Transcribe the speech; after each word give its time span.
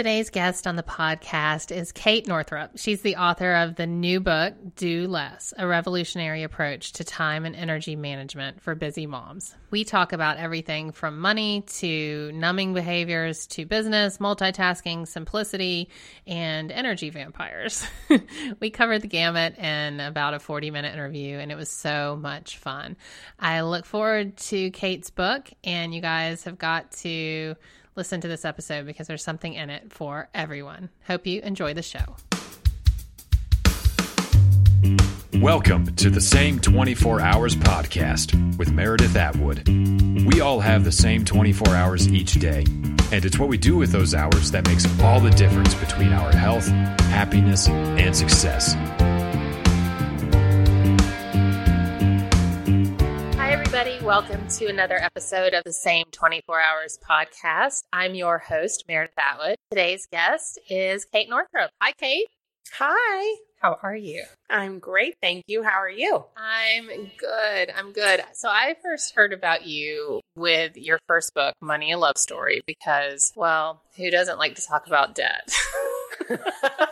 Today's 0.00 0.30
guest 0.30 0.66
on 0.66 0.76
the 0.76 0.82
podcast 0.82 1.70
is 1.70 1.92
Kate 1.92 2.26
Northrup. 2.26 2.70
She's 2.76 3.02
the 3.02 3.16
author 3.16 3.52
of 3.52 3.76
the 3.76 3.86
new 3.86 4.18
book, 4.18 4.54
Do 4.74 5.06
Less 5.06 5.52
A 5.58 5.66
Revolutionary 5.66 6.42
Approach 6.42 6.92
to 6.92 7.04
Time 7.04 7.44
and 7.44 7.54
Energy 7.54 7.96
Management 7.96 8.62
for 8.62 8.74
Busy 8.74 9.06
Moms. 9.06 9.54
We 9.70 9.84
talk 9.84 10.14
about 10.14 10.38
everything 10.38 10.92
from 10.92 11.20
money 11.20 11.64
to 11.80 12.32
numbing 12.32 12.72
behaviors 12.72 13.46
to 13.48 13.66
business, 13.66 14.16
multitasking, 14.16 15.06
simplicity, 15.06 15.90
and 16.26 16.72
energy 16.72 17.10
vampires. 17.10 17.86
we 18.60 18.70
covered 18.70 19.02
the 19.02 19.06
gamut 19.06 19.58
in 19.58 20.00
about 20.00 20.32
a 20.32 20.38
40 20.38 20.70
minute 20.70 20.94
interview, 20.94 21.36
and 21.36 21.52
it 21.52 21.56
was 21.56 21.70
so 21.70 22.16
much 22.18 22.56
fun. 22.56 22.96
I 23.38 23.60
look 23.60 23.84
forward 23.84 24.38
to 24.38 24.70
Kate's 24.70 25.10
book, 25.10 25.50
and 25.62 25.94
you 25.94 26.00
guys 26.00 26.44
have 26.44 26.56
got 26.56 26.90
to 26.92 27.54
listen 27.96 28.20
to 28.20 28.28
this 28.28 28.44
episode 28.44 28.86
because 28.86 29.06
there's 29.06 29.24
something 29.24 29.54
in 29.54 29.70
it 29.70 29.92
for 29.92 30.28
everyone. 30.34 30.90
Hope 31.06 31.26
you 31.26 31.40
enjoy 31.42 31.74
the 31.74 31.82
show. 31.82 32.16
Welcome 35.40 35.94
to 35.96 36.10
the 36.10 36.20
Same 36.20 36.60
24 36.60 37.22
Hours 37.22 37.56
podcast 37.56 38.58
with 38.58 38.72
Meredith 38.72 39.16
Atwood. 39.16 39.66
We 40.26 40.42
all 40.42 40.60
have 40.60 40.84
the 40.84 40.92
same 40.92 41.24
24 41.24 41.74
hours 41.74 42.08
each 42.08 42.34
day, 42.34 42.64
and 43.10 43.24
it's 43.24 43.38
what 43.38 43.48
we 43.48 43.56
do 43.56 43.76
with 43.76 43.90
those 43.90 44.14
hours 44.14 44.50
that 44.50 44.66
makes 44.68 44.84
all 45.00 45.18
the 45.18 45.30
difference 45.30 45.72
between 45.74 46.12
our 46.12 46.30
health, 46.32 46.66
happiness, 46.66 47.68
and 47.68 48.14
success. 48.14 48.74
Welcome 54.10 54.48
to 54.58 54.66
another 54.66 54.96
episode 54.96 55.54
of 55.54 55.62
the 55.62 55.72
Same 55.72 56.04
24 56.10 56.60
Hours 56.60 56.98
podcast. 57.08 57.84
I'm 57.92 58.16
your 58.16 58.38
host, 58.38 58.82
Meredith 58.88 59.14
Atwood. 59.16 59.54
Today's 59.70 60.08
guest 60.10 60.58
is 60.68 61.04
Kate 61.04 61.28
Northrup. 61.30 61.70
Hi, 61.80 61.92
Kate. 61.92 62.26
Hi. 62.72 63.36
How 63.62 63.78
are 63.84 63.94
you? 63.94 64.24
I'm 64.50 64.80
great. 64.80 65.14
Thank 65.22 65.44
you. 65.46 65.62
How 65.62 65.78
are 65.78 65.88
you? 65.88 66.24
I'm 66.36 66.88
good. 67.18 67.70
I'm 67.70 67.92
good. 67.92 68.24
So, 68.34 68.48
I 68.48 68.74
first 68.82 69.14
heard 69.14 69.32
about 69.32 69.64
you 69.64 70.20
with 70.34 70.76
your 70.76 70.98
first 71.06 71.32
book, 71.32 71.54
Money 71.60 71.92
a 71.92 71.98
Love 71.98 72.18
Story, 72.18 72.62
because, 72.66 73.32
well, 73.36 73.80
who 73.96 74.10
doesn't 74.10 74.40
like 74.40 74.56
to 74.56 74.66
talk 74.66 74.88
about 74.88 75.14
debt? 75.14 75.54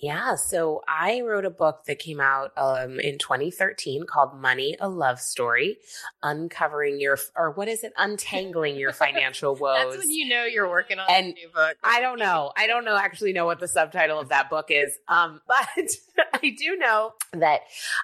Yeah, 0.00 0.36
so 0.36 0.82
I 0.88 1.20
wrote 1.20 1.44
a 1.44 1.50
book 1.50 1.84
that 1.86 1.98
came 1.98 2.20
out 2.20 2.52
um, 2.56 2.98
in 3.00 3.18
2013 3.18 4.06
called 4.06 4.40
Money 4.40 4.76
a 4.80 4.88
Love 4.88 5.20
Story, 5.20 5.78
uncovering 6.22 7.00
your 7.00 7.18
or 7.36 7.50
what 7.50 7.68
is 7.68 7.84
it? 7.84 7.92
Untangling 7.96 8.76
your 8.76 8.92
financial 8.92 9.54
woes. 9.54 9.76
That's 9.94 9.98
when 9.98 10.10
you 10.10 10.28
know 10.28 10.44
you're 10.44 10.68
working 10.68 10.98
on 10.98 11.06
and 11.10 11.26
a 11.26 11.32
new 11.32 11.48
book. 11.54 11.76
I 11.82 12.00
don't 12.00 12.18
know. 12.18 12.52
I 12.56 12.66
don't 12.66 12.84
know 12.84 12.96
actually 12.96 13.32
know 13.32 13.46
what 13.46 13.60
the 13.60 13.68
subtitle 13.68 14.18
of 14.20 14.28
that 14.30 14.50
book 14.50 14.66
is. 14.70 14.96
Um, 15.08 15.40
but 15.48 15.88
I 16.34 16.54
do 16.58 16.76
know 16.76 17.12
that 17.32 17.60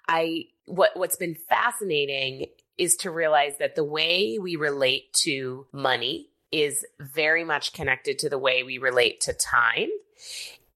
I 0.08 0.46
what 0.66 0.90
what's 0.94 1.16
been 1.16 1.36
fascinating 1.48 2.46
is 2.76 2.96
to 2.96 3.10
realize 3.10 3.54
that 3.58 3.74
the 3.74 3.84
way 3.84 4.38
we 4.38 4.56
relate 4.56 5.12
to 5.12 5.66
money 5.72 6.28
is 6.50 6.86
very 7.00 7.44
much 7.44 7.72
connected 7.72 8.18
to 8.20 8.28
the 8.28 8.38
way 8.38 8.62
we 8.62 8.78
relate 8.78 9.20
to 9.22 9.32
time. 9.32 9.88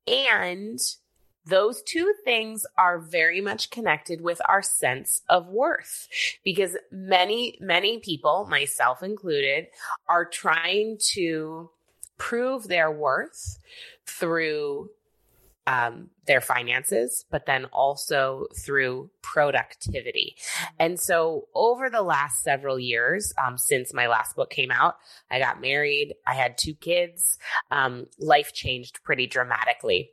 And 0.06 0.78
those 1.44 1.82
two 1.82 2.14
things 2.24 2.64
are 2.78 2.98
very 2.98 3.40
much 3.40 3.70
connected 3.70 4.20
with 4.20 4.40
our 4.48 4.62
sense 4.62 5.22
of 5.28 5.48
worth 5.48 6.08
because 6.44 6.76
many, 6.90 7.58
many 7.60 7.98
people, 7.98 8.46
myself 8.48 9.02
included, 9.02 9.66
are 10.08 10.24
trying 10.24 10.98
to 11.14 11.70
prove 12.16 12.68
their 12.68 12.90
worth 12.90 13.58
through 14.06 14.90
um, 15.66 16.10
their 16.26 16.40
finances, 16.40 17.24
but 17.30 17.46
then 17.46 17.66
also 17.66 18.46
through 18.56 19.10
productivity. 19.22 20.36
And 20.78 20.98
so, 20.98 21.46
over 21.54 21.88
the 21.88 22.02
last 22.02 22.42
several 22.42 22.78
years, 22.78 23.32
um, 23.42 23.56
since 23.58 23.94
my 23.94 24.08
last 24.08 24.34
book 24.36 24.50
came 24.50 24.70
out, 24.70 24.96
I 25.30 25.38
got 25.38 25.60
married, 25.60 26.14
I 26.26 26.34
had 26.34 26.58
two 26.58 26.74
kids, 26.74 27.38
um, 27.70 28.06
life 28.18 28.52
changed 28.52 29.02
pretty 29.04 29.26
dramatically. 29.26 30.10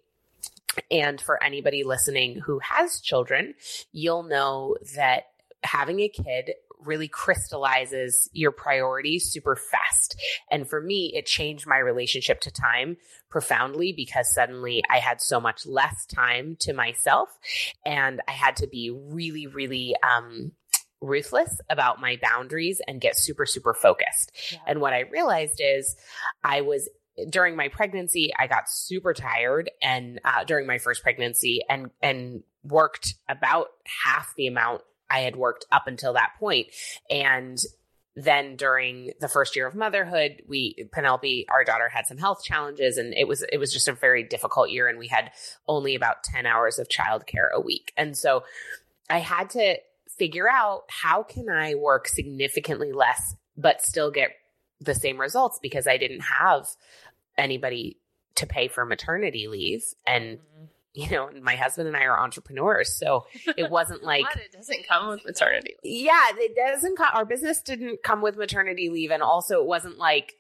And 0.92 1.20
for 1.20 1.44
anybody 1.44 1.84
listening 1.84 2.40
who 2.40 2.60
has 2.60 3.02
children, 3.02 3.56
you'll 3.92 4.24
know 4.24 4.78
that 4.96 5.24
having 5.64 6.00
a 6.00 6.10
kid 6.10 6.52
really 6.80 7.08
crystallizes 7.08 8.30
your 8.34 8.52
priorities 8.52 9.32
super 9.32 9.56
fast. 9.56 10.20
And 10.50 10.68
for 10.70 10.82
me, 10.82 11.14
it 11.16 11.26
changed 11.26 11.68
my 11.68 11.78
relationship 11.78 12.40
to 12.42 12.52
time 12.52 12.98
profoundly 13.30 13.94
because 13.96 14.34
suddenly 14.34 14.84
I 14.90 15.00
had 15.00 15.22
so 15.22 15.40
much 15.40 15.66
less 15.66 16.06
time 16.06 16.58
to 16.62 16.74
myself 16.74 17.30
and 17.86 18.22
I 18.28 18.32
had 18.32 18.56
to 18.58 18.68
be 18.68 18.92
really, 18.92 19.48
really, 19.48 19.96
um, 20.04 20.54
ruthless 21.02 21.62
about 21.70 22.02
my 22.02 22.20
boundaries 22.22 22.82
and 22.88 23.00
get 23.00 23.18
super, 23.18 23.46
super 23.46 23.74
focused. 23.74 24.32
Yeah. 24.52 24.60
And 24.68 24.82
what 24.82 24.94
I 24.94 25.02
realized 25.02 25.62
is 25.64 25.96
I 26.44 26.62
was 26.62 26.90
during 27.30 27.56
my 27.56 27.68
pregnancy, 27.68 28.32
I 28.38 28.48
got 28.48 28.70
super 28.70 29.14
tired 29.14 29.70
and 29.82 30.20
uh, 30.24 30.44
during 30.44 30.68
my 30.68 30.78
first 30.78 31.04
pregnancy 31.04 31.62
and, 31.70 31.90
and 32.02 32.44
worked 32.64 33.16
about 33.28 33.68
half 34.04 34.34
the 34.36 34.48
amount 34.48 34.82
I 35.10 35.20
had 35.20 35.36
worked 35.36 35.66
up 35.72 35.88
until 35.88 36.14
that 36.14 36.34
point. 36.40 36.68
And 37.10 37.58
then 38.16 38.56
during 38.56 39.12
the 39.20 39.28
first 39.28 39.56
year 39.56 39.68
of 39.68 39.76
motherhood, 39.76 40.44
we 40.48 40.88
Penelope, 40.92 41.48
our 41.50 41.64
daughter, 41.64 41.90
had 41.90 42.06
some 42.08 42.18
health 42.18 42.44
challenges, 42.44 42.98
and 42.98 43.14
it 43.14 43.28
was 43.28 43.44
it 43.52 43.58
was 43.58 43.72
just 43.72 43.88
a 43.88 43.94
very 43.94 44.24
difficult 44.24 44.70
year. 44.70 44.88
And 44.88 45.00
we 45.00 45.08
had 45.08 45.32
only 45.68 45.96
about 45.96 46.24
ten 46.24 46.46
hours 46.46 46.80
of 46.80 46.90
childcare 46.90 47.50
a 47.54 47.62
week, 47.62 47.94
and 47.96 48.18
so 48.18 48.44
I 49.10 49.20
had 49.20 49.52
to 49.52 49.78
figure 50.18 50.50
out 50.50 50.84
how 50.90 51.24
can 51.24 51.50
I 51.50 51.76
work 51.76 52.08
significantly 52.10 52.92
less 52.92 53.36
but 53.60 53.82
still 53.82 54.10
get 54.10 54.32
the 54.80 54.96
same 54.96 55.20
results 55.20 55.60
because 55.62 55.86
I 55.86 55.98
didn't 55.98 56.22
have 56.22 56.68
anybody 57.38 57.98
to 58.36 58.48
pay 58.48 58.70
for 58.70 58.86
maternity 58.86 59.48
leave 59.48 59.84
and 60.08 60.38
mm-hmm. 60.38 60.66
You 61.00 61.10
know 61.12 61.30
my 61.42 61.56
husband 61.56 61.88
and 61.88 61.96
i 61.96 62.04
are 62.04 62.20
entrepreneurs 62.20 62.94
so 62.94 63.26
it 63.58 63.70
wasn't 63.72 64.04
like 64.04 64.26
it 64.36 64.52
doesn't 64.52 64.88
come 64.88 65.10
with 65.10 65.26
maternity 65.26 65.76
leave. 65.84 66.06
Yeah 66.06 66.28
it 66.34 66.56
doesn't 66.56 66.98
come 66.98 67.10
our 67.14 67.26
business 67.26 67.62
didn't 67.62 68.04
come 68.04 68.22
with 68.22 68.38
maternity 68.38 68.90
leave 68.90 69.12
and 69.12 69.24
also 69.24 69.62
it 69.62 69.66
wasn't 69.66 69.98
like 69.98 70.36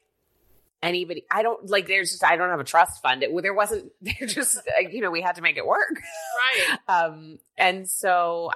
anybody 0.81 1.25
i 1.29 1.43
don't 1.43 1.69
like 1.69 1.87
there's 1.87 2.11
just 2.11 2.23
i 2.23 2.35
don't 2.35 2.49
have 2.49 2.59
a 2.59 2.63
trust 2.63 3.01
fund. 3.01 3.23
It 3.23 3.31
there 3.41 3.53
wasn't 3.53 3.91
there 4.01 4.27
just 4.27 4.59
you 4.91 5.01
know 5.01 5.11
we 5.11 5.21
had 5.21 5.35
to 5.35 5.41
make 5.41 5.57
it 5.57 5.65
work. 5.65 5.91
Right. 5.91 6.79
Um 6.87 7.39
and 7.57 7.89
so 7.89 8.51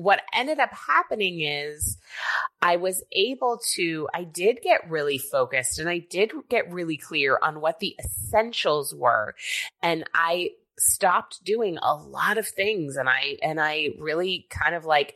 what 0.00 0.22
ended 0.32 0.58
up 0.58 0.70
happening 0.72 1.40
is 1.40 1.98
I 2.62 2.76
was 2.76 3.02
able 3.12 3.60
to, 3.74 4.08
I 4.14 4.24
did 4.24 4.60
get 4.62 4.88
really 4.88 5.18
focused 5.18 5.78
and 5.78 5.88
I 5.88 5.98
did 5.98 6.32
get 6.48 6.72
really 6.72 6.96
clear 6.96 7.38
on 7.42 7.60
what 7.60 7.80
the 7.80 7.96
essentials 8.02 8.94
were. 8.94 9.34
And 9.82 10.04
I 10.14 10.50
stopped 10.80 11.44
doing 11.44 11.78
a 11.82 11.94
lot 11.94 12.38
of 12.38 12.48
things 12.48 12.96
and 12.96 13.08
I, 13.08 13.36
and 13.42 13.60
I 13.60 13.90
really 13.98 14.46
kind 14.50 14.74
of 14.74 14.84
like, 14.84 15.14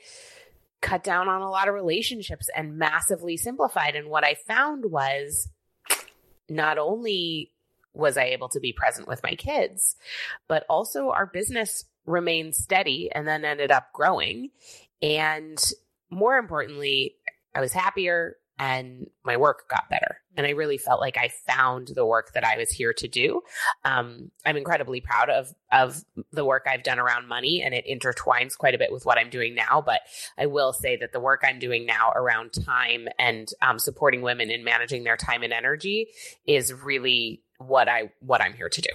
cut 0.84 1.02
down 1.02 1.28
on 1.28 1.40
a 1.40 1.50
lot 1.50 1.66
of 1.66 1.74
relationships 1.74 2.50
and 2.54 2.76
massively 2.76 3.38
simplified. 3.38 3.96
And 3.96 4.08
what 4.10 4.22
I 4.22 4.34
found 4.34 4.84
was 4.84 5.48
not 6.50 6.76
only 6.76 7.52
was 7.94 8.18
I 8.18 8.24
able 8.24 8.50
to 8.50 8.60
be 8.60 8.74
present 8.74 9.08
with 9.08 9.22
my 9.22 9.34
kids, 9.34 9.96
but 10.46 10.66
also 10.68 11.08
our 11.08 11.24
business 11.24 11.86
remained 12.04 12.54
steady 12.54 13.08
and 13.14 13.26
then 13.26 13.46
ended 13.46 13.70
up 13.70 13.92
growing. 13.94 14.50
And 15.00 15.58
more 16.10 16.36
importantly, 16.36 17.14
I 17.54 17.62
was 17.62 17.72
happier 17.72 18.36
and 18.58 19.06
my 19.24 19.36
work 19.36 19.68
got 19.68 19.88
better. 19.90 20.18
And 20.36 20.46
I 20.46 20.50
really 20.50 20.78
felt 20.78 21.00
like 21.00 21.16
I 21.16 21.28
found 21.46 21.88
the 21.94 22.06
work 22.06 22.32
that 22.34 22.44
I 22.44 22.56
was 22.56 22.70
here 22.70 22.92
to 22.94 23.08
do. 23.08 23.42
Um, 23.84 24.30
I'm 24.44 24.56
incredibly 24.56 25.00
proud 25.00 25.30
of 25.30 25.54
of 25.72 26.04
the 26.32 26.44
work 26.44 26.66
I've 26.68 26.82
done 26.82 26.98
around 26.98 27.28
money, 27.28 27.62
and 27.62 27.74
it 27.74 27.84
intertwines 27.86 28.56
quite 28.56 28.74
a 28.74 28.78
bit 28.78 28.92
with 28.92 29.06
what 29.06 29.18
I'm 29.18 29.30
doing 29.30 29.54
now. 29.54 29.82
But 29.84 30.00
I 30.38 30.46
will 30.46 30.72
say 30.72 30.96
that 30.96 31.12
the 31.12 31.20
work 31.20 31.42
I'm 31.44 31.58
doing 31.58 31.86
now 31.86 32.10
around 32.14 32.52
time 32.64 33.08
and 33.18 33.48
um, 33.62 33.78
supporting 33.78 34.22
women 34.22 34.50
in 34.50 34.64
managing 34.64 35.04
their 35.04 35.16
time 35.16 35.42
and 35.42 35.52
energy 35.52 36.08
is 36.46 36.72
really 36.72 37.42
what 37.58 37.88
I 37.88 38.12
what 38.20 38.40
I'm 38.40 38.54
here 38.54 38.68
to 38.68 38.80
do. 38.80 38.90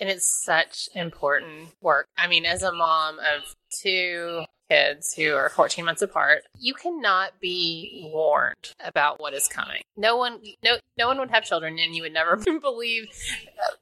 And 0.00 0.10
it's 0.10 0.44
such 0.44 0.88
important 0.94 1.68
work. 1.80 2.08
I 2.18 2.26
mean, 2.26 2.44
as 2.44 2.62
a 2.62 2.72
mom 2.72 3.18
of 3.18 3.54
two 3.80 4.44
kids 4.68 5.14
who 5.14 5.34
are 5.34 5.48
14 5.48 5.84
months 5.84 6.02
apart, 6.02 6.42
you 6.58 6.74
cannot 6.74 7.40
be 7.40 8.08
warned 8.12 8.74
about 8.84 9.20
what 9.20 9.34
is 9.34 9.48
coming. 9.48 9.82
No 9.96 10.16
one, 10.16 10.40
no, 10.62 10.76
no 10.96 11.08
one 11.08 11.18
would 11.18 11.30
have 11.30 11.44
children, 11.44 11.78
and 11.78 11.94
you 11.94 12.02
would 12.02 12.12
never 12.12 12.36
believe 12.60 13.06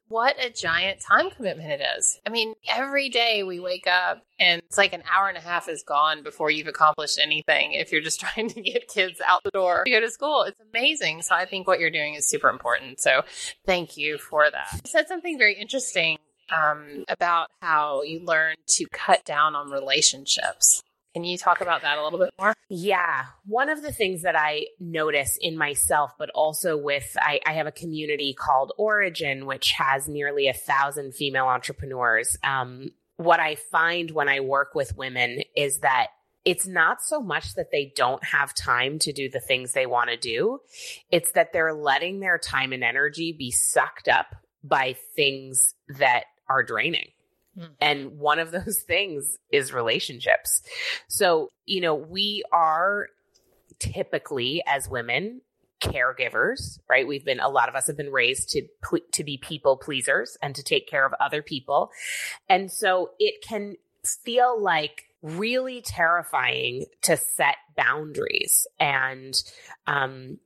what 0.08 0.37
a 0.43 0.50
giant 0.50 1.00
time 1.00 1.31
commitment 1.31 1.70
it 1.70 1.82
is. 1.99 2.20
I 2.26 2.31
mean, 2.31 2.55
every 2.69 3.08
day 3.08 3.43
we 3.43 3.61
wake 3.61 3.87
up, 3.87 4.23
and 4.38 4.61
it's 4.67 4.76
like 4.76 4.93
an 4.93 5.02
hour 5.11 5.29
and 5.29 5.38
a 5.38 5.40
half 5.40 5.69
is 5.69 5.82
gone 5.82 6.23
before 6.23 6.50
you've 6.50 6.67
accomplished 6.67 7.19
anything. 7.23 7.73
If 7.73 7.93
you're 7.93 8.02
just 8.02 8.20
trying 8.35 8.49
to 8.50 8.61
get 8.61 8.88
kids 8.88 9.20
out 9.26 9.43
the 9.44 9.50
door 9.50 9.85
to 9.85 9.90
go 9.90 10.00
to 10.00 10.11
school, 10.11 10.43
it's 10.43 10.61
amazing. 10.70 11.23
So 11.23 11.35
I 11.35 11.46
think 11.46 11.67
what 11.67 11.81
you're 11.81 11.90
doing 11.90 12.14
is 12.14 12.28
super 12.28 12.49
important. 12.49 13.00
So 13.00 13.23
thank 13.64 13.96
you 13.96 14.19
for 14.19 14.50
that. 14.50 14.69
You 14.73 14.90
said 14.90 15.08
something 15.08 15.38
very 15.38 15.55
interesting 15.55 16.19
um, 16.54 17.04
about 17.08 17.49
how 17.60 18.02
you 18.02 18.25
learn 18.25 18.56
to 18.66 18.87
cut 18.93 19.25
down 19.25 19.54
on 19.54 19.70
relationships. 19.70 20.82
Can 21.14 21.25
you 21.25 21.37
talk 21.37 21.60
about 21.60 21.82
that 21.82 21.99
a 21.99 22.02
little 22.02 22.19
bit 22.19 22.31
more? 22.38 22.54
Yeah. 22.70 23.26
One 23.44 23.69
of 23.69 23.82
the 23.82 23.93
things 23.93 24.22
that 24.22 24.34
I 24.34 24.66
notice 24.81 25.38
in 25.40 25.58
myself, 25.58 26.12
but 26.19 26.31
also 26.31 26.76
with, 26.76 27.16
I, 27.20 27.38
I 27.44 27.52
have 27.52 27.66
a 27.66 27.72
community 27.72 28.32
called 28.32 28.72
Origin, 28.78 29.44
which 29.44 29.72
has 29.72 30.08
nearly 30.08 30.49
a 30.49 30.54
thousand 30.54 31.14
female 31.14 31.46
entrepreneurs. 31.46 32.38
Um, 32.43 32.93
what 33.16 33.40
I 33.40 33.56
find 33.56 34.10
when 34.12 34.28
I 34.28 34.40
work 34.40 34.75
with 34.75 34.96
women 34.96 35.43
is 35.54 35.81
that 35.81 36.08
it's 36.44 36.66
not 36.66 37.02
so 37.02 37.20
much 37.20 37.54
that 37.54 37.70
they 37.70 37.93
don't 37.94 38.25
have 38.25 38.54
time 38.54 38.99
to 39.00 39.12
do 39.12 39.28
the 39.28 39.38
things 39.38 39.72
they 39.72 39.87
want 39.87 40.10
to 40.10 40.16
do. 40.16 40.60
It's 41.10 41.32
that 41.32 41.52
they're 41.52 41.75
letting 41.75 42.20
their 42.20 42.38
time 42.38 42.72
and 42.72 42.82
energy 42.82 43.32
be 43.38 43.50
sucked 43.50 44.08
up 44.08 44.34
by 44.64 44.96
things 45.14 45.75
that 45.99 46.25
are 46.52 46.62
draining. 46.62 47.08
Mm. 47.58 47.69
And 47.81 48.19
one 48.19 48.38
of 48.38 48.50
those 48.50 48.82
things 48.87 49.38
is 49.50 49.72
relationships. 49.72 50.62
So, 51.08 51.49
you 51.66 51.81
know, 51.81 51.94
we 51.94 52.44
are 52.52 53.08
typically 53.78 54.62
as 54.66 54.88
women 54.88 55.40
caregivers, 55.81 56.78
right? 56.88 57.06
We've 57.06 57.25
been 57.25 57.40
a 57.40 57.49
lot 57.49 57.69
of 57.69 57.75
us 57.75 57.88
have 57.88 57.96
been 57.96 58.12
raised 58.12 58.50
to 58.50 58.69
to 59.12 59.25
be 59.25 59.37
people 59.37 59.76
pleasers 59.76 60.37
and 60.40 60.54
to 60.54 60.62
take 60.62 60.88
care 60.88 61.04
of 61.04 61.12
other 61.20 61.43
people. 61.43 61.90
And 62.49 62.70
so 62.70 63.10
it 63.19 63.43
can 63.43 63.76
feel 64.04 64.60
like 64.60 65.06
really 65.22 65.81
terrifying 65.81 66.84
to 67.02 67.16
set 67.16 67.56
boundaries 67.76 68.66
and 68.78 69.40
um 69.87 70.38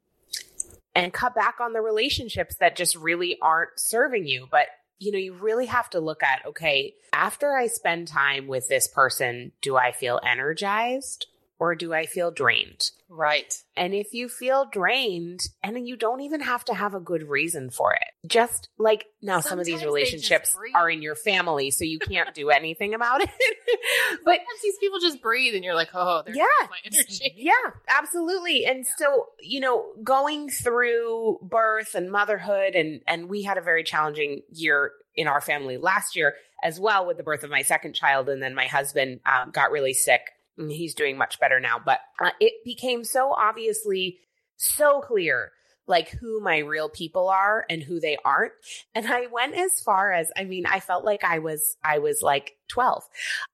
and 0.94 1.12
cut 1.12 1.34
back 1.34 1.56
on 1.60 1.74
the 1.74 1.80
relationships 1.82 2.56
that 2.56 2.74
just 2.74 2.96
really 2.96 3.38
aren't 3.42 3.78
serving 3.78 4.26
you. 4.26 4.48
But 4.50 4.68
you 4.98 5.12
know, 5.12 5.18
you 5.18 5.34
really 5.34 5.66
have 5.66 5.90
to 5.90 6.00
look 6.00 6.22
at 6.22 6.44
okay, 6.46 6.94
after 7.12 7.54
I 7.56 7.66
spend 7.66 8.08
time 8.08 8.46
with 8.46 8.68
this 8.68 8.88
person, 8.88 9.52
do 9.60 9.76
I 9.76 9.92
feel 9.92 10.20
energized 10.26 11.26
or 11.58 11.74
do 11.74 11.94
I 11.94 12.06
feel 12.06 12.30
drained? 12.30 12.90
Right. 13.08 13.54
And 13.76 13.94
if 13.94 14.12
you 14.12 14.28
feel 14.28 14.66
drained, 14.70 15.40
and 15.62 15.86
you 15.86 15.96
don't 15.96 16.20
even 16.20 16.40
have 16.40 16.64
to 16.66 16.74
have 16.74 16.94
a 16.94 17.00
good 17.00 17.28
reason 17.28 17.70
for 17.70 17.94
it, 17.94 18.28
just 18.28 18.68
like 18.78 19.06
now, 19.22 19.40
Sometimes 19.40 19.48
some 19.48 19.58
of 19.60 19.64
these 19.66 19.84
relationships 19.84 20.56
are 20.74 20.90
in 20.90 21.02
your 21.02 21.14
family, 21.14 21.70
so 21.70 21.84
you 21.84 21.98
can't 21.98 22.34
do 22.34 22.50
anything 22.50 22.94
about 22.94 23.22
it. 23.22 23.30
but 24.24 24.38
Sometimes 24.38 24.62
these 24.62 24.78
people 24.78 24.98
just 25.00 25.22
breathe, 25.22 25.54
and 25.54 25.64
you're 25.64 25.74
like, 25.74 25.90
oh, 25.94 26.24
yeah, 26.26 26.44
my 26.62 26.78
energy. 26.84 27.34
Yeah, 27.36 27.52
absolutely. 27.88 28.66
And 28.66 28.78
yeah. 28.78 28.92
so, 28.98 29.26
you 29.40 29.60
know, 29.60 29.92
going 30.02 30.48
through 30.48 31.38
birth 31.42 31.94
and 31.94 32.10
motherhood, 32.10 32.74
and 32.74 33.00
and 33.06 33.28
we 33.28 33.42
had 33.42 33.56
a 33.56 33.62
very 33.62 33.84
challenging 33.84 34.42
year 34.50 34.92
in 35.14 35.28
our 35.28 35.40
family 35.40 35.78
last 35.78 36.16
year 36.16 36.34
as 36.62 36.80
well 36.80 37.06
with 37.06 37.16
the 37.16 37.22
birth 37.22 37.44
of 37.44 37.50
my 37.50 37.62
second 37.62 37.94
child, 37.94 38.28
and 38.28 38.42
then 38.42 38.54
my 38.54 38.66
husband 38.66 39.20
um, 39.26 39.50
got 39.50 39.70
really 39.70 39.92
sick 39.92 40.22
he's 40.56 40.94
doing 40.94 41.16
much 41.16 41.38
better 41.38 41.60
now. 41.60 41.80
But 41.84 42.00
uh, 42.20 42.30
it 42.40 42.64
became 42.64 43.04
so 43.04 43.32
obviously 43.32 44.18
so 44.56 45.00
clear 45.00 45.52
like 45.86 46.08
who 46.10 46.40
my 46.40 46.58
real 46.58 46.88
people 46.88 47.28
are 47.28 47.64
and 47.70 47.82
who 47.82 48.00
they 48.00 48.16
aren't. 48.24 48.52
And 48.94 49.06
i 49.06 49.26
went 49.26 49.54
as 49.54 49.80
far 49.80 50.12
as 50.12 50.30
i 50.36 50.44
mean 50.44 50.66
i 50.66 50.80
felt 50.80 51.04
like 51.04 51.24
i 51.24 51.38
was 51.38 51.76
i 51.84 51.98
was 51.98 52.22
like 52.22 52.56
12 52.68 53.04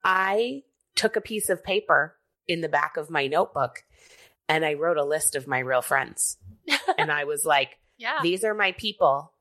i 0.04 0.62
took 0.94 1.16
a 1.16 1.20
piece 1.20 1.49
of 1.50 1.64
paper 1.64 2.16
in 2.46 2.60
the 2.60 2.69
back 2.69 2.96
of 2.96 3.10
my 3.10 3.26
notebook 3.26 3.84
and 4.49 4.64
i 4.64 4.75
wrote 4.75 4.96
a 4.96 5.04
list 5.04 5.34
of 5.34 5.46
my 5.46 5.58
real 5.58 5.82
friends. 5.82 6.38
And 6.99 7.10
i 7.10 7.25
was 7.25 7.44
like 7.44 7.78
yeah. 7.99 8.19
These 8.22 8.43
are 8.43 8.54
my 8.54 8.72
people 8.72 9.32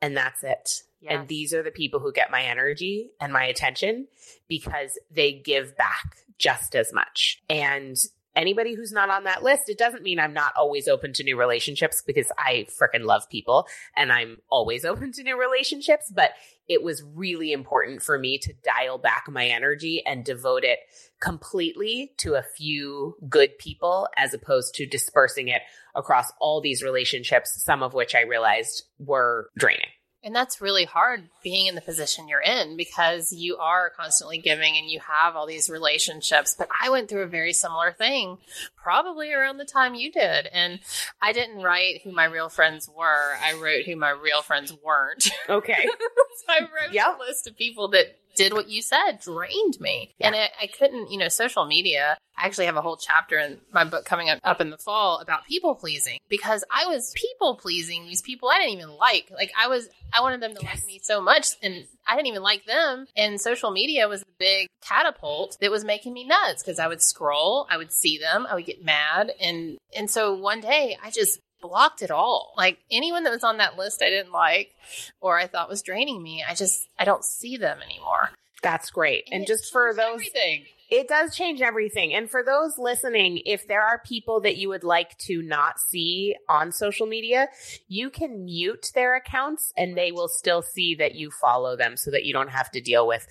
and 0.00 0.16
that's 0.16 0.42
it. 0.42 0.82
Yeah. 1.02 1.18
and 1.18 1.28
these 1.28 1.54
are 1.54 1.62
the 1.62 1.70
people 1.70 2.00
who 2.00 2.12
get 2.12 2.30
my 2.30 2.42
energy 2.42 3.10
and 3.18 3.32
my 3.32 3.44
attention 3.44 4.06
because 4.48 4.98
they 5.10 5.32
give 5.32 5.74
back 5.74 6.16
just 6.40 6.74
as 6.74 6.92
much. 6.92 7.40
And 7.48 7.96
anybody 8.34 8.74
who's 8.74 8.92
not 8.92 9.10
on 9.10 9.24
that 9.24 9.42
list, 9.42 9.68
it 9.68 9.78
doesn't 9.78 10.02
mean 10.02 10.18
I'm 10.18 10.32
not 10.32 10.52
always 10.56 10.88
open 10.88 11.12
to 11.14 11.24
new 11.24 11.38
relationships 11.38 12.02
because 12.04 12.30
I 12.38 12.66
freaking 12.80 13.04
love 13.04 13.28
people 13.28 13.66
and 13.96 14.10
I'm 14.10 14.38
always 14.50 14.84
open 14.86 15.12
to 15.12 15.22
new 15.22 15.38
relationships. 15.38 16.10
But 16.14 16.30
it 16.68 16.82
was 16.82 17.02
really 17.02 17.52
important 17.52 18.02
for 18.02 18.18
me 18.18 18.38
to 18.38 18.52
dial 18.64 18.98
back 18.98 19.24
my 19.28 19.46
energy 19.46 20.02
and 20.06 20.24
devote 20.24 20.64
it 20.64 20.78
completely 21.20 22.12
to 22.18 22.34
a 22.34 22.42
few 22.42 23.16
good 23.28 23.58
people 23.58 24.08
as 24.16 24.32
opposed 24.32 24.74
to 24.76 24.86
dispersing 24.86 25.48
it 25.48 25.62
across 25.94 26.32
all 26.40 26.60
these 26.60 26.82
relationships, 26.82 27.62
some 27.62 27.82
of 27.82 27.92
which 27.92 28.14
I 28.14 28.22
realized 28.22 28.84
were 28.98 29.48
draining. 29.58 29.88
And 30.22 30.36
that's 30.36 30.60
really 30.60 30.84
hard 30.84 31.30
being 31.42 31.66
in 31.66 31.74
the 31.74 31.80
position 31.80 32.28
you're 32.28 32.42
in 32.42 32.76
because 32.76 33.32
you 33.32 33.56
are 33.56 33.88
constantly 33.88 34.38
giving 34.38 34.76
and 34.76 34.90
you 34.90 35.00
have 35.00 35.34
all 35.34 35.46
these 35.46 35.70
relationships. 35.70 36.54
But 36.58 36.68
I 36.82 36.90
went 36.90 37.08
through 37.08 37.22
a 37.22 37.26
very 37.26 37.54
similar 37.54 37.92
thing 37.92 38.36
probably 38.76 39.32
around 39.32 39.56
the 39.56 39.64
time 39.64 39.94
you 39.94 40.12
did. 40.12 40.46
And 40.52 40.80
I 41.22 41.32
didn't 41.32 41.62
write 41.62 42.02
who 42.02 42.12
my 42.12 42.26
real 42.26 42.50
friends 42.50 42.88
were, 42.88 43.34
I 43.42 43.54
wrote 43.54 43.86
who 43.86 43.96
my 43.96 44.10
real 44.10 44.42
friends 44.42 44.72
weren't. 44.84 45.30
Okay. 45.48 45.86
so 46.36 46.44
I 46.48 46.60
wrote 46.60 46.92
yep. 46.92 47.18
a 47.18 47.22
list 47.22 47.46
of 47.46 47.56
people 47.56 47.88
that 47.88 48.18
did 48.40 48.52
what 48.54 48.68
you 48.68 48.82
said, 48.82 49.20
drained 49.20 49.80
me. 49.80 50.12
Yeah. 50.18 50.28
And 50.28 50.36
it, 50.36 50.50
I 50.60 50.66
couldn't, 50.66 51.10
you 51.10 51.18
know, 51.18 51.28
social 51.28 51.66
media. 51.66 52.16
I 52.36 52.46
actually 52.46 52.66
have 52.66 52.76
a 52.76 52.82
whole 52.82 52.96
chapter 52.96 53.38
in 53.38 53.58
my 53.72 53.84
book 53.84 54.04
coming 54.04 54.30
up, 54.30 54.38
up 54.42 54.60
in 54.60 54.70
the 54.70 54.78
fall 54.78 55.18
about 55.18 55.44
people 55.46 55.74
pleasing 55.74 56.18
because 56.28 56.64
I 56.70 56.86
was 56.86 57.12
people 57.14 57.56
pleasing 57.56 58.04
these 58.04 58.22
people 58.22 58.48
I 58.48 58.58
didn't 58.58 58.78
even 58.78 58.96
like. 58.96 59.30
Like 59.30 59.52
I 59.58 59.68
was, 59.68 59.88
I 60.14 60.22
wanted 60.22 60.40
them 60.40 60.54
to 60.54 60.62
yes. 60.62 60.76
like 60.76 60.86
me 60.86 61.00
so 61.02 61.20
much 61.20 61.48
and 61.62 61.84
I 62.06 62.16
didn't 62.16 62.28
even 62.28 62.42
like 62.42 62.64
them. 62.64 63.06
And 63.16 63.40
social 63.40 63.70
media 63.70 64.08
was 64.08 64.20
the 64.20 64.32
big 64.38 64.68
catapult 64.82 65.58
that 65.60 65.70
was 65.70 65.84
making 65.84 66.14
me 66.14 66.26
nuts 66.26 66.62
because 66.62 66.78
I 66.78 66.88
would 66.88 67.02
scroll, 67.02 67.66
I 67.70 67.76
would 67.76 67.92
see 67.92 68.18
them, 68.18 68.46
I 68.48 68.54
would 68.54 68.66
get 68.66 68.82
mad. 68.82 69.32
And, 69.40 69.76
and 69.94 70.10
so 70.10 70.34
one 70.34 70.60
day 70.60 70.96
I 71.02 71.10
just 71.10 71.40
blocked 71.60 72.02
it 72.02 72.10
all. 72.10 72.54
Like 72.56 72.78
anyone 72.90 73.24
that 73.24 73.32
was 73.32 73.44
on 73.44 73.58
that 73.58 73.76
list 73.76 74.02
I 74.02 74.10
didn't 74.10 74.32
like 74.32 74.74
or 75.20 75.38
I 75.38 75.46
thought 75.46 75.68
was 75.68 75.82
draining 75.82 76.22
me, 76.22 76.44
I 76.46 76.54
just 76.54 76.88
I 76.98 77.04
don't 77.04 77.24
see 77.24 77.56
them 77.56 77.80
anymore. 77.82 78.30
That's 78.62 78.90
great. 78.90 79.24
And, 79.26 79.40
and 79.40 79.46
just 79.46 79.72
for 79.72 79.92
those 79.94 80.14
everything. 80.14 80.64
It 80.90 81.08
does 81.08 81.36
change 81.36 81.60
everything. 81.60 82.12
And 82.14 82.28
for 82.28 82.42
those 82.42 82.76
listening, 82.76 83.42
if 83.46 83.68
there 83.68 83.82
are 83.82 84.00
people 84.04 84.40
that 84.40 84.56
you 84.56 84.68
would 84.68 84.82
like 84.82 85.16
to 85.18 85.40
not 85.40 85.78
see 85.78 86.34
on 86.48 86.72
social 86.72 87.06
media, 87.06 87.48
you 87.88 88.10
can 88.10 88.44
mute 88.44 88.90
their 88.94 89.14
accounts 89.14 89.72
and 89.76 89.96
they 89.96 90.10
will 90.10 90.28
still 90.28 90.62
see 90.62 90.96
that 90.96 91.14
you 91.14 91.30
follow 91.30 91.76
them 91.76 91.96
so 91.96 92.10
that 92.10 92.24
you 92.24 92.32
don't 92.32 92.50
have 92.50 92.70
to 92.72 92.80
deal 92.80 93.06
with 93.06 93.26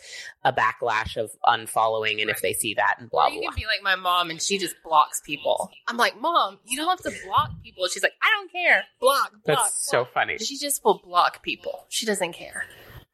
a 0.46 0.54
backlash 0.54 1.18
of 1.18 1.32
unfollowing 1.46 2.22
and 2.22 2.28
right. 2.28 2.36
if 2.36 2.42
they 2.42 2.54
see 2.54 2.76
that 2.76 2.96
and 3.00 3.10
blah, 3.10 3.28
or 3.28 3.32
you 3.32 3.42
blah. 3.42 3.52
can 3.52 3.60
be 3.60 3.66
like 3.66 3.84
my 3.84 3.96
mom 3.96 4.30
and 4.30 4.42
she 4.42 4.58
just 4.58 4.76
blocks 4.84 5.22
people. 5.22 5.70
I'm 5.88 5.98
like, 5.98 6.20
Mom, 6.20 6.60
you 6.66 6.78
don't 6.78 6.88
have 6.88 7.02
to 7.02 7.26
block 7.26 7.52
people. 7.64 7.88
She's 7.88 8.04
like, 8.04 8.14
I 8.22 8.28
don't 8.38 8.52
care. 8.52 8.84
Block, 9.00 9.32
block. 9.32 9.44
That's 9.46 9.60
block. 9.60 9.72
so 9.72 10.06
funny. 10.06 10.38
She 10.38 10.58
just 10.58 10.84
will 10.84 11.02
block 11.04 11.44
people. 11.44 11.86
She 11.90 12.06
doesn't 12.06 12.34
care. 12.34 12.66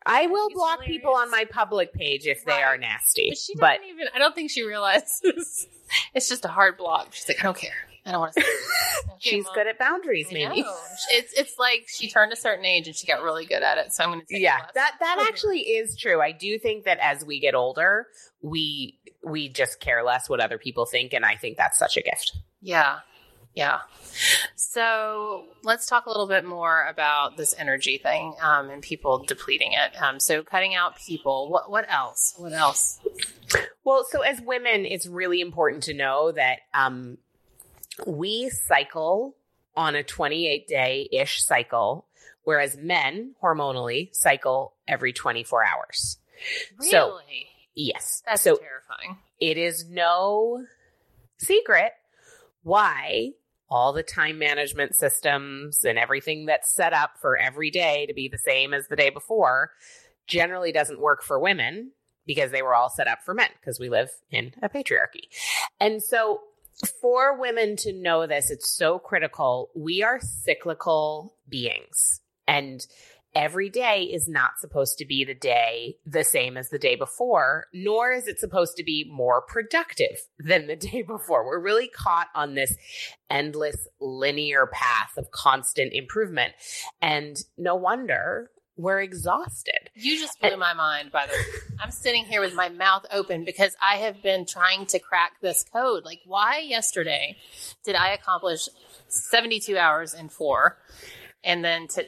I 0.06 0.28
will 0.28 0.50
block 0.50 0.82
hilarious. 0.82 0.98
people 0.98 1.16
on 1.16 1.32
my 1.32 1.46
public 1.46 1.94
page 1.94 2.28
if 2.28 2.46
right. 2.46 2.58
they 2.58 2.64
are 2.64 2.78
nasty. 2.78 3.30
But 3.30 3.38
she 3.38 3.56
doesn't 3.56 3.82
but... 3.82 3.88
even. 3.88 4.08
I 4.14 4.20
don't 4.20 4.36
think 4.36 4.52
she 4.52 4.64
realizes 4.64 5.68
it's 6.14 6.30
just 6.30 6.46
a 6.46 6.50
hard 6.50 6.78
block. 6.78 7.14
She's 7.14 7.28
like, 7.28 7.40
I 7.40 7.44
don't 7.44 7.58
care. 7.58 7.72
I 8.06 8.12
don't 8.12 8.22
want 8.22 8.34
to. 8.36 8.44
Okay, 9.06 9.30
She's 9.30 9.46
Mom. 9.46 9.54
good 9.54 9.68
at 9.68 9.78
boundaries, 9.78 10.28
maybe. 10.32 10.66
It's 11.12 11.32
it's 11.34 11.60
like 11.60 11.86
she 11.88 12.10
turned 12.10 12.34
a 12.34 12.36
certain 12.36 12.66
age 12.66 12.88
and 12.88 12.96
she 12.96 13.06
got 13.08 13.22
really 13.22 13.46
good 13.46 13.62
at 13.62 13.78
it. 13.78 13.94
So 13.94 14.04
I'm 14.04 14.12
going 14.12 14.26
to 14.28 14.40
yeah. 14.40 14.66
That 14.74 14.94
that 15.00 15.26
actually 15.30 15.60
is 15.60 15.96
true. 15.96 16.22
I 16.22 16.32
do 16.32 16.58
think 16.58 16.86
that 16.86 16.98
as 17.00 17.24
we 17.24 17.40
get 17.40 17.56
older, 17.56 18.08
we 18.42 19.00
we 19.24 19.48
just 19.48 19.80
care 19.80 20.04
less 20.04 20.28
what 20.28 20.40
other 20.40 20.58
people 20.58 20.86
think, 20.86 21.14
and 21.14 21.24
I 21.24 21.36
think 21.36 21.58
that's 21.58 21.78
such 21.78 21.98
a 21.98 22.02
gift. 22.02 22.38
Yeah, 22.62 23.00
yeah. 23.56 23.80
So 24.56 25.46
let's 25.64 25.86
talk 25.88 26.06
a 26.06 26.10
little 26.10 26.28
bit 26.28 26.46
more 26.46 26.86
about 26.88 27.38
this 27.38 27.56
energy 27.58 27.98
thing 27.98 28.34
um, 28.42 28.70
and 28.70 28.82
people 28.82 29.20
depleting 29.20 29.72
it. 29.74 30.02
Um, 30.02 30.20
so 30.20 30.44
cutting 30.44 30.76
out 30.76 30.98
people. 30.98 31.50
What 31.50 31.72
what 31.72 31.86
else? 31.90 32.34
What 32.38 32.54
else? 32.54 33.00
Well, 33.84 34.06
so 34.10 34.22
as 34.22 34.42
women, 34.42 34.86
it's 34.86 35.08
really 35.08 35.42
important 35.42 35.84
to 35.84 35.94
know 35.94 36.32
that 36.32 36.60
um, 36.74 37.18
we 38.06 38.50
cycle 38.50 39.36
on 39.76 39.96
a 39.96 40.04
28 40.04 40.68
day 40.68 41.08
ish 41.12 41.44
cycle, 41.44 42.06
whereas 42.44 42.78
men 42.78 43.36
hormonally 43.42 44.14
cycle 44.14 44.74
every 44.88 45.14
24 45.14 45.66
hours. 45.66 46.18
Really? 46.80 46.90
So, 46.90 47.20
yes. 47.76 48.24
That's 48.26 48.42
so, 48.42 48.58
terrifying. 48.58 49.18
it 49.40 49.58
is 49.58 49.88
no 49.90 50.66
secret 51.38 51.94
why 52.64 53.34
all 53.70 53.94
the 53.94 54.04
time 54.04 54.38
management 54.38 54.96
systems 54.96 55.84
and 55.84 55.98
everything 55.98 56.46
that's 56.46 56.74
set 56.74 56.94
up 56.94 57.12
for 57.20 57.38
every 57.38 57.72
day 57.72 58.06
to 58.06 58.14
be 58.14 58.28
the 58.28 58.38
same 58.38 58.74
as 58.74 58.88
the 58.88 58.96
day 58.96 59.10
before 59.10 59.72
generally 60.28 60.72
doesn't 60.72 61.00
work 61.00 61.24
for 61.24 61.40
women 61.40 61.92
because 62.26 62.52
they 62.52 62.62
were 62.62 62.76
all 62.76 62.90
set 62.90 63.08
up 63.08 63.20
for 63.24 63.34
men 63.34 63.50
because 63.60 63.80
we 63.80 63.90
live 63.90 64.10
in 64.32 64.54
a 64.62 64.70
patriarchy. 64.70 65.28
And 65.80 66.02
so 66.02 66.42
for 67.02 67.40
women 67.40 67.76
to 67.78 67.94
know 67.94 68.28
this, 68.28 68.52
it's 68.52 68.76
so 68.76 69.00
critical. 69.00 69.70
We 69.76 70.04
are 70.04 70.20
cyclical 70.20 71.36
beings 71.48 72.22
and 72.48 72.86
every 73.36 73.70
day 73.70 74.04
is 74.04 74.28
not 74.28 74.58
supposed 74.60 74.98
to 74.98 75.06
be 75.06 75.26
the 75.26 75.36
day 75.36 75.98
the 76.06 76.24
same 76.24 76.56
as 76.56 76.70
the 76.70 76.80
day 76.80 76.96
before, 76.96 77.68
nor 77.74 78.12
is 78.12 78.28
it 78.28 78.40
supposed 78.40 78.78
to 78.78 78.84
be 78.84 79.10
more 79.12 79.42
productive 79.42 80.18
than 80.40 80.68
the 80.68 80.76
day 80.78 81.02
before. 81.02 81.46
We're 81.46 81.60
really 81.60 81.90
caught 81.90 82.30
on 82.34 82.56
this 82.56 82.76
endless 83.30 83.88
linear 84.00 84.68
path 84.68 85.12
of 85.18 85.32
constant 85.32 85.94
improvement. 85.94 86.54
And 87.02 87.38
no 87.58 87.76
wonder 87.76 88.50
we're 88.78 89.02
exhausted. 89.02 89.90
You 89.94 90.20
just 90.20 90.40
blew 90.42 90.58
my 90.58 90.74
mind, 90.74 91.12
by 91.12 91.28
the 91.28 91.32
way. 91.32 91.78
I'm 91.80 91.92
sitting 91.92 92.26
here 92.26 92.42
with 92.42 92.54
my 92.54 92.68
mouth 92.70 93.06
open 93.12 93.46
because 93.46 93.76
I 93.82 93.98
have 93.98 94.22
been 94.22 94.46
trying 94.46 94.86
to 94.88 95.00
crack 95.00 95.34
this 95.42 95.64
code. 95.64 96.04
Like, 96.04 96.20
why 96.26 96.60
yesterday 96.60 97.38
did 97.86 97.96
I 97.96 98.14
accomplish 98.14 98.68
72 99.08 99.78
hours 99.78 100.14
in 100.14 100.28
four? 100.28 100.78
And 101.42 101.64
then 101.64 101.88
to, 101.90 102.06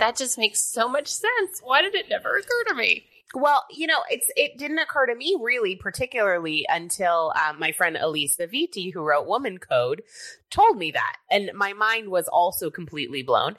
that 0.00 0.16
just 0.16 0.38
makes 0.38 0.64
so 0.64 0.88
much 0.88 1.08
sense. 1.08 1.60
Why 1.62 1.82
did 1.82 1.94
it 1.94 2.08
never 2.10 2.36
occur 2.36 2.64
to 2.68 2.74
me? 2.74 3.04
Well, 3.32 3.64
you 3.70 3.86
know, 3.86 4.00
it's 4.10 4.26
it 4.36 4.58
didn't 4.58 4.80
occur 4.80 5.06
to 5.06 5.14
me 5.14 5.36
really 5.40 5.76
particularly 5.76 6.66
until 6.68 7.32
um, 7.36 7.60
my 7.60 7.70
friend 7.70 7.96
Alisa 7.96 8.52
Vitti, 8.52 8.92
who 8.92 9.02
wrote 9.02 9.28
Woman 9.28 9.58
Code, 9.58 10.02
told 10.50 10.76
me 10.76 10.90
that, 10.90 11.16
and 11.30 11.52
my 11.54 11.72
mind 11.74 12.08
was 12.08 12.26
also 12.26 12.70
completely 12.70 13.22
blown. 13.22 13.56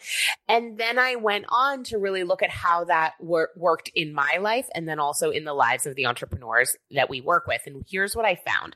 And 0.49 0.77
then 0.77 0.99
I 0.99 1.15
went 1.15 1.45
on 1.47 1.85
to 1.85 1.97
really 1.97 2.25
look 2.25 2.43
at 2.43 2.49
how 2.49 2.83
that 2.85 3.13
wor- 3.21 3.51
worked 3.55 3.91
in 3.95 4.13
my 4.13 4.39
life, 4.41 4.67
and 4.75 4.89
then 4.89 4.99
also 4.99 5.29
in 5.29 5.45
the 5.45 5.53
lives 5.53 5.85
of 5.85 5.95
the 5.95 6.05
entrepreneurs 6.05 6.75
that 6.91 7.09
we 7.09 7.21
work 7.21 7.47
with. 7.47 7.61
And 7.65 7.85
here's 7.89 8.13
what 8.13 8.25
I 8.25 8.35
found. 8.35 8.75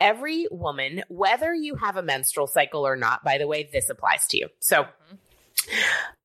Every 0.00 0.48
woman, 0.50 1.04
whether 1.08 1.54
you 1.54 1.76
have 1.76 1.96
a 1.96 2.02
menstrual 2.02 2.48
cycle 2.48 2.84
or 2.84 2.96
not, 2.96 3.22
by 3.22 3.38
the 3.38 3.46
way, 3.46 3.68
this 3.72 3.88
applies 3.88 4.26
to 4.28 4.38
you. 4.38 4.48
So, 4.58 4.82
mm-hmm 4.82 5.14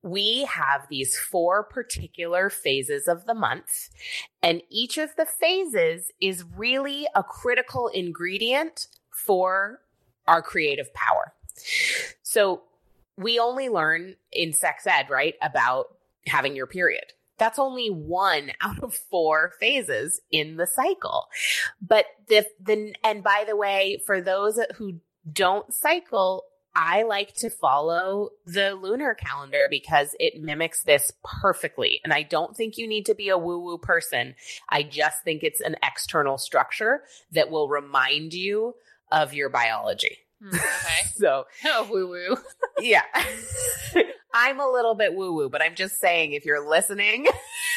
we 0.02 0.44
have 0.46 0.88
these 0.90 1.18
four 1.18 1.64
particular 1.64 2.50
phases 2.50 3.08
of 3.08 3.26
the 3.26 3.34
month, 3.34 3.90
and 4.42 4.62
each 4.70 4.98
of 4.98 5.16
the 5.16 5.26
phases 5.26 6.12
is 6.20 6.44
really 6.56 7.08
a 7.16 7.24
critical 7.24 7.88
ingredient 7.88 8.88
for 9.12 9.80
our 10.28 10.42
creative 10.42 10.94
power. 10.94 11.34
So 12.24 12.64
we 13.18 13.40
only 13.40 13.70
learn 13.70 14.16
in 14.32 14.54
sex 14.54 14.88
ed, 14.88 15.10
right, 15.10 15.36
about 15.42 15.98
having 16.28 16.56
your 16.56 16.68
period. 16.68 17.14
That's 17.38 17.60
only 17.60 17.90
one 17.90 18.52
out 18.62 18.84
of 18.84 18.94
four 18.94 19.54
phases 19.60 20.22
in 20.32 20.58
the 20.58 20.68
cycle. 20.68 21.28
But 21.82 22.06
the, 22.28 22.46
the, 22.62 22.94
and 23.04 23.24
by 23.24 23.46
the 23.48 23.56
way, 23.56 24.02
for 24.06 24.22
those 24.22 24.60
who 24.76 25.00
don't 25.32 25.74
cycle, 25.74 26.44
I 26.76 27.04
like 27.04 27.34
to 27.36 27.50
follow 27.50 28.30
the 28.46 28.74
lunar 28.74 29.14
calendar 29.14 29.68
because 29.70 30.16
it 30.20 30.42
mimics 30.42 30.84
this 30.84 31.12
perfectly. 31.24 32.02
And 32.04 32.12
I 32.12 32.24
don't 32.24 32.56
think 32.56 32.78
you 32.78 32.88
need 32.88 33.06
to 33.06 33.16
be 33.16 33.30
a 33.30 33.38
woo 33.38 33.60
woo 33.60 33.78
person. 33.78 34.36
I 34.70 34.84
just 34.84 35.24
think 35.24 35.44
it's 35.44 35.62
an 35.62 35.76
external 35.84 36.38
structure 36.38 37.04
that 37.32 37.52
will 37.52 37.70
remind 37.70 38.34
you 38.34 38.76
of 39.12 39.34
your 39.34 39.50
biology. 39.50 40.18
Hmm, 40.42 40.56
okay. 40.56 41.08
so, 41.16 41.46
oh, 41.66 41.88
woo 41.92 42.10
woo. 42.10 42.38
yeah. 42.80 43.04
I'm 44.34 44.60
a 44.60 44.68
little 44.68 44.96
bit 44.96 45.14
woo 45.14 45.34
woo, 45.34 45.50
but 45.50 45.62
I'm 45.62 45.76
just 45.76 46.00
saying 46.00 46.34
if 46.34 46.44
you're 46.44 46.68
listening, 46.68 47.28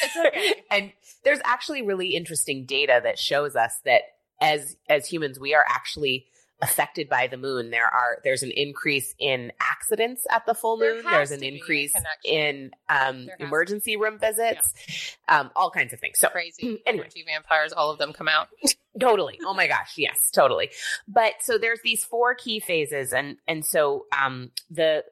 it's 0.02 0.16
okay. 0.16 0.62
and 0.70 0.92
there's 1.22 1.40
actually 1.44 1.82
really 1.82 2.14
interesting 2.14 2.64
data 2.64 3.00
that 3.04 3.18
shows 3.18 3.56
us 3.56 3.78
that 3.84 4.02
as 4.40 4.76
as 4.88 5.06
humans 5.06 5.38
we 5.38 5.54
are 5.54 5.64
actually 5.66 6.26
affected 6.62 7.08
by 7.08 7.26
the 7.26 7.36
moon. 7.36 7.70
There 7.70 7.86
are 7.86 8.18
there's 8.24 8.42
an 8.42 8.50
increase 8.50 9.14
in 9.18 9.52
accidents 9.60 10.26
at 10.30 10.46
the 10.46 10.54
full 10.54 10.78
moon. 10.78 11.02
There's 11.04 11.30
an 11.30 11.42
increase 11.42 11.94
in 12.24 12.70
um, 12.88 13.28
emergency 13.38 13.96
room 13.96 14.18
visits, 14.18 14.74
yeah. 15.28 15.40
um, 15.40 15.50
all 15.54 15.70
kinds 15.70 15.92
of 15.92 16.00
things. 16.00 16.18
So 16.18 16.28
crazy. 16.28 16.82
Anyway, 16.86 17.08
vampires, 17.26 17.72
all 17.72 17.90
of 17.90 17.98
them 17.98 18.12
come 18.12 18.28
out. 18.28 18.48
totally. 19.00 19.38
Oh 19.44 19.54
my 19.54 19.66
gosh, 19.66 19.94
yes, 19.96 20.30
totally. 20.30 20.70
But 21.08 21.34
so 21.40 21.58
there's 21.58 21.80
these 21.82 22.04
four 22.04 22.34
key 22.34 22.60
phases, 22.60 23.12
and 23.12 23.36
and 23.48 23.64
so 23.64 24.06
um, 24.16 24.50
the 24.70 25.04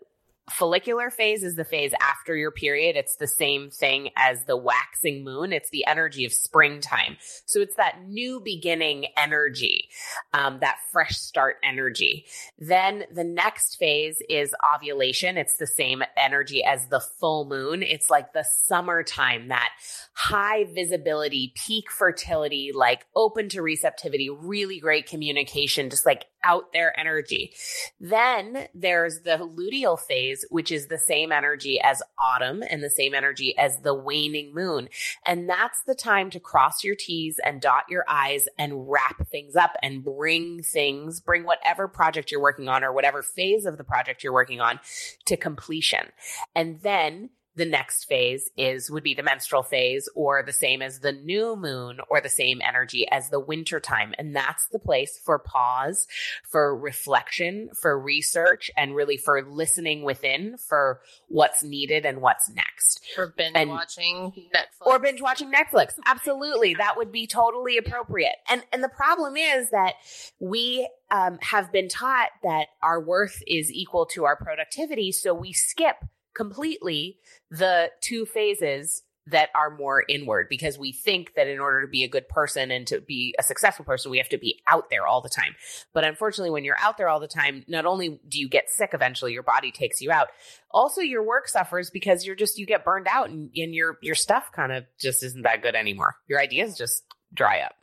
follicular 0.51 1.11
phase 1.11 1.43
is 1.43 1.57
the 1.57 1.65
phase 1.65 1.93
after 2.01 2.37
your 2.37 2.51
period. 2.51 2.97
It's 2.97 3.17
the 3.17 3.27
same 3.27 3.71
thing 3.71 4.11
as 4.17 4.45
the 4.45 4.57
waxing 4.57 5.25
moon. 5.25 5.53
It's 5.53 5.71
the 5.71 5.87
energy 5.87 6.25
of 6.25 6.33
springtime. 6.33 7.17
So 7.47 7.61
it's 7.61 7.77
that 7.77 8.07
new 8.07 8.41
beginning 8.41 9.07
energy, 9.17 9.89
um, 10.33 10.59
that 10.61 10.77
fresh 10.93 11.17
start 11.17 11.57
energy. 11.63 12.27
Then 12.59 13.05
the 13.13 13.25
next 13.25 13.77
phase 13.77 14.19
is 14.29 14.55
ovulation. 14.75 15.39
It's 15.39 15.57
the 15.57 15.67
same 15.67 16.03
energy 16.17 16.63
as 16.63 16.89
the 16.89 17.01
full 17.01 17.47
moon. 17.47 17.83
It's 17.83 18.11
like 18.11 18.33
the 18.33 18.45
summertime, 18.45 19.49
that 19.49 19.71
high 20.13 20.65
visibility, 20.65 21.53
peak 21.57 21.91
fertility, 21.91 22.71
like 22.75 23.07
open 23.17 23.49
to 23.51 23.63
receptivity, 23.63 24.29
really 24.29 24.79
great 24.79 25.07
communication, 25.07 25.91
just 25.91 26.07
like 26.07 26.27
out 26.45 26.73
there 26.73 26.99
energy. 26.99 27.55
Then 28.01 28.69
there's 28.75 29.21
the 29.21 29.39
luteal 29.39 29.99
phase, 29.99 30.34
which 30.51 30.73
is 30.73 30.87
the 30.87 30.99
same 30.99 31.33
energy 31.33 31.81
as 31.81 32.03
autumn 32.19 32.63
and 32.69 32.83
the 32.83 32.91
same 32.91 33.15
energy 33.15 33.57
as 33.59 33.79
the 33.81 33.95
waning 33.95 34.55
moon. 34.55 34.89
And 35.27 35.49
that's 35.49 35.83
the 35.87 35.95
time 35.95 36.31
to 36.31 36.41
cross 36.41 36.83
your 36.83 36.95
T's 36.95 37.39
and 37.45 37.61
dot 37.61 37.85
your 37.89 38.05
I's 38.09 38.49
and 38.59 38.91
wrap 38.91 39.29
things 39.29 39.57
up 39.57 39.77
and 39.83 40.05
bring 40.05 40.63
things, 40.63 41.21
bring 41.21 41.45
whatever 41.45 41.89
project 41.89 42.31
you're 42.31 42.41
working 42.41 42.69
on 42.69 42.85
or 42.85 42.93
whatever 42.93 43.23
phase 43.23 43.67
of 43.67 43.79
the 43.79 43.85
project 43.85 44.25
you're 44.25 44.33
working 44.33 44.61
on 44.61 44.81
to 45.27 45.37
completion. 45.37 46.07
And 46.55 46.81
then 46.83 47.31
the 47.57 47.65
next 47.65 48.05
phase 48.05 48.51
is 48.57 48.91
would 48.91 49.03
be 49.03 49.15
the 49.15 49.23
menstrual 49.23 49.63
phase 49.63 50.09
or 50.15 50.43
the 50.43 50.53
same 50.53 50.83
as 50.83 51.01
the 51.01 51.13
new 51.13 51.57
moon 51.57 51.99
or 52.11 52.21
the 52.21 52.29
same 52.29 52.61
energy 52.67 53.07
as 53.11 53.31
the 53.31 53.41
winter 53.41 53.81
time. 53.81 54.15
And 54.19 54.35
that's 54.35 54.67
the 54.69 54.79
place 54.79 55.21
for 55.25 55.39
pause 55.39 56.07
for 56.49 56.77
reflection 56.77 57.71
for 57.81 57.99
research 57.99 58.71
and 58.77 58.95
really 58.95 59.17
for 59.17 59.43
listening 59.43 60.03
within 60.03 60.57
for 60.57 61.01
what's 61.29 61.63
needed 61.63 62.05
and 62.05 62.21
what's 62.21 62.49
next. 62.51 63.01
For 63.15 63.29
binge 63.37 63.53
and, 63.55 63.71
watching 63.71 64.33
netflix. 64.55 64.87
or 64.87 64.99
binge 64.99 65.23
watching 65.23 65.53
netflix. 65.53 65.95
Absolutely. 66.07 66.75
That 66.75 66.97
would 66.97 67.13
be 67.13 67.27
totally 67.27 67.77
appropriate. 67.79 68.37
And 68.49 68.63
and 68.73 68.83
the 68.83 68.89
problem 68.89 69.37
is 69.37 69.71
that 69.71 69.95
we 70.41 70.89
um, 71.11 71.39
have 71.43 71.71
been 71.71 71.89
taught 71.89 72.31
that 72.43 72.69
our 72.83 73.01
worth 73.01 73.43
is 73.47 73.71
equal 73.71 74.07
to 74.07 74.25
our 74.25 74.37
productivity. 74.37 75.13
So 75.13 75.33
we 75.33 75.53
skip 75.53 75.97
completely 76.35 77.19
the 77.51 77.91
two 78.01 78.27
phases 78.27 79.03
that 79.27 79.49
are 79.55 79.71
more 79.71 80.05
inward 80.07 80.49
because 80.51 80.79
we 80.79 80.93
think 80.93 81.33
that 81.35 81.49
in 81.49 81.59
order 81.59 81.81
to 81.81 81.89
be 81.89 82.05
a 82.05 82.09
good 82.09 82.29
person 82.29 82.71
and 82.71 82.87
to 82.87 83.01
be 83.01 83.35
a 83.39 83.43
successful 83.43 83.85
person, 83.85 84.11
we 84.11 84.19
have 84.19 84.29
to 84.29 84.39
be 84.39 84.61
out 84.67 84.91
there 84.91 85.07
all 85.07 85.23
the 85.23 85.31
time. 85.31 85.55
But 85.95 86.05
unfortunately, 86.05 86.51
when 86.51 86.65
you're 86.65 86.79
out 86.79 86.99
there 86.99 87.09
all 87.09 87.21
the 87.21 87.27
time, 87.27 87.65
not 87.67 87.87
only 87.87 88.21
do 88.29 88.39
you 88.39 88.49
get 88.49 88.69
sick 88.69 88.91
eventually, 88.93 89.33
your 89.33 89.43
body 89.43 89.73
takes 89.73 90.03
you 90.03 90.13
out. 90.13 90.29
Also, 90.71 91.01
your 91.01 91.23
work 91.23 91.49
suffers 91.49 91.89
because 91.91 92.27
you're 92.27 92.37
just, 92.37 92.59
you 92.59 92.67
get 92.67 92.85
burned 92.85 93.07
out 93.11 93.31
and, 93.31 93.51
and 93.57 93.75
your, 93.75 93.99
your 94.03 94.15
stuff 94.15 94.53
kind 94.53 94.73
of 94.73 94.85
just 95.01 95.23
isn't 95.23 95.43
that 95.43 95.63
good 95.63 95.75
anymore. 95.75 96.17
Your 96.29 96.41
ideas 96.41 96.77
just 96.77 97.05
dry 97.33 97.61
up. 97.61 97.75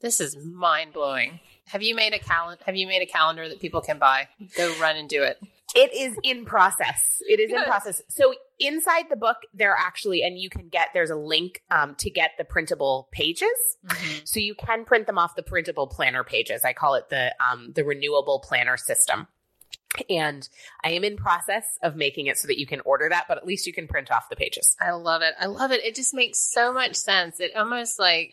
This 0.00 0.20
is 0.20 0.36
mind 0.36 0.92
blowing. 0.92 1.40
Have 1.66 1.82
you 1.82 1.94
made 1.94 2.14
a 2.14 2.18
calendar? 2.18 2.60
Have 2.66 2.74
you 2.74 2.88
made 2.88 3.02
a 3.02 3.06
calendar 3.06 3.48
that 3.48 3.60
people 3.60 3.80
can 3.80 3.98
buy? 3.98 4.26
Go 4.56 4.74
run 4.80 4.96
and 4.96 5.08
do 5.08 5.22
it. 5.22 5.38
It 5.74 5.94
is 5.94 6.16
in 6.22 6.44
process. 6.44 7.22
It 7.28 7.40
is 7.40 7.52
in 7.52 7.62
process. 7.64 8.02
So 8.08 8.34
inside 8.58 9.04
the 9.08 9.16
book, 9.16 9.36
there 9.54 9.74
actually, 9.78 10.22
and 10.22 10.38
you 10.38 10.50
can 10.50 10.68
get, 10.68 10.88
there's 10.94 11.10
a 11.10 11.16
link 11.16 11.62
um, 11.70 11.94
to 11.96 12.10
get 12.10 12.32
the 12.38 12.44
printable 12.44 13.08
pages. 13.12 13.48
Mm-hmm. 13.86 14.18
So 14.24 14.40
you 14.40 14.54
can 14.54 14.84
print 14.84 15.06
them 15.06 15.18
off 15.18 15.36
the 15.36 15.42
printable 15.42 15.86
planner 15.86 16.24
pages. 16.24 16.64
I 16.64 16.72
call 16.72 16.94
it 16.94 17.08
the 17.08 17.34
um, 17.40 17.72
the 17.74 17.84
renewable 17.84 18.40
planner 18.40 18.76
system. 18.76 19.28
And 20.08 20.48
I 20.84 20.90
am 20.90 21.02
in 21.02 21.16
process 21.16 21.78
of 21.82 21.96
making 21.96 22.26
it 22.26 22.38
so 22.38 22.46
that 22.46 22.58
you 22.58 22.66
can 22.66 22.80
order 22.84 23.08
that, 23.08 23.24
but 23.26 23.38
at 23.38 23.46
least 23.46 23.66
you 23.66 23.72
can 23.72 23.88
print 23.88 24.10
off 24.10 24.28
the 24.28 24.36
pages. 24.36 24.76
I 24.80 24.92
love 24.92 25.22
it. 25.22 25.34
I 25.40 25.46
love 25.46 25.72
it. 25.72 25.84
It 25.84 25.96
just 25.96 26.14
makes 26.14 26.38
so 26.38 26.72
much 26.72 26.94
sense. 26.94 27.40
It 27.40 27.56
almost 27.56 27.98
like 27.98 28.32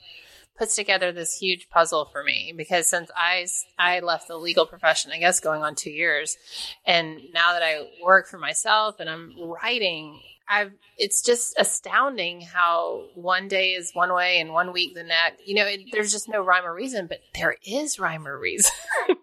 puts 0.58 0.76
together 0.76 1.12
this 1.12 1.38
huge 1.38 1.70
puzzle 1.70 2.06
for 2.12 2.24
me 2.24 2.54
because 2.56 2.88
since 2.88 3.10
I 3.16 3.48
I 3.78 4.00
left 4.00 4.28
the 4.28 4.38
legal 4.38 4.66
profession, 4.66 5.12
I 5.12 5.20
guess 5.20 5.40
going 5.40 5.64
on 5.64 5.76
two 5.76 5.92
years, 5.92 6.38
and 6.86 7.20
now 7.34 7.54
that 7.54 7.64
I 7.64 7.88
work 8.04 8.28
for 8.28 8.38
myself 8.38 9.00
and 9.00 9.10
I'm 9.10 9.34
writing, 9.40 10.20
I've 10.50 10.72
it's 10.98 11.22
just 11.22 11.56
astounding 11.60 12.42
how 12.42 13.06
one 13.16 13.48
day 13.48 13.74
is 13.74 13.92
one 13.94 14.14
way 14.14 14.40
and 14.40 14.52
one 14.52 14.74
week 14.74 14.96
the 14.96 15.04
next. 15.04 15.48
You 15.48 15.56
know, 15.56 15.66
it, 15.66 15.82
there's 15.92 16.12
just 16.12 16.30
no 16.30 16.42
rhyme 16.42 16.66
or 16.66 16.74
reason, 16.74 17.08
but 17.08 17.20
there 17.36 17.56
is 17.66 18.00
rhyme 18.00 18.28
or 18.28 18.40
reason. 18.40 18.72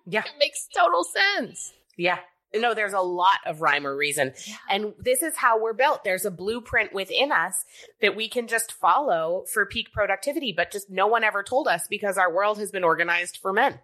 Yeah. 0.07 0.21
it 0.27 0.33
makes 0.39 0.69
total 0.75 1.05
sense. 1.05 1.73
Yeah. 1.97 2.19
No, 2.55 2.75
there's 2.75 2.93
a 2.93 3.01
lot 3.01 3.39
of 3.47 3.61
rhyme 3.61 3.87
or 3.87 3.97
reason. 3.97 4.33
Yeah. 4.47 4.55
And 4.71 4.95
this 4.99 5.23
is 5.23 5.37
how 5.37 5.61
we're 5.61 5.73
built. 5.73 6.05
There's 6.05 6.25
a 6.25 6.31
blueprint 6.31 6.93
within 6.93 7.33
us 7.33 7.65
that 8.01 8.15
we 8.15 8.29
can 8.29 8.47
just 8.47 8.73
follow 8.73 9.45
for 9.53 9.67
peak 9.67 9.93
productivity, 9.93 10.53
but 10.53 10.71
just 10.71 10.89
no 10.91 11.07
one 11.07 11.25
ever 11.25 11.43
told 11.43 11.69
us 11.69 11.89
because 11.89 12.17
our 12.17 12.33
world 12.33 12.59
has 12.59 12.71
been 12.71 12.85
organized 12.85 13.39
for 13.39 13.53
men. 13.53 13.81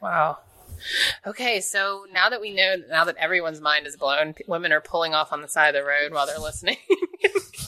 Wow. 0.00 0.38
Okay, 1.26 1.60
so 1.60 2.06
now 2.12 2.30
that 2.30 2.40
we 2.40 2.54
know, 2.54 2.76
now 2.88 3.04
that 3.04 3.16
everyone's 3.16 3.60
mind 3.60 3.86
is 3.86 3.96
blown, 3.96 4.34
women 4.46 4.72
are 4.72 4.80
pulling 4.80 5.14
off 5.14 5.32
on 5.32 5.42
the 5.42 5.48
side 5.48 5.74
of 5.74 5.82
the 5.82 5.88
road 5.88 6.12
while 6.12 6.26
they're 6.26 6.38
listening, 6.38 6.76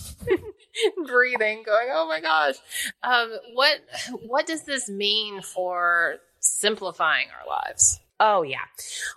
breathing, 1.07 1.63
going, 1.65 1.89
"Oh 1.93 2.07
my 2.07 2.21
gosh!" 2.21 2.55
Um, 3.03 3.33
what 3.55 3.81
what 4.27 4.47
does 4.47 4.65
this 4.65 4.89
mean 4.89 5.43
for 5.43 6.17
simplifying 6.39 7.27
our 7.39 7.49
lives? 7.49 8.00
Oh, 8.23 8.43
yeah. 8.43 8.59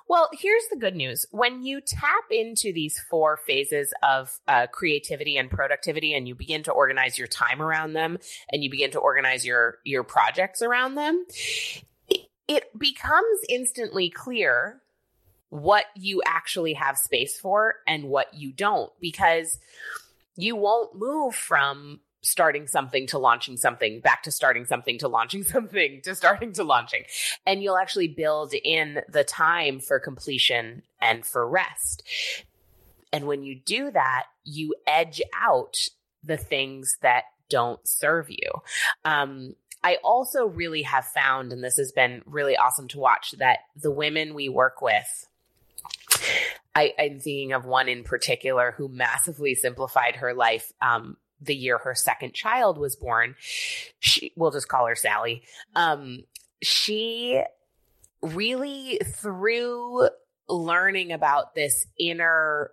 Well, 0.07 0.29
here's 0.31 0.63
the 0.71 0.77
good 0.77 0.95
news. 0.95 1.25
When 1.31 1.65
you 1.65 1.81
tap 1.81 2.23
into 2.31 2.71
these 2.71 2.97
four 3.09 3.35
phases 3.35 3.93
of 4.01 4.39
uh, 4.47 4.67
creativity 4.67 5.35
and 5.35 5.51
productivity 5.51 6.13
and 6.13 6.25
you 6.25 6.35
begin 6.35 6.63
to 6.63 6.71
organize 6.71 7.17
your 7.17 7.27
time 7.27 7.61
around 7.61 7.93
them 7.93 8.17
and 8.49 8.63
you 8.63 8.69
begin 8.69 8.91
to 8.91 8.99
organize 8.99 9.45
your, 9.45 9.79
your 9.83 10.03
projects 10.03 10.61
around 10.61 10.95
them, 10.95 11.25
it, 12.07 12.21
it 12.47 12.79
becomes 12.79 13.39
instantly 13.49 14.09
clear 14.09 14.81
what 15.49 15.85
you 15.97 16.21
actually 16.25 16.73
have 16.73 16.97
space 16.97 17.37
for 17.37 17.75
and 17.85 18.05
what 18.05 18.33
you 18.33 18.53
don't 18.53 18.91
because 19.01 19.59
you 20.37 20.55
won't 20.55 20.97
move 20.97 21.35
from 21.35 21.99
starting 22.23 22.67
something 22.67 23.05
to 23.07 23.17
launching 23.19 23.57
something 23.57 23.99
back 23.99 24.23
to 24.23 24.31
starting 24.31 24.65
something 24.65 24.97
to 24.97 25.07
launching 25.07 25.43
something 25.43 26.01
to 26.03 26.15
starting 26.15 26.53
to 26.53 26.63
launching. 26.63 27.03
And 27.45 27.61
you'll 27.61 27.77
actually 27.77 28.07
build 28.07 28.53
in 28.53 29.01
the 29.09 29.23
time 29.23 29.79
for 29.79 29.99
completion 29.99 30.83
and 31.01 31.25
for 31.25 31.47
rest. 31.47 32.03
And 33.11 33.27
when 33.27 33.43
you 33.43 33.59
do 33.63 33.91
that 33.91 34.25
you 34.43 34.75
edge 34.85 35.21
out 35.39 35.75
the 36.23 36.37
things 36.37 36.97
that 37.01 37.23
don't 37.49 37.85
serve 37.87 38.29
you. 38.29 38.51
Um, 39.05 39.55
I 39.83 39.97
also 40.03 40.45
really 40.45 40.83
have 40.83 41.05
found, 41.05 41.51
and 41.51 41.63
this 41.63 41.77
has 41.77 41.91
been 41.91 42.21
really 42.25 42.55
awesome 42.55 42.87
to 42.89 42.99
watch, 42.99 43.31
that 43.39 43.59
the 43.75 43.91
women 43.91 44.33
we 44.33 44.47
work 44.47 44.81
with, 44.81 45.27
I, 46.75 46.93
I'm 46.97 47.19
thinking 47.19 47.53
of 47.53 47.65
one 47.65 47.89
in 47.89 48.03
particular 48.03 48.73
who 48.77 48.87
massively 48.87 49.55
simplified 49.55 50.17
her 50.17 50.33
life 50.33 50.71
um, 50.81 51.17
the 51.45 51.55
year 51.55 51.77
her 51.79 51.95
second 51.95 52.33
child 52.33 52.77
was 52.77 52.95
born. 52.95 53.35
She, 53.99 54.31
we'll 54.35 54.51
just 54.51 54.67
call 54.67 54.87
her 54.87 54.95
Sally. 54.95 55.43
Um, 55.75 56.23
she 56.61 57.41
really, 58.21 58.99
through 59.05 60.09
learning 60.47 61.11
about 61.11 61.55
this 61.55 61.85
inner 61.99 62.71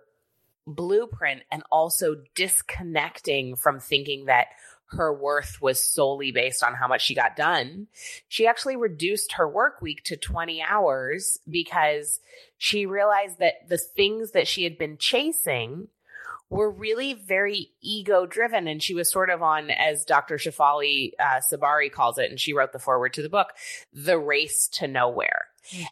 blueprint 0.67 1.41
and 1.51 1.63
also 1.71 2.15
disconnecting 2.35 3.55
from 3.55 3.79
thinking 3.79 4.25
that 4.25 4.47
her 4.91 5.13
worth 5.13 5.61
was 5.61 5.81
solely 5.81 6.31
based 6.31 6.63
on 6.63 6.73
how 6.73 6.87
much 6.87 7.01
she 7.01 7.15
got 7.15 7.35
done. 7.35 7.87
She 8.27 8.45
actually 8.45 8.75
reduced 8.75 9.33
her 9.33 9.47
work 9.47 9.81
week 9.81 10.03
to 10.05 10.17
20 10.17 10.61
hours 10.61 11.39
because 11.49 12.19
she 12.57 12.85
realized 12.85 13.39
that 13.39 13.69
the 13.69 13.77
things 13.77 14.31
that 14.31 14.47
she 14.47 14.63
had 14.65 14.77
been 14.77 14.97
chasing 14.97 15.87
were 16.51 16.69
really 16.69 17.13
very 17.13 17.71
ego 17.81 18.25
driven. 18.27 18.67
And 18.67 18.83
she 18.83 18.93
was 18.93 19.09
sort 19.09 19.29
of 19.29 19.41
on, 19.41 19.71
as 19.71 20.05
Dr. 20.05 20.35
Shefali 20.35 21.13
uh, 21.17 21.39
Tsabary 21.39 21.89
calls 21.89 22.19
it, 22.19 22.29
and 22.29 22.39
she 22.39 22.53
wrote 22.53 22.73
the 22.73 22.79
foreword 22.79 23.13
to 23.13 23.23
the 23.23 23.29
book, 23.29 23.47
the 23.93 24.19
race 24.19 24.67
to 24.73 24.87
nowhere. 24.87 25.47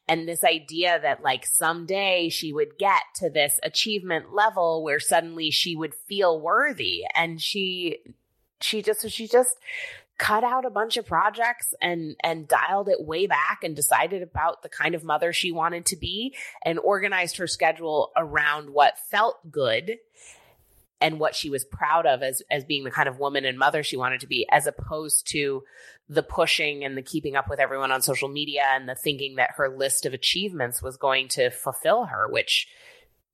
And 0.08 0.28
this 0.28 0.44
idea 0.44 1.00
that 1.02 1.24
like 1.24 1.46
someday 1.46 2.30
she 2.30 2.52
would 2.52 2.78
get 2.78 3.02
to 3.16 3.30
this 3.30 3.60
achievement 3.64 4.34
level 4.34 4.84
where 4.84 5.00
suddenly 5.00 5.50
she 5.50 5.76
would 5.76 5.94
feel 5.94 6.40
worthy. 6.40 7.04
And 7.16 7.42
she 7.42 8.00
she 8.62 8.82
just 8.82 9.10
she 9.10 9.28
just 9.28 9.56
cut 10.18 10.44
out 10.44 10.66
a 10.66 10.70
bunch 10.70 10.98
of 10.98 11.06
projects 11.06 11.74
and 11.82 12.16
and 12.24 12.48
dialed 12.48 12.90
it 12.90 13.06
way 13.06 13.26
back 13.26 13.60
and 13.64 13.76
decided 13.76 14.22
about 14.22 14.64
the 14.64 14.70
kind 14.70 14.94
of 14.94 15.04
mother 15.04 15.32
she 15.32 15.52
wanted 15.52 15.86
to 15.86 15.96
be 15.96 16.36
and 16.66 16.78
organized 16.80 17.38
her 17.38 17.48
schedule 17.48 18.12
around 18.18 18.72
what 18.72 18.98
felt 18.98 19.38
good 19.50 19.98
and 21.02 21.20
what 21.20 21.36
she 21.36 21.50
was 21.50 21.64
proud 21.66 22.06
of 22.06 22.22
as 22.22 22.42
as 22.52 22.64
being 22.64 22.84
the 22.84 22.92
kind 22.92 23.10
of 23.10 23.20
woman 23.20 23.46
and 23.46 23.58
mother 23.58 23.84
she 23.84 23.98
wanted 23.98 24.20
to 24.20 24.28
be 24.28 24.48
as 24.52 24.68
opposed 24.68 25.28
to 25.28 25.64
the 26.08 26.24
pushing 26.24 26.84
and 26.84 26.98
the 26.98 27.02
keeping 27.02 27.36
up 27.36 27.50
with 27.50 27.60
everyone 27.60 27.92
on 27.92 28.02
social 28.02 28.30
media 28.30 28.64
and 28.72 28.90
the 28.90 28.96
thinking 28.96 29.36
that 29.36 29.52
her 29.56 29.70
list 29.70 30.06
of 30.06 30.14
achievements 30.14 30.82
was 30.82 30.98
going 30.98 31.28
to 31.28 31.50
fulfill 31.50 32.06
her 32.06 32.28
which 32.28 32.68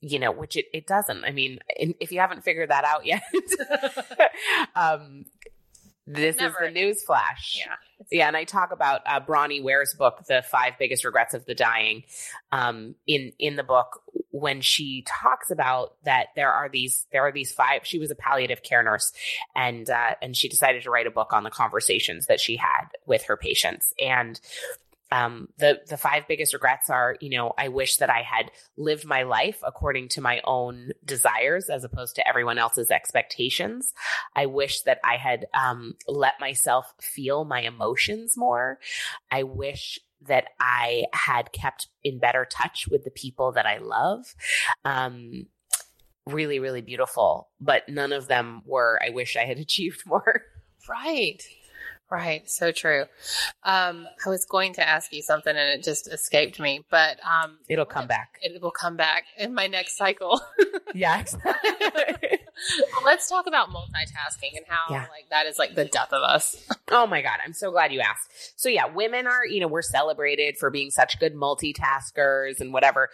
you 0.02 0.20
know 0.20 0.32
which 0.32 0.56
it, 0.56 0.66
it 0.74 0.86
doesn't. 0.86 1.24
I 1.24 1.32
mean 1.32 1.60
if 1.78 2.12
you 2.12 2.20
haven't 2.20 2.44
figured 2.44 2.70
that 2.70 2.84
out 2.84 3.06
yet 3.06 3.24
um 4.76 5.26
this 6.08 6.38
Never 6.38 6.66
is 6.66 6.74
the 6.74 6.80
news 6.80 7.04
flash 7.04 7.64
Yeah. 7.66 7.76
yeah, 8.12 8.28
and 8.28 8.38
I 8.38 8.44
talk 8.44 8.72
about 8.72 9.02
uh, 9.06 9.20
Bronnie 9.20 9.64
Ware's 9.64 9.96
book, 9.98 10.24
"The 10.28 10.44
Five 10.44 10.74
Biggest 10.78 11.04
Regrets 11.04 11.34
of 11.34 11.46
the 11.46 11.56
Dying," 11.56 12.04
um, 12.52 12.96
in 13.08 13.32
in 13.40 13.56
the 13.56 13.64
book 13.64 14.02
when 14.32 14.62
she 14.62 15.04
talks 15.08 15.50
about 15.50 15.96
that 16.04 16.28
there 16.36 16.52
are 16.52 16.70
these 16.70 17.08
there 17.12 17.26
are 17.26 17.32
these 17.32 17.52
five. 17.52 17.82
She 17.84 18.00
was 18.00 18.12
a 18.12 18.16
palliative 18.16 18.62
care 18.62 18.84
nurse, 18.84 19.14
and 19.56 19.90
uh, 19.90 20.16
and 20.22 20.36
she 20.36 20.48
decided 20.50 20.84
to 20.84 20.92
write 20.92 21.08
a 21.08 21.12
book 21.12 21.34
on 21.34 21.44
the 21.44 21.50
conversations 21.50 22.28
that 22.28 22.40
she 22.40 22.58
had 22.58 22.86
with 23.06 23.24
her 23.24 23.38
patients, 23.38 23.94
and 24.00 24.40
um, 25.12 25.50
the 25.58 25.82
the 25.88 25.98
five 25.98 26.28
biggest 26.28 26.54
regrets 26.54 26.90
are, 26.90 27.16
you 27.20 27.30
know, 27.30 27.54
I 27.58 27.68
wish 27.68 27.98
that 27.98 28.10
I 28.10 28.22
had 28.22 28.52
lived 28.76 29.06
my 29.06 29.24
life 29.24 29.60
according 29.64 30.10
to 30.10 30.22
my 30.22 30.42
own 30.44 30.92
desires 31.04 31.70
as 31.70 31.84
opposed 31.84 32.16
to 32.16 32.28
everyone 32.28 32.58
else's 32.58 32.90
expectations. 32.90 33.94
I 34.36 34.48
wish 34.48 34.82
that 34.82 35.00
I 35.04 35.18
had 35.18 35.46
um, 35.54 35.96
let 36.08 36.40
myself 36.40 36.92
feel 37.00 37.46
my 37.46 37.62
emotions 37.62 38.36
more. 38.36 38.80
I 39.32 39.44
wish 39.44 40.00
that 40.28 40.46
I 40.60 41.06
had 41.14 41.52
kept 41.52 41.88
in 42.04 42.20
better 42.20 42.48
touch 42.50 42.88
with 42.90 43.04
the 43.04 43.12
people 43.12 43.52
that 43.52 43.66
I 43.66 43.78
love. 43.78 44.36
Um, 44.84 45.48
really, 46.26 46.60
really 46.60 46.82
beautiful, 46.82 47.50
but 47.62 47.88
none 47.88 48.12
of 48.12 48.28
them 48.28 48.64
were. 48.66 49.00
I 49.06 49.12
wish 49.12 49.36
I 49.36 49.46
had 49.46 49.60
achieved 49.60 50.04
more. 50.06 50.44
Right. 50.90 51.42
Right. 52.16 52.50
So 52.50 52.72
true. 52.72 53.04
Um, 53.64 54.08
I 54.26 54.30
was 54.30 54.46
going 54.46 54.74
to 54.76 54.88
ask 54.88 55.12
you 55.12 55.22
something 55.22 55.50
and 55.56 55.70
it 55.70 55.84
just 55.84 56.08
escaped 56.12 56.60
me, 56.62 56.82
but 56.90 57.18
um, 57.26 57.58
It'll 57.68 57.86
come 57.86 58.08
back. 58.08 58.40
it 58.42 58.62
will 58.62 58.72
come 58.72 58.96
back 58.96 59.26
in 59.38 59.54
my 59.54 59.68
next 59.68 59.98
cycle. 59.98 60.40
Yes. 60.94 61.36
Let's 63.04 63.28
talk 63.28 63.48
about 63.48 63.68
multitasking 63.70 64.56
and 64.56 64.66
how 64.66 64.86
Yeah. 64.94 65.02
like 65.12 65.30
that 65.30 65.46
is 65.46 65.60
like 65.60 65.76
the 65.76 65.84
death 65.86 66.14
of 66.14 66.24
us. 66.24 66.56
Oh 66.92 67.08
my 67.08 67.22
God. 67.24 67.40
I'm 67.44 67.52
so 67.54 67.72
glad 67.72 67.92
you 67.92 68.00
asked. 68.00 68.30
So, 68.58 68.70
yeah, 68.70 68.86
women 68.86 69.26
are, 69.28 69.44
you 69.46 69.60
know, 69.60 69.68
we're 69.68 69.82
celebrated 69.82 70.56
for 70.58 70.70
being 70.70 70.92
such 70.92 71.20
good 71.20 71.34
multitaskers 71.34 72.62
and 72.62 72.72
whatever. 72.72 73.10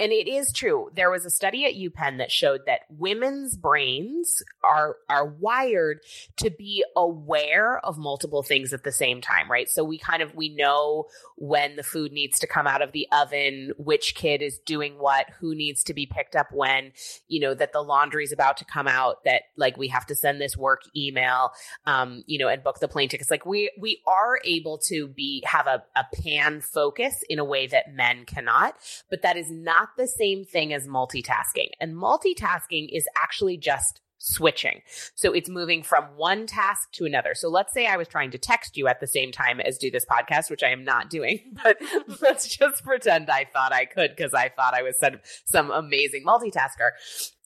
And 0.00 0.12
it 0.12 0.28
is 0.28 0.50
true. 0.50 0.90
There 0.94 1.10
was 1.10 1.26
a 1.26 1.30
study 1.30 1.66
at 1.66 1.74
UPenn 1.74 2.16
that 2.18 2.30
showed 2.30 2.62
that 2.64 2.80
women's 2.88 3.54
brains 3.54 4.42
are 4.64 4.96
are 5.10 5.26
wired 5.26 6.00
to 6.38 6.48
be 6.48 6.82
aware 6.96 7.84
of 7.84 7.98
multiple 7.98 8.42
things 8.42 8.72
at 8.72 8.82
the 8.82 8.92
same 8.92 9.20
time, 9.20 9.50
right? 9.50 9.68
So 9.68 9.84
we 9.84 9.98
kind 9.98 10.22
of 10.22 10.34
we 10.34 10.48
know 10.48 11.04
when 11.36 11.76
the 11.76 11.82
food 11.82 12.12
needs 12.12 12.38
to 12.38 12.46
come 12.46 12.66
out 12.66 12.80
of 12.80 12.92
the 12.92 13.06
oven, 13.12 13.72
which 13.76 14.14
kid 14.14 14.40
is 14.40 14.58
doing 14.60 14.94
what, 14.94 15.26
who 15.38 15.54
needs 15.54 15.84
to 15.84 15.92
be 15.92 16.06
picked 16.06 16.34
up 16.34 16.46
when, 16.50 16.92
you 17.28 17.38
know, 17.38 17.52
that 17.52 17.74
the 17.74 17.82
laundry's 17.82 18.32
about 18.32 18.56
to 18.56 18.64
come 18.64 18.88
out, 18.88 19.22
that 19.24 19.42
like 19.58 19.76
we 19.76 19.88
have 19.88 20.06
to 20.06 20.14
send 20.14 20.40
this 20.40 20.56
work 20.56 20.80
email, 20.96 21.50
um, 21.84 22.24
you 22.26 22.38
know, 22.38 22.48
and 22.48 22.62
book 22.62 22.80
the 22.80 22.88
plane 22.88 23.10
tickets. 23.10 23.30
Like 23.30 23.44
we 23.44 23.70
we 23.78 24.00
are 24.06 24.40
able 24.46 24.78
to 24.88 25.08
be 25.08 25.44
have 25.46 25.66
a, 25.66 25.84
a 25.94 26.04
pan 26.22 26.62
focus 26.62 27.22
in 27.28 27.38
a 27.38 27.44
way 27.44 27.66
that 27.66 27.94
men 27.94 28.24
cannot, 28.24 28.76
but 29.10 29.20
that 29.20 29.36
is 29.36 29.50
not 29.90 30.02
the 30.02 30.08
same 30.08 30.44
thing 30.44 30.72
as 30.72 30.86
multitasking. 30.86 31.70
And 31.80 31.94
multitasking 31.94 32.88
is 32.92 33.06
actually 33.16 33.56
just 33.56 34.00
switching. 34.18 34.82
So 35.14 35.32
it's 35.32 35.48
moving 35.48 35.82
from 35.82 36.04
one 36.16 36.46
task 36.46 36.92
to 36.92 37.06
another. 37.06 37.34
So 37.34 37.48
let's 37.48 37.72
say 37.72 37.86
I 37.86 37.96
was 37.96 38.06
trying 38.06 38.30
to 38.32 38.38
text 38.38 38.76
you 38.76 38.86
at 38.86 39.00
the 39.00 39.06
same 39.06 39.32
time 39.32 39.60
as 39.60 39.78
do 39.78 39.90
this 39.90 40.04
podcast, 40.04 40.50
which 40.50 40.62
I 40.62 40.68
am 40.68 40.84
not 40.84 41.08
doing, 41.08 41.40
but 41.64 41.78
let's 42.20 42.46
just 42.54 42.84
pretend 42.84 43.30
I 43.30 43.46
thought 43.50 43.72
I 43.72 43.86
could 43.86 44.14
because 44.14 44.34
I 44.34 44.50
thought 44.50 44.74
I 44.74 44.82
was 44.82 44.98
some, 44.98 45.20
some 45.46 45.70
amazing 45.70 46.24
multitasker. 46.26 46.90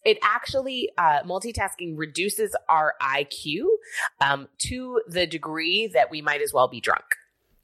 It 0.04 0.18
actually, 0.22 0.90
uh, 0.98 1.22
multitasking 1.22 1.96
reduces 1.96 2.54
our 2.68 2.94
IQ 3.00 3.64
um, 4.20 4.48
to 4.58 5.00
the 5.06 5.26
degree 5.26 5.86
that 5.94 6.10
we 6.10 6.20
might 6.20 6.42
as 6.42 6.52
well 6.52 6.68
be 6.68 6.80
drunk. 6.80 7.04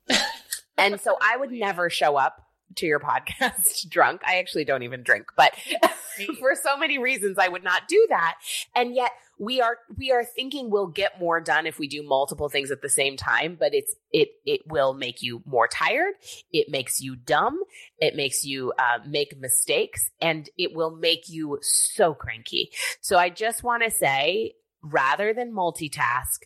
and 0.78 1.00
so 1.00 1.18
I 1.20 1.36
would 1.36 1.50
never 1.50 1.90
show 1.90 2.16
up 2.16 2.49
to 2.76 2.86
your 2.86 3.00
podcast 3.10 3.88
drunk. 3.88 4.22
I 4.24 4.38
actually 4.38 4.64
don't 4.64 4.82
even 4.82 5.02
drink, 5.02 5.26
but 5.36 5.52
for 6.38 6.54
so 6.54 6.76
many 6.76 6.98
reasons 6.98 7.38
I 7.38 7.48
would 7.48 7.64
not 7.64 7.88
do 7.88 8.06
that. 8.10 8.36
And 8.74 8.94
yet 8.94 9.10
we 9.40 9.60
are 9.62 9.78
we 9.96 10.12
are 10.12 10.22
thinking 10.22 10.70
we'll 10.70 10.86
get 10.86 11.18
more 11.18 11.40
done 11.40 11.66
if 11.66 11.78
we 11.78 11.88
do 11.88 12.02
multiple 12.02 12.50
things 12.50 12.70
at 12.70 12.82
the 12.82 12.90
same 12.90 13.16
time, 13.16 13.56
but 13.58 13.74
it's 13.74 13.96
it 14.12 14.28
it 14.44 14.60
will 14.66 14.92
make 14.92 15.22
you 15.22 15.42
more 15.46 15.66
tired. 15.66 16.12
It 16.52 16.68
makes 16.68 17.00
you 17.00 17.16
dumb. 17.16 17.58
It 17.98 18.14
makes 18.14 18.44
you 18.44 18.72
uh, 18.78 18.98
make 19.06 19.38
mistakes, 19.40 20.10
and 20.20 20.48
it 20.58 20.74
will 20.74 20.94
make 20.94 21.30
you 21.30 21.58
so 21.62 22.12
cranky. 22.12 22.70
So 23.00 23.16
I 23.16 23.30
just 23.30 23.62
want 23.62 23.82
to 23.82 23.90
say, 23.90 24.56
rather 24.82 25.32
than 25.32 25.52
multitask, 25.52 26.42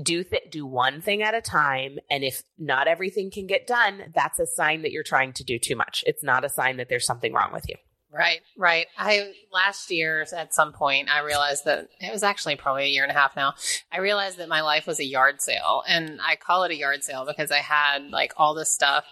do 0.00 0.24
th- 0.24 0.50
do 0.50 0.64
one 0.64 1.00
thing 1.00 1.22
at 1.22 1.34
a 1.34 1.40
time 1.40 1.98
and 2.10 2.24
if 2.24 2.42
not 2.58 2.88
everything 2.88 3.30
can 3.30 3.46
get 3.46 3.66
done 3.66 4.04
that's 4.14 4.38
a 4.38 4.46
sign 4.46 4.82
that 4.82 4.92
you're 4.92 5.02
trying 5.02 5.32
to 5.32 5.44
do 5.44 5.58
too 5.58 5.76
much 5.76 6.02
it's 6.06 6.22
not 6.22 6.44
a 6.44 6.48
sign 6.48 6.76
that 6.78 6.88
there's 6.88 7.06
something 7.06 7.32
wrong 7.32 7.52
with 7.52 7.68
you 7.68 7.76
Right, 8.14 8.40
right. 8.58 8.88
I 8.98 9.32
last 9.50 9.90
year 9.90 10.26
at 10.36 10.52
some 10.52 10.74
point 10.74 11.08
I 11.08 11.22
realized 11.22 11.64
that 11.64 11.88
it 11.98 12.12
was 12.12 12.22
actually 12.22 12.56
probably 12.56 12.84
a 12.84 12.88
year 12.88 13.04
and 13.04 13.10
a 13.10 13.14
half 13.14 13.34
now. 13.36 13.54
I 13.90 14.00
realized 14.00 14.36
that 14.36 14.50
my 14.50 14.60
life 14.60 14.86
was 14.86 15.00
a 15.00 15.04
yard 15.04 15.40
sale, 15.40 15.82
and 15.88 16.20
I 16.22 16.36
call 16.36 16.64
it 16.64 16.70
a 16.70 16.76
yard 16.76 17.02
sale 17.04 17.24
because 17.26 17.50
I 17.50 17.58
had 17.58 18.10
like 18.10 18.34
all 18.36 18.52
this 18.52 18.70
stuff 18.70 19.06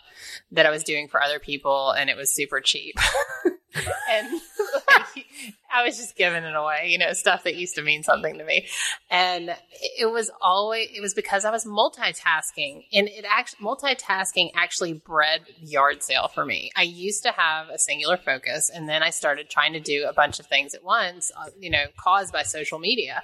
that 0.53 0.67
I 0.67 0.71
was 0.71 0.85
doing 0.85 1.09
for 1.09 1.23
other 1.23 1.39
people, 1.39 1.93
and 1.93 2.11
it 2.11 2.17
was 2.17 2.35
super 2.35 2.61
cheap. 2.61 2.97
and 4.11 4.41
like, 4.89 5.27
I 5.73 5.85
was 5.85 5.97
just 5.97 6.17
giving 6.17 6.43
it 6.43 6.55
away, 6.55 6.89
you 6.89 6.99
know, 6.99 7.13
stuff 7.13 7.45
that 7.45 7.57
used 7.57 7.77
to 7.77 7.83
mean 7.83 8.03
something 8.03 8.39
to 8.39 8.45
me. 8.45 8.67
And 9.11 9.55
it 9.81 10.11
was 10.11 10.31
always, 10.41 10.89
it 10.93 11.01
was 11.01 11.15
because 11.15 11.45
I 11.45 11.51
was 11.51 11.65
multitasking 11.65 12.87
and 12.93 13.09
it 13.09 13.25
actually, 13.29 13.65
multitasking 13.65 14.51
actually 14.57 14.95
bred 14.95 15.43
yard 15.61 16.03
sale 16.03 16.29
for 16.29 16.45
me. 16.45 16.73
I 16.77 16.83
used 16.83 17.23
to 17.23 17.31
have 17.31 17.69
a 17.69 17.79
singular 17.79 18.17
focus 18.17 18.71
and 18.75 18.89
then 18.89 19.03
I 19.03 19.11
started 19.11 19.49
trying 19.49 19.75
to 19.75 19.81
do 19.81 20.07
a 20.09 20.13
bunch 20.13 20.41
of 20.41 20.47
things 20.47 20.75
at 20.75 20.83
once, 20.83 21.31
uh, 21.37 21.51
you 21.59 21.71
know, 21.71 21.85
caused 21.97 22.33
by 22.33 22.43
social 22.43 22.79
media. 22.79 23.23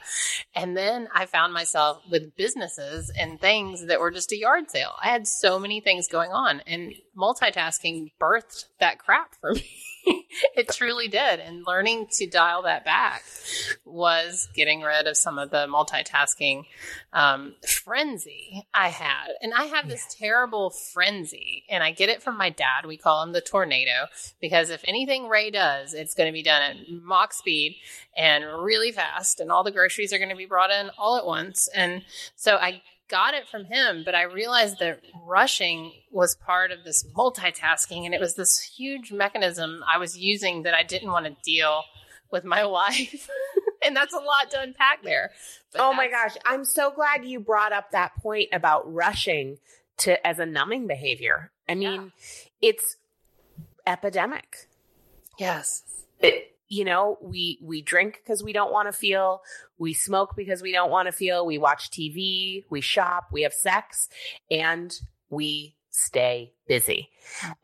And 0.55 0.77
then 0.77 1.09
I 1.15 1.27
found 1.27 1.53
myself 1.53 2.03
with 2.11 2.37
businesses 2.37 3.11
and 3.19 3.41
things 3.41 3.87
that 3.87 4.01
were 4.01 4.13
just 4.13 4.33
a 4.33 4.39
yard 4.39 4.71
sale. 4.71 4.93
I 5.03 5.09
had 5.09 5.27
so 5.27 5.59
many 5.59 5.81
things 5.81 6.07
going 6.07 6.31
on 6.31 6.61
and 6.67 6.95
multitasking 7.17 8.13
birthed 8.21 8.67
that 8.79 8.99
crap 8.99 9.35
for 9.41 9.55
me. 9.55 9.69
it 10.57 10.69
truly 10.69 11.09
did. 11.09 11.41
And 11.41 11.67
learning 11.67 12.09
to 12.13 12.27
dial 12.27 12.63
that 12.63 12.85
back 12.85 13.25
was 13.85 14.49
getting 14.55 14.83
rid 14.83 15.07
of 15.07 15.17
some 15.17 15.39
of 15.39 15.51
the 15.51 15.67
multitasking 15.67 16.65
um, 17.13 17.55
frenzy 17.67 18.67
I 18.73 18.89
had. 18.89 19.29
And 19.43 19.53
I 19.55 19.65
have 19.65 19.89
this 19.89 20.15
terrible 20.19 20.71
frenzy, 20.71 21.65
and 21.69 21.83
I 21.83 21.93
get 21.93 22.09
it 22.09 22.23
from 22.23 22.37
my 22.37 22.51
dad. 22.51 22.87
We 22.87 22.97
call 22.97 23.23
him 23.23 23.33
the 23.33 23.41
tornado 23.41 24.07
because 24.41 24.71
if 24.71 24.85
anything 24.87 25.29
Ray 25.29 25.51
does, 25.51 25.95
it's 25.95 26.15
going 26.15 26.29
to 26.29 26.33
be 26.33 26.43
done 26.43 26.63
at 26.63 26.77
Mach 26.89 27.33
speed 27.33 27.77
and 28.17 28.45
really 28.45 28.93
fast, 28.93 29.41
and 29.41 29.51
all 29.51 29.65
the 29.65 29.73
groceries 29.73 30.13
are 30.13 30.19
going 30.19 30.31
to 30.31 30.37
be 30.37 30.47
brought 30.47 30.71
in 30.71 30.91
all 30.99 31.17
at 31.17 31.27
once. 31.27 31.69
And 31.75 32.03
so 32.35 32.57
I 32.57 32.83
got 33.09 33.35
it 33.35 33.49
from 33.49 33.65
him, 33.65 34.03
but 34.05 34.15
I 34.15 34.23
realized 34.23 34.79
that 34.81 35.01
rushing 35.25 35.93
was 36.11 36.35
part 36.35 36.73
of 36.73 36.85
this 36.85 37.05
multitasking 37.17 38.05
and 38.05 38.15
it 38.15 38.21
was 38.21 38.35
this 38.35 38.61
huge 38.61 39.13
mechanism 39.13 39.83
I 39.93 39.99
was 39.99 40.19
using 40.19 40.63
that 40.63 40.75
I 40.75 40.83
didn't 40.83 41.11
want 41.11 41.27
to 41.27 41.37
deal 41.45 41.83
with 42.31 42.45
my 42.45 42.63
life. 42.65 43.29
and 43.85 43.97
that's 43.97 44.15
a 44.15 44.19
lot 44.19 44.51
to 44.51 44.61
unpack 44.61 45.03
there. 45.03 45.31
But 45.73 45.83
oh 45.83 45.93
my 45.93 46.09
gosh, 46.09 46.37
I'm 46.45 46.65
so 46.65 46.91
glad 46.91 47.25
you 47.25 47.41
brought 47.41 47.73
up 47.73 47.91
that 47.93 48.17
point 48.17 48.49
about 48.53 48.93
rushing 48.93 49.59
to 49.99 50.25
as 50.27 50.39
a 50.39 50.47
numbing 50.47 50.87
behavior. 50.87 51.51
I 51.69 51.75
mean, 51.75 52.13
yeah. 52.61 52.71
it's 52.71 52.97
epidemic. 53.87 54.69
Yes. 55.39 55.83
It, 56.21 56.53
you 56.69 56.85
know, 56.85 57.19
we 57.21 57.59
we 57.63 57.81
drink 57.81 58.21
because 58.23 58.43
we 58.43 58.53
don't 58.53 58.73
want 58.73 58.89
to 58.89 58.93
feel, 58.93 59.43
we 59.79 59.93
smoke 59.93 60.35
because 60.37 60.63
we 60.63 60.73
don't 60.73 60.91
want 60.91 61.07
to 61.07 61.13
feel, 61.13 61.47
we 61.47 61.59
watch 61.59 61.91
TV, 61.91 62.65
we 62.71 62.81
shop, 62.81 63.29
we 63.33 63.43
have 63.43 63.53
sex, 63.53 64.09
and 64.51 64.93
we 65.31 65.77
stay 65.91 66.53
busy. 66.69 67.09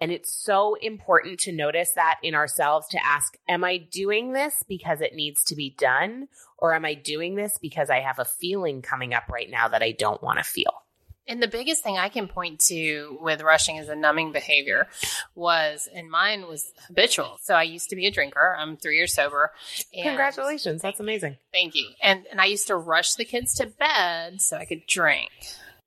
And 0.01 0.11
it's 0.11 0.33
so 0.33 0.75
important 0.77 1.39
to 1.41 1.53
notice 1.53 1.93
that 1.93 2.19
in 2.23 2.35
ourselves 2.35 2.89
to 2.89 3.05
ask, 3.05 3.37
am 3.49 3.63
I 3.63 3.77
doing 3.77 4.33
this 4.33 4.65
because 4.67 5.01
it 5.01 5.15
needs 5.15 5.45
to 5.45 5.55
be 5.55 5.75
done? 5.79 6.29
Or 6.59 6.75
am 6.75 6.85
I 6.85 6.95
doing 6.95 7.35
this 7.35 7.59
because 7.61 7.91
I 7.91 8.01
have 8.01 8.19
a 8.19 8.25
feeling 8.25 8.81
coming 8.83 9.13
up 9.13 9.29
right 9.29 9.51
now 9.51 9.69
that 9.69 9.83
I 9.83 9.93
don't 9.93 10.23
want 10.23 10.39
to 10.39 10.45
feel? 10.45 10.82
And 11.29 11.43
the 11.43 11.49
biggest 11.49 11.85
thing 11.85 11.99
I 11.99 12.09
can 12.09 12.27
point 12.27 12.59
to 12.67 13.17
with 13.21 13.43
rushing 13.43 13.79
as 13.79 13.89
a 13.89 13.95
numbing 13.95 14.33
behavior 14.33 14.89
was, 15.37 15.89
and 15.95 16.11
mine 16.11 16.49
was 16.49 16.73
habitual. 16.89 17.39
So 17.43 17.55
I 17.55 17.63
used 17.63 17.91
to 17.91 17.97
be 17.97 18.07
a 18.07 18.11
drinker. 18.11 18.57
I'm 18.59 18.77
three 18.77 18.97
years 18.97 19.15
sober. 19.15 19.53
Congratulations. 19.95 20.83
That's 20.83 20.99
amazing. 20.99 21.37
Thank 21.53 21.75
you. 21.77 21.91
And, 22.03 22.27
and 22.31 22.41
I 22.41 22.47
used 22.47 22.67
to 22.67 22.77
rush 22.77 23.15
the 23.15 23.25
kids 23.25 23.55
to 23.55 23.67
bed 23.67 24.41
so 24.41 24.57
I 24.57 24.65
could 24.65 24.87
drink. 24.87 25.31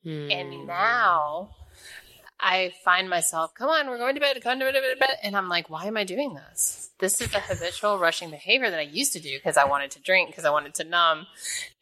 Hmm. 0.03 0.31
And 0.31 0.67
now 0.67 1.49
I 2.45 2.73
find 2.83 3.09
myself, 3.09 3.53
come 3.55 3.69
on, 3.69 3.87
we're 3.87 3.97
going 3.97 4.15
to 4.15 4.21
bed, 4.21 4.39
come 4.41 4.59
to 4.59 4.65
bed. 4.71 5.07
And 5.23 5.35
I'm 5.35 5.49
like, 5.49 5.69
why 5.69 5.85
am 5.85 5.97
I 5.97 6.03
doing 6.03 6.35
this? 6.35 6.85
this 6.99 7.19
is 7.19 7.33
a 7.33 7.39
habitual 7.39 7.99
rushing 7.99 8.29
behavior 8.29 8.69
that 8.69 8.79
I 8.79 8.83
used 8.83 9.13
to 9.13 9.19
do 9.19 9.37
because 9.37 9.57
I 9.57 9.65
wanted 9.65 9.91
to 9.91 9.99
drink, 9.99 10.29
because 10.29 10.45
I 10.45 10.49
wanted 10.49 10.75
to 10.75 10.85
numb. 10.85 11.27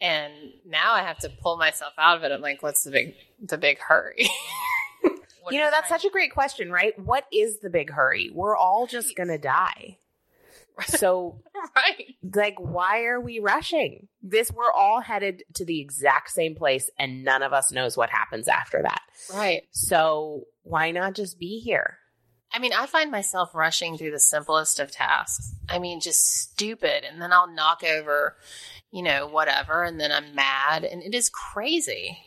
And 0.02 0.34
now 0.66 0.94
I 0.94 1.02
have 1.02 1.20
to 1.20 1.30
pull 1.30 1.58
myself 1.58 1.94
out 1.98 2.18
of 2.18 2.24
it. 2.24 2.32
I'm 2.32 2.42
like, 2.42 2.64
what's 2.64 2.84
the 2.84 2.92
big, 2.92 3.16
the 3.42 3.58
big 3.58 3.80
hurry? 3.80 4.28
you 5.52 5.60
know, 5.60 5.70
that's 5.70 5.90
such 5.90 6.06
a 6.06 6.10
great 6.10 6.34
question, 6.34 6.72
right? 6.72 6.98
What 6.98 7.26
is 7.32 7.60
the 7.60 7.70
big 7.70 7.92
hurry? 7.92 8.32
We're 8.34 8.58
all 8.58 8.88
just 8.88 9.16
going 9.16 9.30
to 9.30 9.38
die. 9.38 9.98
So, 10.88 11.42
right. 11.76 12.16
Like, 12.34 12.56
why 12.58 13.04
are 13.04 13.20
we 13.20 13.40
rushing? 13.40 14.08
This, 14.22 14.52
we're 14.52 14.72
all 14.72 15.02
headed 15.02 15.44
to 15.56 15.66
the 15.66 15.80
exact 15.80 16.32
same 16.32 16.56
place 16.56 16.90
and 16.98 17.24
none 17.24 17.44
of 17.44 17.54
us 17.54 17.72
knows 17.72 17.98
what 17.98 18.10
happens 18.10 18.48
after 18.48 18.82
that. 18.82 19.02
Right. 19.34 19.64
So, 19.72 20.46
why 20.64 20.92
not 20.92 21.14
just 21.14 21.40
be 21.40 21.60
here? 21.60 21.98
I 22.54 22.60
mean, 22.60 22.72
I 22.72 22.86
find 22.86 23.10
myself 23.10 23.56
rushing 23.56 23.98
through 23.98 24.12
the 24.12 24.20
simplest 24.20 24.80
of 24.80 24.92
tasks. 24.92 25.56
I 25.68 25.80
mean, 25.80 26.00
just 26.00 26.24
stupid. 26.24 27.04
And 27.04 27.20
then 27.20 27.34
I'll 27.34 27.52
knock 27.52 27.84
over, 27.84 28.38
you 28.92 29.02
know, 29.02 29.28
whatever. 29.28 29.84
And 29.84 30.00
then 30.00 30.12
I'm 30.12 30.36
mad. 30.36 30.84
And 30.84 31.02
it 31.02 31.16
is 31.16 31.30
crazy. 31.30 32.18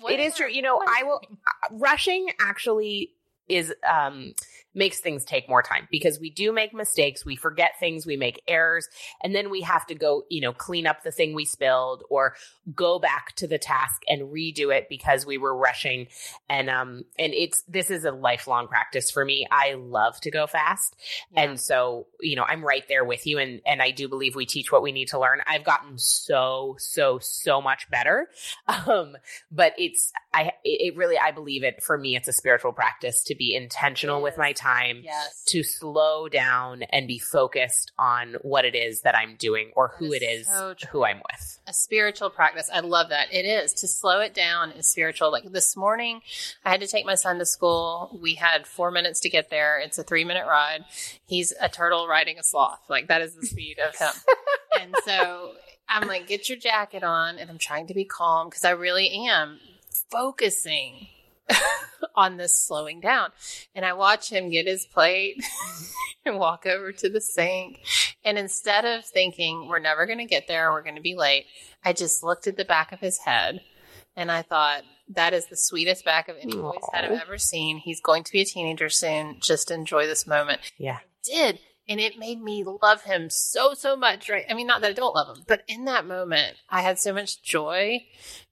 What 0.00 0.12
it 0.12 0.18
is 0.18 0.34
true. 0.34 0.50
You 0.50 0.62
know, 0.62 0.82
I 0.84 1.04
will, 1.04 1.22
rushing 1.70 2.30
actually 2.40 3.12
is, 3.48 3.72
um, 3.88 4.34
makes 4.76 5.00
things 5.00 5.24
take 5.24 5.48
more 5.48 5.62
time 5.62 5.88
because 5.90 6.20
we 6.20 6.30
do 6.30 6.52
make 6.52 6.74
mistakes. 6.74 7.24
We 7.24 7.34
forget 7.34 7.72
things, 7.80 8.06
we 8.06 8.16
make 8.16 8.42
errors, 8.46 8.88
and 9.22 9.34
then 9.34 9.50
we 9.50 9.62
have 9.62 9.86
to 9.86 9.94
go, 9.94 10.24
you 10.28 10.42
know, 10.42 10.52
clean 10.52 10.86
up 10.86 11.02
the 11.02 11.10
thing 11.10 11.34
we 11.34 11.46
spilled 11.46 12.04
or 12.10 12.34
go 12.74 12.98
back 12.98 13.34
to 13.36 13.46
the 13.46 13.58
task 13.58 14.02
and 14.06 14.32
redo 14.32 14.76
it 14.76 14.88
because 14.88 15.24
we 15.24 15.38
were 15.38 15.56
rushing. 15.56 16.08
And, 16.48 16.68
um, 16.68 17.04
and 17.18 17.32
it's, 17.32 17.62
this 17.62 17.90
is 17.90 18.04
a 18.04 18.12
lifelong 18.12 18.68
practice 18.68 19.10
for 19.10 19.24
me. 19.24 19.46
I 19.50 19.74
love 19.74 20.20
to 20.20 20.30
go 20.30 20.46
fast. 20.46 20.94
Yeah. 21.32 21.44
And 21.44 21.60
so, 21.60 22.06
you 22.20 22.36
know, 22.36 22.44
I'm 22.46 22.64
right 22.64 22.84
there 22.88 23.04
with 23.04 23.26
you. 23.26 23.38
And, 23.38 23.62
and 23.66 23.80
I 23.80 23.92
do 23.92 24.08
believe 24.08 24.36
we 24.36 24.44
teach 24.44 24.70
what 24.70 24.82
we 24.82 24.92
need 24.92 25.08
to 25.08 25.18
learn. 25.18 25.40
I've 25.46 25.64
gotten 25.64 25.96
so, 25.96 26.76
so, 26.78 27.18
so 27.20 27.62
much 27.62 27.90
better. 27.90 28.28
Um, 28.86 29.16
but 29.50 29.72
it's, 29.78 30.12
I, 30.34 30.52
it 30.62 30.96
really, 30.96 31.16
I 31.18 31.30
believe 31.32 31.64
it 31.64 31.82
for 31.82 31.96
me, 31.96 32.14
it's 32.14 32.28
a 32.28 32.32
spiritual 32.32 32.72
practice 32.72 33.22
to 33.24 33.34
be 33.34 33.54
intentional 33.54 34.22
with 34.22 34.36
my 34.36 34.52
time 34.52 34.65
time 34.66 35.02
yes. 35.04 35.44
to 35.46 35.62
slow 35.62 36.28
down 36.28 36.82
and 36.84 37.06
be 37.06 37.18
focused 37.18 37.92
on 37.98 38.36
what 38.42 38.64
it 38.64 38.74
is 38.74 39.02
that 39.02 39.16
I'm 39.16 39.36
doing 39.36 39.70
or 39.76 39.92
who 39.98 40.12
it 40.12 40.22
is 40.22 40.46
so 40.46 40.74
who 40.90 41.04
I'm 41.04 41.18
with. 41.18 41.60
A 41.66 41.72
spiritual 41.72 42.30
practice. 42.30 42.68
I 42.72 42.80
love 42.80 43.10
that. 43.10 43.32
It 43.32 43.44
is 43.44 43.72
to 43.74 43.88
slow 43.88 44.20
it 44.20 44.34
down 44.34 44.72
is 44.72 44.90
spiritual. 44.90 45.30
Like 45.30 45.50
this 45.52 45.76
morning, 45.76 46.20
I 46.64 46.70
had 46.70 46.80
to 46.80 46.86
take 46.86 47.06
my 47.06 47.14
son 47.14 47.38
to 47.38 47.46
school. 47.46 48.18
We 48.20 48.34
had 48.34 48.66
four 48.66 48.90
minutes 48.90 49.20
to 49.20 49.28
get 49.28 49.50
there. 49.50 49.78
It's 49.78 49.98
a 49.98 50.02
three 50.02 50.24
minute 50.24 50.46
ride. 50.46 50.84
He's 51.26 51.52
a 51.60 51.68
turtle 51.68 52.08
riding 52.08 52.38
a 52.38 52.42
sloth. 52.42 52.80
Like 52.88 53.08
that 53.08 53.22
is 53.22 53.34
the 53.34 53.46
speed 53.46 53.78
of 53.78 53.96
him. 53.96 54.12
and 54.80 54.94
so 55.04 55.52
I'm 55.88 56.08
like, 56.08 56.26
get 56.26 56.48
your 56.48 56.58
jacket 56.58 57.04
on. 57.04 57.38
And 57.38 57.50
I'm 57.50 57.58
trying 57.58 57.86
to 57.88 57.94
be 57.94 58.04
calm 58.04 58.48
because 58.48 58.64
I 58.64 58.70
really 58.70 59.10
am 59.28 59.60
focusing 60.10 61.08
on 62.16 62.36
this 62.36 62.58
slowing 62.58 63.00
down. 63.00 63.30
And 63.74 63.84
I 63.84 63.92
watch 63.92 64.30
him 64.30 64.50
get 64.50 64.66
his 64.66 64.86
plate 64.86 65.42
and 66.24 66.38
walk 66.38 66.66
over 66.66 66.92
to 66.92 67.08
the 67.08 67.20
sink. 67.20 67.80
And 68.24 68.38
instead 68.38 68.84
of 68.84 69.04
thinking, 69.04 69.68
we're 69.68 69.78
never 69.78 70.06
going 70.06 70.18
to 70.18 70.24
get 70.24 70.48
there, 70.48 70.72
we're 70.72 70.82
going 70.82 70.96
to 70.96 71.02
be 71.02 71.14
late, 71.14 71.46
I 71.84 71.92
just 71.92 72.22
looked 72.22 72.46
at 72.46 72.56
the 72.56 72.64
back 72.64 72.92
of 72.92 73.00
his 73.00 73.18
head 73.18 73.60
and 74.16 74.32
I 74.32 74.42
thought, 74.42 74.82
that 75.08 75.34
is 75.34 75.46
the 75.46 75.56
sweetest 75.56 76.04
back 76.04 76.28
of 76.28 76.36
any 76.40 76.54
Aww. 76.54 76.72
boy's 76.72 76.88
head 76.92 77.04
I've 77.04 77.20
ever 77.20 77.38
seen. 77.38 77.78
He's 77.78 78.00
going 78.00 78.24
to 78.24 78.32
be 78.32 78.40
a 78.40 78.44
teenager 78.44 78.88
soon. 78.88 79.36
Just 79.40 79.70
enjoy 79.70 80.06
this 80.06 80.26
moment. 80.26 80.60
Yeah. 80.78 80.96
I 80.96 81.00
did. 81.22 81.58
And 81.88 82.00
it 82.00 82.18
made 82.18 82.42
me 82.42 82.64
love 82.82 83.02
him 83.02 83.30
so, 83.30 83.74
so 83.74 83.94
much, 83.94 84.28
right? 84.28 84.44
I 84.50 84.54
mean, 84.54 84.66
not 84.66 84.80
that 84.80 84.90
I 84.90 84.94
don't 84.94 85.14
love 85.14 85.36
him, 85.36 85.44
but 85.46 85.62
in 85.68 85.84
that 85.84 86.06
moment, 86.06 86.56
I 86.68 86.82
had 86.82 86.98
so 86.98 87.12
much 87.12 87.40
joy 87.42 88.04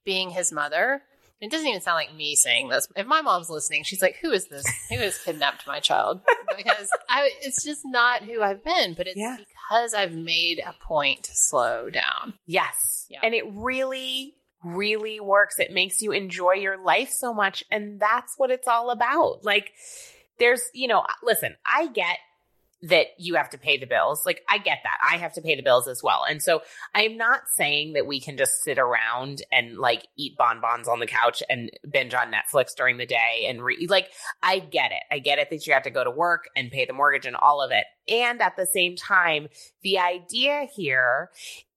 being 0.05 0.31
his 0.31 0.53
mother 0.53 1.03
it 1.45 1.51
doesn't 1.51 1.67
even 1.67 1.81
sound 1.81 1.97
like 1.97 2.15
me 2.15 2.35
saying 2.37 2.69
this. 2.69 2.89
If 2.97 3.07
my 3.07 3.21
mom's 3.23 3.51
listening, 3.51 3.83
she's 3.85 4.03
like, 4.03 4.17
"Who 4.23 4.31
is 4.33 4.49
this? 4.49 4.65
Who 4.91 4.97
has 4.97 5.19
kidnapped 5.19 5.67
my 5.67 5.81
child?" 5.81 6.21
Because 6.57 6.89
I, 7.09 7.31
it's 7.43 7.65
just 7.65 7.83
not 7.85 8.23
who 8.23 8.43
I've 8.43 8.63
been. 8.65 8.95
But 8.95 9.07
it's 9.07 9.17
Yeah. 9.19 9.37
because 9.39 9.95
I've 9.95 10.13
made 10.15 10.61
a 10.65 10.73
point 10.85 11.25
to 11.25 11.31
slow 11.35 11.91
down. 11.91 12.35
Yes. 12.47 13.07
Yeah. 13.11 13.21
And 13.23 13.35
it 13.35 13.45
really, 13.53 14.35
really 14.63 15.21
works. 15.21 15.59
It 15.59 15.73
makes 15.73 16.01
you 16.01 16.13
enjoy 16.13 16.53
your 16.55 16.83
life 16.83 17.11
so 17.11 17.35
much. 17.35 17.65
And 17.71 18.01
that's 18.01 18.35
what 18.37 18.51
it's 18.51 18.69
all 18.69 18.91
about. 18.91 19.45
Like, 19.45 19.73
there's, 20.39 20.63
you 20.75 20.89
know, 20.89 21.05
listen, 21.23 21.57
I 21.67 21.89
get 21.89 22.19
that 22.85 23.07
you 23.19 23.35
have 23.35 23.51
to 23.51 23.59
pay 23.59 23.79
the 23.79 23.87
bills. 23.87 24.25
Like, 24.27 24.43
I 24.49 24.59
get 24.59 24.79
that. 24.85 24.99
I 25.03 25.17
have 25.17 25.33
to 25.35 25.41
pay 25.41 25.57
the 25.57 25.63
bills 25.63 25.89
as 25.89 26.03
well. 26.03 26.25
And 26.29 26.43
so 26.43 26.63
I'm 26.95 27.17
not 27.17 27.43
saying 27.57 27.95
that 27.95 28.07
we 28.07 28.21
can 28.21 28.37
just 28.37 28.63
sit 28.63 28.79
around 28.79 29.43
and 29.51 29.79
like 29.79 30.07
eat 30.17 30.37
bonbons 30.37 30.87
on 30.87 31.01
the 31.01 31.07
couch 31.07 31.43
and 31.49 31.71
binge 31.91 32.15
on 32.15 32.33
Netflix 32.33 32.75
during 32.77 32.99
the 32.99 33.07
day 33.07 33.47
and 33.49 33.63
like, 33.89 34.09
I 34.43 34.59
get 34.59 34.93
it. 34.93 35.03
I 35.11 35.19
get 35.19 35.39
it 35.39 35.49
that 35.51 35.67
you 35.67 35.73
have 35.73 35.85
to 35.85 35.91
go 35.91 36.05
to 36.05 36.11
work 36.11 36.45
and 36.55 36.71
pay 36.71 36.85
the 36.85 36.93
mortgage 36.93 37.27
and 37.27 37.37
all 37.37 37.63
of 37.63 37.71
it. 37.71 37.85
And 38.09 38.43
at 38.43 38.57
the 38.57 38.67
same 38.67 38.97
time, 38.97 39.49
the 39.83 39.99
idea 39.99 40.67
here 40.75 41.31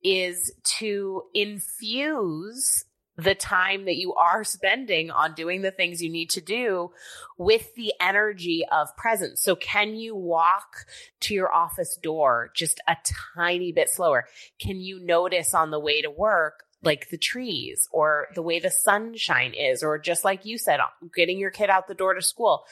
is 0.04 0.54
to 0.80 1.24
infuse 1.34 2.86
the 3.18 3.36
time 3.36 3.86
that 3.86 3.96
you 3.96 4.14
are 4.14 4.44
spending 4.44 5.10
on 5.10 5.34
doing 5.34 5.64
the 5.64 5.72
things 5.72 6.02
you 6.02 6.10
need 6.10 6.30
to 6.30 6.42
do 6.42 6.92
with 7.38 7.74
the 7.76 7.94
energy 8.00 8.64
of 8.72 8.96
presence. 8.96 9.42
So 9.42 9.56
can 9.56 9.96
you 9.96 10.16
walk 10.16 10.86
to 11.22 11.34
your 11.34 11.52
office 11.52 11.98
door 11.98 12.52
just 12.56 12.80
a 12.88 12.96
tiny 13.36 13.72
bit 13.72 13.90
slower? 13.90 14.26
Can 14.60 14.80
you 14.80 15.00
notice 15.00 15.54
on 15.56 15.72
the 15.72 15.80
way 15.80 16.02
to 16.02 16.12
work 16.12 16.64
like 16.84 17.10
the 17.10 17.18
trees 17.18 17.90
or 17.92 18.28
the 18.36 18.44
way 18.44 18.60
the 18.60 18.70
sunshine 18.70 19.54
is 19.54 19.82
or 19.82 19.98
just 19.98 20.24
like 20.24 20.46
you 20.46 20.60
said 20.60 20.80
getting 21.16 21.40
your 21.40 21.50
kid 21.50 21.72
out 21.72 21.88
the 21.88 21.96
door 21.96 22.14
to 22.14 22.22
school? 22.22 22.66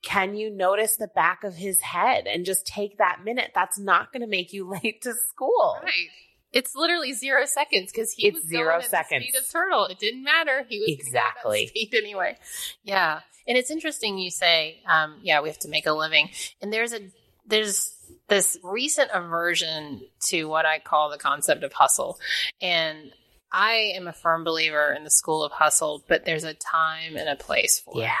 Can 0.00 0.36
you 0.36 0.48
notice 0.48 0.96
the 0.96 1.08
back 1.08 1.42
of 1.42 1.56
his 1.56 1.80
head 1.80 2.28
and 2.28 2.44
just 2.44 2.64
take 2.68 2.98
that 2.98 3.24
minute? 3.24 3.50
That's 3.52 3.80
not 3.80 4.12
going 4.12 4.20
to 4.20 4.28
make 4.28 4.52
you 4.52 4.68
late 4.84 5.02
to 5.02 5.12
school. 5.12 5.78
Right. 5.82 6.08
It's 6.52 6.74
literally 6.74 7.12
zero 7.12 7.44
seconds 7.44 7.92
because 7.92 8.10
he 8.12 8.28
It's 8.28 8.36
was 8.36 8.48
zero 8.48 8.72
going 8.74 8.84
at 8.84 8.90
seconds. 8.90 9.26
the 9.26 9.30
speed 9.32 9.38
of 9.38 9.50
turtle. 9.50 9.84
It 9.86 9.98
didn't 9.98 10.24
matter. 10.24 10.64
He 10.68 10.78
was 10.80 10.86
gonna 10.88 10.96
go 10.96 11.02
that 11.12 11.32
Exactly. 11.36 11.66
speed 11.68 11.94
anyway. 11.94 12.36
Yeah, 12.82 13.20
and 13.46 13.58
it's 13.58 13.70
interesting 13.70 14.18
you 14.18 14.30
say, 14.30 14.80
um, 14.86 15.18
yeah, 15.22 15.40
we 15.40 15.48
have 15.48 15.58
to 15.60 15.68
make 15.68 15.86
a 15.86 15.92
living, 15.92 16.30
and 16.62 16.72
there's 16.72 16.92
a 16.92 17.00
there's 17.46 17.94
this 18.28 18.58
recent 18.62 19.10
aversion 19.12 20.00
to 20.28 20.44
what 20.46 20.66
I 20.66 20.78
call 20.78 21.10
the 21.10 21.18
concept 21.18 21.62
of 21.64 21.72
hustle, 21.72 22.18
and 22.60 23.12
I 23.52 23.92
am 23.96 24.06
a 24.06 24.12
firm 24.12 24.44
believer 24.44 24.92
in 24.92 25.04
the 25.04 25.10
school 25.10 25.42
of 25.44 25.52
hustle, 25.52 26.04
but 26.08 26.24
there's 26.26 26.44
a 26.44 26.52
time 26.54 27.16
and 27.16 27.28
a 27.28 27.36
place 27.36 27.80
for 27.80 27.94
it. 27.98 28.02
Yeah. 28.02 28.14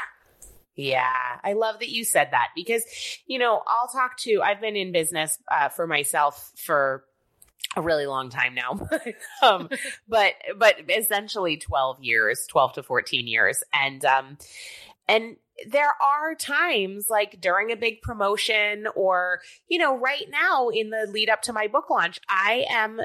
Yeah. 0.74 1.12
I 1.44 1.54
love 1.54 1.80
that 1.80 1.88
you 1.90 2.04
said 2.04 2.28
that 2.30 2.48
because, 2.54 2.84
you 3.26 3.38
know, 3.38 3.60
I'll 3.66 3.88
talk 3.88 4.16
to, 4.20 4.40
I've 4.42 4.60
been 4.60 4.76
in 4.76 4.92
business 4.92 5.36
uh, 5.50 5.68
for 5.70 5.86
myself 5.86 6.52
for 6.64 7.04
a 7.76 7.82
really 7.82 8.06
long 8.06 8.30
time 8.30 8.54
now. 8.54 8.88
um, 9.42 9.68
but, 10.08 10.34
but 10.56 10.76
essentially 10.88 11.56
12 11.56 12.02
years, 12.02 12.46
12 12.48 12.74
to 12.74 12.82
14 12.82 13.26
years. 13.26 13.62
And, 13.72 14.04
um, 14.04 14.38
and 15.06 15.36
there 15.66 15.92
are 16.02 16.34
times 16.34 17.06
like 17.08 17.40
during 17.40 17.72
a 17.72 17.76
big 17.76 18.02
promotion 18.02 18.86
or, 18.94 19.40
you 19.68 19.78
know, 19.78 19.96
right 19.96 20.26
now 20.30 20.68
in 20.68 20.90
the 20.90 21.08
lead 21.10 21.30
up 21.30 21.42
to 21.42 21.52
my 21.52 21.66
book 21.66 21.90
launch, 21.90 22.20
I 22.28 22.66
am 22.70 23.00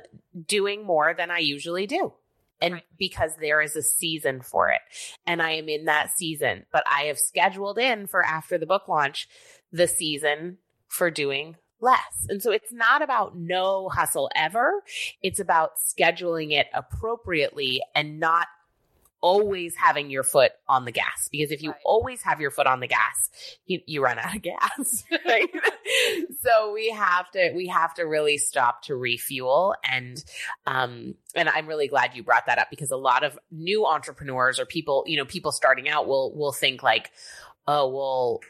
doing 0.45 0.85
more 0.85 1.13
than 1.13 1.31
I 1.31 1.39
usually 1.39 1.87
do. 1.87 2.13
And 2.61 2.75
Right. 2.75 2.83
because 2.97 3.35
there 3.41 3.61
is 3.61 3.75
a 3.75 3.81
season 3.81 4.41
for 4.41 4.69
it 4.69 4.79
and 5.27 5.41
I 5.41 5.51
am 5.51 5.67
in 5.67 5.85
that 5.85 6.17
season, 6.17 6.65
but 6.71 6.83
I 6.89 7.03
have 7.03 7.19
scheduled 7.19 7.77
in 7.77 8.07
for 8.07 8.23
after 8.23 8.57
the 8.57 8.65
book 8.65 8.87
launch 8.87 9.27
the 9.73 9.87
season 9.87 10.59
for 10.87 11.11
doing 11.11 11.57
less. 11.83 12.25
And 12.29 12.41
so 12.41 12.51
it's 12.51 12.71
not 12.71 13.01
about 13.03 13.37
no 13.37 13.89
hustle 13.89 14.29
ever. 14.35 14.83
It's 15.21 15.39
about 15.39 15.71
scheduling 15.77 16.51
it 16.53 16.67
appropriately 16.73 17.81
and 17.93 18.19
not 18.19 18.47
always 19.21 19.73
having 19.77 20.09
your 20.09 20.21
foot 20.23 20.51
on 20.67 20.83
the 20.83 20.91
gas 20.91 21.29
because 21.31 21.49
if 21.49 21.63
you 21.63 21.69
Right. 21.69 21.79
always 21.85 22.21
have 22.23 22.41
your 22.41 22.51
foot 22.51 22.67
on 22.67 22.81
the 22.81 22.87
gas 22.87 23.29
you, 23.65 23.79
you 23.85 24.03
run 24.03 24.19
out 24.19 24.35
of 24.35 24.41
gas 24.53 25.05
right 25.25 25.49
so 26.41 26.73
we 26.73 26.89
have 26.89 27.31
to 27.31 27.53
we 27.55 27.67
have 27.67 27.93
to 27.93 28.03
really 28.03 28.37
stop 28.37 28.81
to 28.83 28.97
refuel 28.97 29.75
and 29.89 30.25
um 30.67 31.15
and 31.35 31.47
i'm 31.47 31.67
really 31.67 31.87
glad 31.87 32.11
you 32.15 32.21
brought 32.21 32.47
that 32.47 32.59
up 32.59 32.67
because 32.69 32.91
a 32.91 32.97
lot 32.97 33.23
of 33.23 33.39
new 33.49 33.85
entrepreneurs 33.85 34.59
or 34.59 34.65
people 34.65 35.05
you 35.07 35.15
know 35.15 35.23
people 35.25 35.53
starting 35.53 35.87
out 35.87 36.05
will 36.05 36.35
will 36.35 36.51
think 36.51 36.83
like 36.83 37.09
oh 37.65 37.87
well 37.87 38.41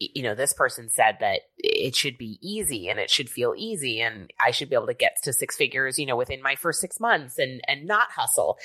you 0.00 0.22
know 0.22 0.34
this 0.34 0.54
person 0.54 0.88
said 0.88 1.16
that 1.20 1.42
it 1.58 1.94
should 1.94 2.16
be 2.16 2.38
easy 2.40 2.88
and 2.88 2.98
it 2.98 3.10
should 3.10 3.28
feel 3.28 3.52
easy 3.56 4.00
and 4.00 4.32
i 4.44 4.50
should 4.50 4.68
be 4.70 4.74
able 4.74 4.86
to 4.86 4.94
get 4.94 5.16
to 5.22 5.32
six 5.32 5.56
figures 5.56 5.98
you 5.98 6.06
know 6.06 6.16
within 6.16 6.42
my 6.42 6.56
first 6.56 6.80
six 6.80 6.98
months 6.98 7.38
and 7.38 7.60
and 7.68 7.86
not 7.86 8.10
hustle 8.10 8.56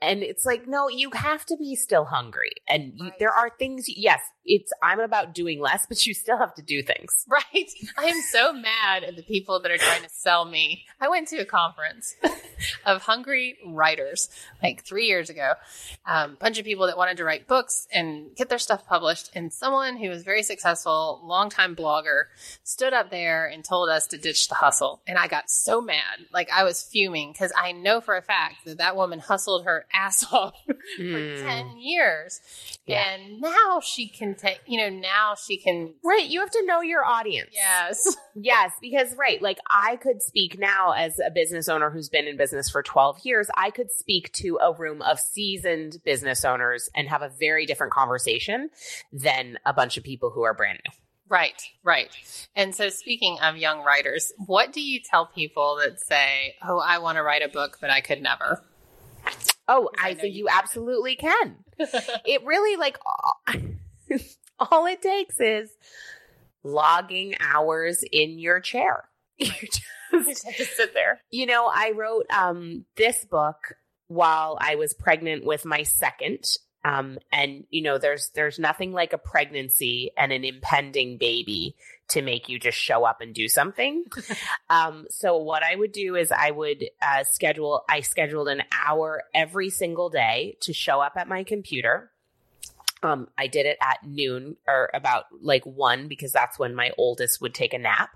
and 0.00 0.22
it's 0.22 0.46
like 0.46 0.68
no 0.68 0.88
you 0.88 1.10
have 1.12 1.44
to 1.44 1.56
be 1.56 1.74
still 1.74 2.04
hungry 2.04 2.52
and 2.68 2.92
you, 2.96 3.04
Right. 3.06 3.18
there 3.18 3.32
are 3.32 3.50
things 3.58 3.86
yes 3.88 4.20
it's 4.44 4.72
i'm 4.82 5.00
about 5.00 5.34
doing 5.34 5.60
less 5.60 5.84
but 5.86 6.06
you 6.06 6.14
still 6.14 6.38
have 6.38 6.54
to 6.54 6.62
do 6.62 6.80
things 6.82 7.24
Right. 7.28 7.68
I 7.98 8.04
am 8.06 8.20
so 8.30 8.52
mad 8.52 9.02
at 9.02 9.16
the 9.16 9.22
people 9.22 9.60
that 9.60 9.70
are 9.70 9.78
trying 9.78 10.02
to 10.02 10.08
sell 10.10 10.44
me. 10.44 10.84
I 11.00 11.08
went 11.08 11.28
to 11.28 11.38
a 11.38 11.44
conference 11.44 12.14
of 12.86 13.02
hungry 13.02 13.58
writers 13.66 14.28
like 14.62 14.84
three 14.84 15.06
years 15.06 15.30
ago. 15.30 15.54
A 16.06 16.16
um, 16.16 16.36
bunch 16.40 16.58
of 16.58 16.64
people 16.64 16.86
that 16.86 16.96
wanted 16.96 17.16
to 17.16 17.24
write 17.24 17.48
books 17.48 17.88
and 17.92 18.34
get 18.36 18.48
their 18.48 18.58
stuff 18.58 18.86
published. 18.86 19.30
And 19.34 19.52
someone 19.52 19.96
who 19.96 20.08
was 20.08 20.22
very 20.22 20.42
successful, 20.42 20.83
longtime 20.90 21.76
blogger, 21.76 22.24
stood 22.62 22.92
up 22.92 23.10
there 23.10 23.46
and 23.46 23.64
told 23.64 23.88
us 23.88 24.06
to 24.08 24.18
ditch 24.18 24.48
the 24.48 24.54
hustle. 24.54 25.00
And 25.06 25.18
I 25.18 25.26
got 25.28 25.44
so 25.50 25.80
mad. 25.80 26.26
Like 26.32 26.50
I 26.52 26.64
was 26.64 26.82
fuming 26.82 27.32
because 27.32 27.52
I 27.56 27.72
know 27.72 28.00
for 28.00 28.16
a 28.16 28.22
fact 28.22 28.64
that 28.66 28.78
that 28.78 28.96
woman 28.96 29.18
hustled 29.18 29.64
her 29.64 29.86
ass 29.94 30.24
off 30.32 30.54
for 30.66 30.74
Mm. 31.02 31.42
10 31.42 31.78
years. 31.78 32.40
Yeah. 32.86 33.02
And 33.14 33.40
now 33.40 33.80
she 33.82 34.06
can 34.08 34.34
take, 34.34 34.60
you 34.66 34.78
know, 34.78 34.90
now 34.90 35.34
she 35.34 35.56
can. 35.56 35.94
right 36.04 36.26
you 36.28 36.40
have 36.40 36.50
to 36.50 36.64
know 36.66 36.80
your 36.82 37.04
audience 37.04 37.50
Yes. 37.52 38.16
Yes, 38.36 38.72
because 38.80 39.14
right, 39.16 39.40
like 39.40 39.58
I 39.70 39.94
could 39.94 40.20
speak 40.20 40.58
now 40.58 40.90
as 40.90 41.20
a 41.24 41.30
business 41.30 41.68
owner 41.68 41.88
who's 41.90 42.08
been 42.08 42.26
in 42.26 42.36
business 42.36 42.68
for 42.68 42.82
12 42.82 43.20
years, 43.22 43.48
I 43.56 43.70
could 43.70 43.92
speak 43.92 44.32
to 44.32 44.58
a 44.60 44.72
room 44.74 45.02
of 45.02 45.20
seasoned 45.20 45.98
business 46.04 46.44
owners 46.44 46.90
and 46.96 47.08
have 47.08 47.22
a 47.22 47.28
very 47.38 47.64
different 47.64 47.92
conversation 47.92 48.70
than 49.12 49.60
a 49.64 49.72
bunch 49.72 49.96
of 49.96 50.02
people 50.02 50.30
who 50.30 50.42
are 50.42 50.52
brand 50.52 50.73
new. 50.74 50.92
Right, 51.28 51.60
right. 51.82 52.10
And 52.54 52.74
so, 52.74 52.90
speaking 52.90 53.38
of 53.42 53.56
young 53.56 53.82
writers, 53.82 54.32
what 54.46 54.72
do 54.72 54.80
you 54.82 55.00
tell 55.00 55.26
people 55.26 55.78
that 55.82 55.98
say, 56.00 56.54
Oh, 56.62 56.78
I 56.78 56.98
want 56.98 57.16
to 57.16 57.22
write 57.22 57.42
a 57.42 57.48
book, 57.48 57.78
but 57.80 57.90
I 57.90 58.00
could 58.00 58.22
never? 58.22 58.62
Oh, 59.66 59.88
I 59.98 60.10
I, 60.10 60.14
think 60.14 60.34
you 60.34 60.40
you 60.40 60.46
can. 60.46 60.58
absolutely 60.58 61.16
can. 61.16 61.56
it 61.78 62.44
really 62.44 62.76
like 62.76 62.98
all, 63.06 63.40
all 64.58 64.86
it 64.86 65.00
takes 65.00 65.40
is 65.40 65.70
logging 66.62 67.34
hours 67.40 68.04
in 68.10 68.38
your 68.38 68.60
chair. 68.60 69.08
You 70.12 70.22
just 70.28 70.46
just 70.56 70.76
sit 70.76 70.94
there. 70.94 71.20
you 71.32 71.44
know, 71.46 71.68
I 71.72 71.90
wrote 71.96 72.26
um, 72.30 72.84
this 72.96 73.24
book 73.24 73.74
while 74.06 74.56
I 74.60 74.76
was 74.76 74.92
pregnant 74.94 75.44
with 75.44 75.64
my 75.64 75.82
second. 75.82 76.44
Um, 76.84 77.18
and 77.32 77.64
you 77.70 77.82
know, 77.82 77.98
there's 77.98 78.30
there's 78.34 78.58
nothing 78.58 78.92
like 78.92 79.12
a 79.12 79.18
pregnancy 79.18 80.10
and 80.18 80.32
an 80.32 80.44
impending 80.44 81.16
baby 81.16 81.76
to 82.08 82.20
make 82.20 82.48
you 82.48 82.58
just 82.58 82.76
show 82.76 83.04
up 83.04 83.20
and 83.22 83.34
do 83.34 83.48
something. 83.48 84.04
um, 84.70 85.06
so 85.08 85.38
what 85.38 85.62
I 85.62 85.74
would 85.74 85.92
do 85.92 86.14
is 86.14 86.30
I 86.30 86.50
would 86.50 86.84
uh, 87.00 87.24
schedule. 87.24 87.84
I 87.88 88.00
scheduled 88.00 88.48
an 88.48 88.62
hour 88.86 89.22
every 89.34 89.70
single 89.70 90.10
day 90.10 90.56
to 90.60 90.72
show 90.74 91.00
up 91.00 91.14
at 91.16 91.26
my 91.28 91.42
computer. 91.42 92.10
Um, 93.02 93.28
I 93.36 93.48
did 93.48 93.66
it 93.66 93.76
at 93.82 93.98
noon 94.06 94.56
or 94.66 94.90
about 94.94 95.24
like 95.42 95.64
one 95.64 96.08
because 96.08 96.32
that's 96.32 96.58
when 96.58 96.74
my 96.74 96.90
oldest 96.96 97.40
would 97.42 97.52
take 97.52 97.74
a 97.74 97.78
nap. 97.78 98.10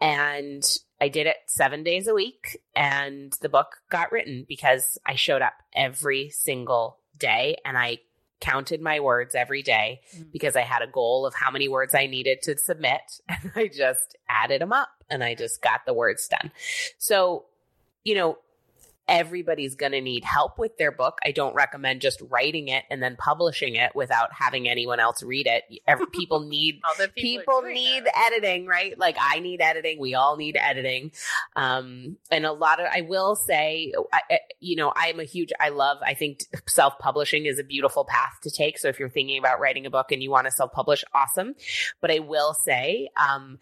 And 0.00 0.62
I 1.00 1.08
did 1.08 1.26
it 1.26 1.36
seven 1.46 1.82
days 1.82 2.06
a 2.06 2.14
week. 2.14 2.60
And 2.76 3.32
the 3.40 3.48
book 3.48 3.78
got 3.90 4.12
written 4.12 4.46
because 4.48 4.98
I 5.04 5.16
showed 5.16 5.42
up 5.42 5.54
every 5.74 6.30
single 6.30 6.99
day 7.20 7.56
and 7.64 7.78
I 7.78 7.98
counted 8.40 8.80
my 8.80 8.98
words 9.00 9.34
every 9.34 9.62
day 9.62 10.00
Mm. 10.16 10.32
because 10.32 10.56
I 10.56 10.62
had 10.62 10.80
a 10.82 10.86
goal 10.86 11.26
of 11.26 11.34
how 11.34 11.50
many 11.50 11.68
words 11.68 11.94
I 11.94 12.06
needed 12.06 12.42
to 12.42 12.56
submit. 12.58 13.02
And 13.28 13.52
I 13.54 13.68
just 13.68 14.16
added 14.28 14.60
them 14.62 14.72
up 14.72 14.88
and 15.10 15.22
I 15.22 15.34
just 15.34 15.62
got 15.62 15.84
the 15.86 15.92
words 15.94 16.26
done. 16.26 16.50
So, 16.98 17.44
you 18.02 18.14
know, 18.14 18.38
everybody's 19.10 19.74
going 19.74 19.90
to 19.92 20.00
need 20.00 20.24
help 20.24 20.56
with 20.56 20.78
their 20.78 20.92
book. 20.92 21.18
I 21.24 21.32
don't 21.32 21.54
recommend 21.54 22.00
just 22.00 22.22
writing 22.30 22.68
it 22.68 22.84
and 22.88 23.02
then 23.02 23.16
publishing 23.16 23.74
it 23.74 23.90
without 23.94 24.32
having 24.32 24.68
anyone 24.68 25.00
else 25.00 25.22
read 25.22 25.48
it. 25.48 25.64
Every, 25.86 26.06
people 26.12 26.40
need 26.40 26.80
people, 27.16 27.16
people 27.16 27.62
need 27.62 28.04
that. 28.04 28.32
editing, 28.32 28.66
right? 28.66 28.96
Like 28.96 29.16
I 29.20 29.40
need 29.40 29.60
editing. 29.60 29.98
We 29.98 30.14
all 30.14 30.36
need 30.36 30.56
editing. 30.56 31.10
Um, 31.56 32.16
and 32.30 32.46
a 32.46 32.52
lot 32.52 32.78
of, 32.78 32.86
I 32.86 33.00
will 33.02 33.34
say, 33.34 33.92
I, 34.12 34.38
you 34.60 34.76
know, 34.76 34.92
I'm 34.94 35.18
a 35.18 35.24
huge, 35.24 35.50
I 35.58 35.70
love, 35.70 35.98
I 36.06 36.14
think 36.14 36.44
self 36.68 36.96
publishing 37.00 37.46
is 37.46 37.58
a 37.58 37.64
beautiful 37.64 38.04
path 38.04 38.38
to 38.44 38.50
take. 38.50 38.78
So 38.78 38.88
if 38.88 39.00
you're 39.00 39.10
thinking 39.10 39.38
about 39.38 39.58
writing 39.58 39.86
a 39.86 39.90
book 39.90 40.12
and 40.12 40.22
you 40.22 40.30
want 40.30 40.46
to 40.46 40.52
self 40.52 40.70
publish, 40.72 41.04
awesome. 41.12 41.54
But 42.00 42.12
I 42.12 42.20
will 42.20 42.54
say, 42.54 43.08
um, 43.16 43.58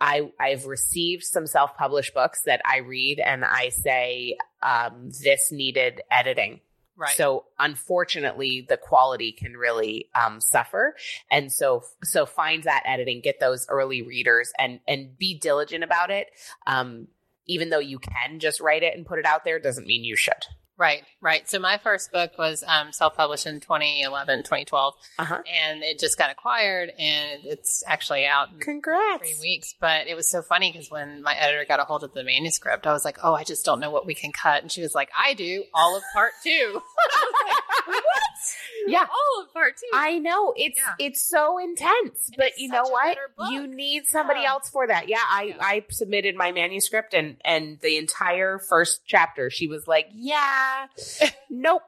I, 0.00 0.32
I've 0.40 0.66
received 0.66 1.24
some 1.24 1.46
self 1.46 1.76
published 1.76 2.14
books 2.14 2.40
that 2.46 2.62
I 2.64 2.78
read 2.78 3.20
and 3.20 3.44
I 3.44 3.68
say, 3.68 4.38
um, 4.62 5.10
this 5.22 5.52
needed 5.52 6.00
editing. 6.10 6.60
right. 6.96 7.14
So 7.16 7.46
unfortunately, 7.58 8.66
the 8.68 8.76
quality 8.76 9.32
can 9.32 9.56
really 9.56 10.08
um, 10.14 10.40
suffer, 10.40 10.96
and 11.30 11.52
so 11.52 11.82
so 12.02 12.26
find 12.26 12.64
that 12.64 12.82
editing, 12.86 13.20
get 13.20 13.40
those 13.40 13.66
early 13.68 14.02
readers, 14.02 14.52
and 14.58 14.80
and 14.88 15.16
be 15.18 15.38
diligent 15.38 15.84
about 15.84 16.10
it. 16.10 16.28
Um, 16.66 17.08
even 17.46 17.70
though 17.70 17.80
you 17.80 17.98
can 17.98 18.38
just 18.38 18.60
write 18.60 18.82
it 18.82 18.96
and 18.96 19.04
put 19.04 19.18
it 19.18 19.26
out 19.26 19.44
there, 19.44 19.58
doesn't 19.58 19.86
mean 19.86 20.04
you 20.04 20.16
should. 20.16 20.44
Right, 20.80 21.02
right. 21.20 21.46
So 21.46 21.58
my 21.58 21.76
first 21.76 22.10
book 22.10 22.38
was 22.38 22.64
um, 22.66 22.90
self-published 22.90 23.44
in 23.46 23.60
2011, 23.60 24.38
2012, 24.44 24.94
Uh-huh. 25.18 25.42
and 25.46 25.82
it 25.82 25.98
just 25.98 26.16
got 26.16 26.30
acquired, 26.30 26.88
and 26.98 27.40
it's 27.44 27.84
actually 27.86 28.24
out 28.24 28.48
in 28.54 28.60
Congrats! 28.60 29.18
three 29.20 29.36
weeks. 29.42 29.74
But 29.78 30.06
it 30.06 30.14
was 30.16 30.26
so 30.30 30.40
funny 30.40 30.72
because 30.72 30.90
when 30.90 31.22
my 31.22 31.34
editor 31.36 31.66
got 31.68 31.80
a 31.80 31.84
hold 31.84 32.02
of 32.02 32.14
the 32.14 32.24
manuscript, 32.24 32.86
I 32.86 32.92
was 32.94 33.04
like, 33.04 33.18
"Oh, 33.22 33.34
I 33.34 33.44
just 33.44 33.62
don't 33.66 33.78
know 33.78 33.90
what 33.90 34.06
we 34.06 34.14
can 34.14 34.32
cut," 34.32 34.62
and 34.62 34.72
she 34.72 34.80
was 34.80 34.94
like, 34.94 35.10
"I 35.16 35.34
do 35.34 35.64
all 35.74 35.96
of 35.98 36.02
part 36.14 36.32
two. 36.42 36.80
I 36.82 37.82
was 37.86 37.94
like, 37.94 38.02
"What? 38.12 38.92
Yeah. 38.92 39.00
all 39.04 39.42
of 39.44 39.52
part 39.52 39.76
two. 39.76 39.86
I 39.92 40.18
know 40.18 40.54
it's 40.56 40.78
Yeah. 40.78 40.94
it's 40.98 41.20
so 41.20 41.58
intense, 41.58 42.28
And 42.28 42.36
but 42.38 42.58
you 42.58 42.68
know 42.68 42.82
what? 42.84 43.16
You 43.50 43.66
need 43.66 44.06
somebody 44.06 44.40
Yeah. 44.40 44.50
else 44.50 44.70
for 44.70 44.86
that. 44.86 45.08
Yeah, 45.08 45.22
I 45.28 45.42
Yeah. 45.44 45.56
I 45.60 45.84
submitted 45.90 46.34
my 46.34 46.50
manuscript 46.52 47.12
and 47.14 47.36
and 47.44 47.78
the 47.80 47.96
entire 47.98 48.58
first 48.58 49.02
chapter, 49.06 49.50
she 49.50 49.66
was 49.68 49.86
like, 49.86 50.08
"Yeah, 50.12 50.86
nope." 51.50 51.82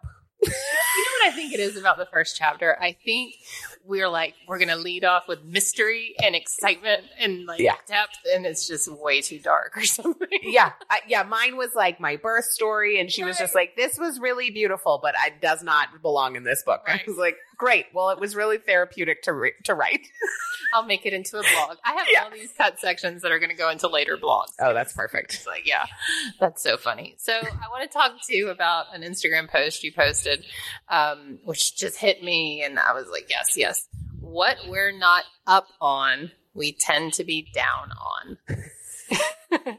You 0.45 0.49
know 0.51 1.27
what 1.27 1.33
I 1.33 1.37
think 1.37 1.55
it 1.55 1.61
is 1.61 1.77
about 1.77 1.99
the 1.99 2.07
first 2.07 2.37
chapter? 2.37 2.77
I 2.81 2.93
think 3.05 3.35
we're 3.85 4.09
like 4.09 4.35
we're 4.47 4.59
gonna 4.59 4.77
lead 4.77 5.05
off 5.05 5.29
with 5.29 5.45
mystery 5.45 6.14
and 6.23 6.35
excitement 6.35 7.03
and 7.18 7.47
like 7.47 7.61
Yeah. 7.61 7.75
depth, 7.87 8.18
and 8.33 8.47
it's 8.47 8.66
just 8.68 8.88
way 8.88 9.21
too 9.21 9.38
dark 9.38 9.77
or 9.77 9.85
something. 9.85 10.29
yeah, 10.42 10.73
I, 10.90 11.01
yeah. 11.09 11.23
Mine 11.25 11.57
was 11.57 11.75
like 11.75 11.99
my 12.01 12.16
birth 12.16 12.45
story, 12.45 13.01
and 13.01 13.11
she 13.11 13.25
was 13.25 13.38
just 13.38 13.55
like, 13.55 13.75
"This 13.77 13.99
was 13.99 14.21
really 14.21 14.51
beautiful, 14.51 15.01
but 15.03 15.14
it 15.27 15.40
does 15.40 15.62
not 15.62 15.88
belong 16.03 16.37
in 16.37 16.45
this 16.45 16.62
book." 16.62 16.83
I 16.87 17.01
was 17.07 17.16
like, 17.16 17.37
"Great, 17.62 17.87
well, 17.94 18.11
it 18.11 18.18
was 18.18 18.35
really 18.35 18.59
therapeutic 18.59 19.22
to 19.22 19.33
re- 19.33 19.53
to 19.64 19.75
write." 19.75 20.01
I'll 20.75 20.83
make 20.85 21.05
it 21.07 21.12
into 21.12 21.37
a 21.38 21.42
blog. 21.42 21.77
I 21.85 21.92
have 21.92 22.07
Yeah. 22.11 22.25
all 22.25 22.31
these 22.31 22.51
cut 22.53 22.81
sections 22.81 23.22
that 23.22 23.31
are 23.31 23.38
going 23.38 23.51
to 23.51 23.57
go 23.57 23.68
into 23.70 23.88
later 23.88 24.16
blogs. 24.16 24.55
Oh, 24.59 24.72
that's 24.75 24.94
perfect. 24.94 25.35
It's 25.35 25.46
like, 25.46 25.66
yeah, 25.68 25.85
that's 26.40 26.62
so 26.62 26.77
funny. 26.79 27.14
So 27.18 27.35
I 27.35 27.68
want 27.70 27.83
to 27.83 27.92
talk 27.92 28.12
to 28.29 28.35
you 28.35 28.48
about 28.48 28.87
an 28.94 29.03
Instagram 29.03 29.51
post 29.51 29.85
you 29.85 29.92
posted, 29.92 30.44
um, 30.88 31.38
which 31.44 31.77
just 31.77 31.98
hit 31.98 32.25
me, 32.25 32.62
and 32.64 32.79
I 32.79 32.94
was 32.94 33.07
like, 33.11 33.27
yes, 33.29 33.55
yes. 33.57 33.87
What 34.20 34.57
we're 34.66 34.96
not 34.96 35.25
up 35.46 35.68
on, 35.81 36.31
we 36.55 36.72
tend 36.72 37.12
to 37.14 37.25
be 37.25 37.46
down 37.55 37.90
on. 37.92 38.38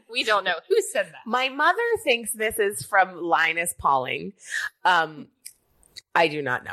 we 0.08 0.22
don't 0.22 0.44
know 0.44 0.54
who 0.68 0.76
said 0.92 1.06
that. 1.06 1.26
My 1.26 1.48
mother 1.48 1.82
thinks 2.04 2.30
this 2.32 2.58
is 2.60 2.86
from 2.86 3.16
Linus 3.20 3.74
Pauling. 3.76 4.32
Um, 4.84 5.26
I 6.14 6.28
do 6.28 6.40
not 6.40 6.64
know. 6.64 6.72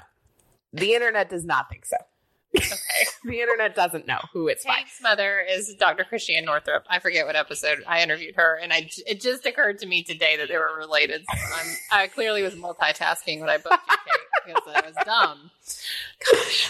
The 0.74 0.94
internet 0.94 1.30
does 1.30 1.46
not 1.46 1.70
think 1.70 1.86
so. 1.86 1.98
Okay. 2.56 2.68
The 3.24 3.40
internet 3.40 3.76
doesn't 3.76 4.08
know 4.08 4.18
who 4.34 4.48
it's 4.48 4.66
by. 4.66 4.78
Kate's 4.80 5.00
mother 5.02 5.40
is 5.48 5.76
Dr. 5.80 6.04
Christiane 6.04 6.44
Northrup. 6.44 6.84
I 6.90 6.98
forget 6.98 7.28
what 7.28 7.36
episode 7.36 7.84
I 7.88 8.02
interviewed 8.02 8.36
her, 8.36 8.56
and 8.62 8.74
I 8.74 8.90
it 9.06 9.22
just 9.22 9.46
occurred 9.46 9.78
to 9.80 9.86
me 9.86 10.02
today 10.02 10.38
that 10.38 10.48
they 10.48 10.58
were 10.58 10.76
related. 10.76 11.22
So 11.32 11.38
I'm, 11.56 11.76
I 11.92 12.08
clearly 12.08 12.42
was 12.42 12.56
multitasking 12.56 13.40
when 13.42 13.50
I 13.50 13.58
booked 13.58 13.78
you, 13.88 13.98
Kate, 14.48 14.56
because 14.56 14.76
I 14.76 14.88
was 14.88 14.96
dumb. 15.06 15.52
Gosh. 16.32 16.70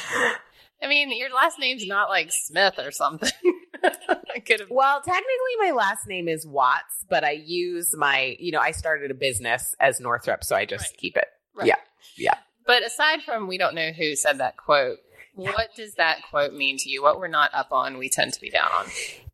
I 0.84 0.88
mean, 0.88 1.18
your 1.18 1.34
last 1.34 1.58
name's 1.58 1.88
not 1.88 2.10
like 2.10 2.32
Smith 2.32 2.78
or 2.78 2.92
something. 2.92 3.32
I 3.84 4.40
could 4.40 4.60
have. 4.60 4.70
Well, 4.70 5.00
technically, 5.02 5.56
my 5.62 5.72
last 5.72 6.06
name 6.06 6.28
is 6.28 6.46
Watts, 6.46 7.06
but 7.10 7.24
I 7.24 7.32
use 7.32 7.96
my, 7.96 8.36
you 8.40 8.52
know, 8.52 8.60
I 8.60 8.72
started 8.72 9.10
a 9.10 9.16
business 9.16 9.74
as 9.80 10.00
Northrup, 10.02 10.44
so 10.44 10.56
I 10.56 10.66
just 10.66 10.92
Right. 10.92 10.98
keep 10.98 11.18
it. 11.18 11.28
Right. 11.56 11.68
Yeah. 11.68 11.76
Yeah. 12.18 12.36
But 12.66 12.84
aside 12.86 13.24
from 13.24 13.48
we 13.48 13.58
don't 13.58 13.76
know 13.76 13.92
who 13.92 14.16
said 14.16 14.38
that 14.40 14.58
quote, 14.58 14.98
what 15.34 15.70
does 15.76 15.96
that 15.96 16.20
quote 16.30 16.54
mean 16.54 16.78
to 16.78 16.90
you? 16.90 17.02
What 17.02 17.20
we're 17.20 17.28
not 17.28 17.52
up 17.54 17.72
on, 17.72 17.98
we 17.98 18.10
tend 18.10 18.34
to 18.34 18.42
be 18.42 18.50
down 18.50 18.70
on. 18.74 18.86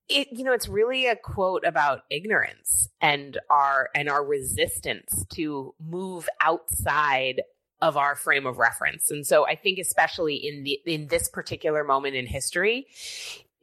it 0.09 0.27
you 0.31 0.43
know 0.43 0.53
it's 0.53 0.67
really 0.69 1.07
a 1.07 1.15
quote 1.15 1.65
about 1.65 2.03
ignorance 2.09 2.89
and 3.01 3.37
our 3.49 3.89
and 3.93 4.09
our 4.09 4.23
resistance 4.23 5.25
to 5.29 5.73
move 5.79 6.29
outside 6.39 7.41
of 7.81 7.97
our 7.97 8.15
frame 8.15 8.45
of 8.45 8.57
reference 8.57 9.11
and 9.11 9.25
so 9.27 9.45
i 9.45 9.55
think 9.55 9.77
especially 9.79 10.35
in 10.35 10.63
the 10.63 10.79
in 10.85 11.07
this 11.07 11.27
particular 11.29 11.83
moment 11.83 12.15
in 12.15 12.25
history 12.25 12.87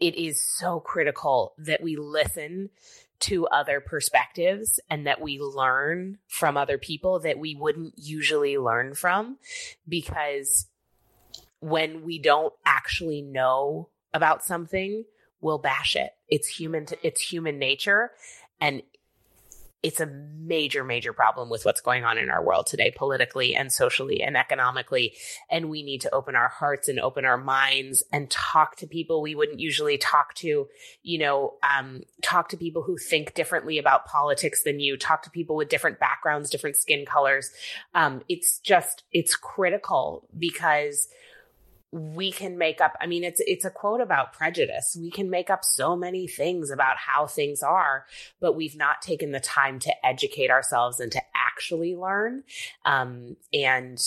it 0.01 0.15
is 0.17 0.41
so 0.41 0.81
critical 0.81 1.55
that 1.57 1.83
we 1.83 1.97
listen 1.97 2.69
to 3.21 3.47
other 3.47 3.81
perspectives 3.81 4.81
and 4.91 5.07
that 5.07 5.21
we 5.21 5.39
learn 5.39 6.19
from 6.29 6.57
other 6.57 6.79
people 6.79 7.21
that 7.21 7.39
we 7.39 7.55
wouldn't 7.55 7.95
usually 7.97 8.59
learn 8.59 8.95
from 8.95 9.39
because 9.89 10.67
when 11.61 12.05
we 12.05 12.19
don't 12.19 12.53
actually 12.67 13.23
know 13.23 13.89
about 14.13 14.45
something 14.45 15.05
we'll 15.45 15.59
bash 15.59 15.95
it. 15.95 16.13
It's 16.27 16.49
human 16.49 16.87
to, 16.87 17.07
it's 17.07 17.21
human 17.21 17.59
nature 17.59 18.13
and 18.61 18.83
it's 19.85 20.01
a 20.01 20.07
major 20.07 20.83
major 20.83 21.13
problem 21.13 21.51
with 21.51 21.65
what's 21.65 21.83
going 21.83 22.05
on 22.05 22.17
in 22.17 22.31
our 22.31 22.43
world 22.43 22.67
today 22.67 22.93
politically 22.97 23.55
and 23.55 23.71
socially 23.71 24.23
and 24.23 24.37
economically. 24.37 25.15
And 25.51 25.69
we 25.69 25.83
need 25.83 26.01
to 26.01 26.15
open 26.15 26.35
our 26.35 26.49
hearts 26.49 26.89
and 26.89 26.99
open 26.99 27.27
our 27.27 27.37
minds 27.37 28.03
and 28.11 28.31
talk 28.31 28.77
to 28.77 28.87
people 28.87 29.21
we 29.21 29.35
wouldn't 29.35 29.61
usually 29.61 29.99
talk 29.99 30.35
to 30.37 30.67
you 31.03 31.19
know 31.19 31.55
um, 31.63 32.03
talk 32.23 32.49
to 32.49 32.57
people 32.57 32.83
who 32.83 32.97
think 32.97 33.35
differently 33.35 33.79
about 33.79 34.07
politics 34.07 34.63
than 34.63 34.81
you 34.81 34.97
talk 34.97 35.23
to 35.23 35.31
people 35.31 35.55
with 35.55 35.69
different 35.69 36.01
backgrounds 36.01 36.49
different 36.49 36.77
skin 36.77 37.05
colors. 37.05 37.51
Um, 37.95 38.23
it's 38.29 38.59
just 38.61 39.05
it's 39.13 39.37
critical 39.37 40.27
because 40.39 41.09
we 41.95 42.33
can 42.33 42.59
make 42.59 42.81
up 42.81 42.95
i 43.01 43.07
mean 43.07 43.23
it's 43.23 43.41
it's 43.47 43.65
a 43.65 43.71
quote 43.71 44.01
about 44.01 44.33
prejudice 44.33 44.97
we 45.01 45.13
can 45.13 45.31
make 45.31 45.49
up 45.49 45.65
so 45.65 45.95
many 45.95 46.27
things 46.27 46.73
about 46.73 46.97
how 46.97 47.25
things 47.25 47.63
are 47.63 48.05
but 48.41 48.55
we've 48.57 48.77
not 48.77 49.01
taken 49.01 49.31
the 49.31 49.39
time 49.39 49.79
to 49.79 49.93
educate 50.05 50.51
ourselves 50.51 50.99
and 50.99 51.13
to 51.13 51.21
actually 51.37 51.95
learn 51.95 52.43
um 52.85 53.37
and 53.53 54.01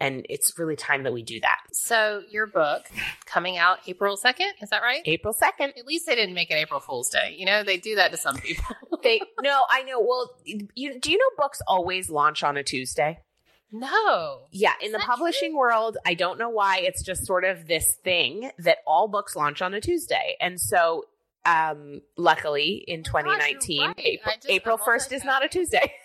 and 0.00 0.26
it's 0.28 0.58
really 0.58 0.76
time 0.76 1.04
that 1.04 1.14
we 1.14 1.22
do 1.22 1.40
that 1.40 1.60
So 1.72 2.22
your 2.30 2.46
book 2.46 2.82
coming 3.24 3.56
out 3.56 3.78
April 3.86 4.18
second, 4.18 4.52
is 4.60 4.68
that 4.68 4.82
right? 4.82 5.00
april 5.06 5.32
2nd 5.32 5.78
At 5.78 5.86
least 5.86 6.04
they 6.06 6.14
didn't 6.14 6.34
make 6.34 6.50
it 6.50 6.54
April 6.56 6.80
Fool's 6.80 7.08
Day. 7.08 7.34
You 7.38 7.46
know, 7.46 7.62
they 7.64 7.78
do 7.78 7.94
that 7.94 8.10
to 8.10 8.18
some 8.18 8.36
people. 8.36 8.64
they 9.02 9.20
no 9.42 9.62
i 9.70 9.82
know 9.84 10.00
well 10.00 10.30
you 10.44 10.98
do 11.00 11.10
you 11.10 11.16
know 11.18 11.24
books 11.38 11.60
always 11.66 12.10
launch 12.10 12.42
on 12.42 12.56
a 12.56 12.62
tuesday 12.62 13.18
no. 13.74 14.46
Yeah, 14.52 14.74
in 14.80 14.92
the 14.92 14.98
that 14.98 15.06
publishing 15.06 15.56
world, 15.56 15.98
I 16.06 16.14
don't 16.14 16.38
know 16.38 16.48
why 16.48 16.78
it's 16.78 17.02
just 17.02 17.26
sort 17.26 17.44
of 17.44 17.66
this 17.66 17.94
thing 18.04 18.50
that 18.58 18.78
all 18.86 19.08
books 19.08 19.34
launch 19.34 19.60
on 19.62 19.74
a 19.74 19.80
Tuesday. 19.80 20.36
And 20.40 20.60
so 20.60 21.06
um 21.44 22.00
luckily 22.16 22.84
in 22.88 23.02
Oh 23.06 23.12
my 23.12 23.22
gosh, 23.22 23.50
2019 23.50 23.80
right. 23.80 23.94
April, 23.98 24.34
April 24.48 24.78
1st 24.78 25.12
is 25.12 25.24
not 25.24 25.44
a 25.44 25.48
Tuesday. 25.48 25.92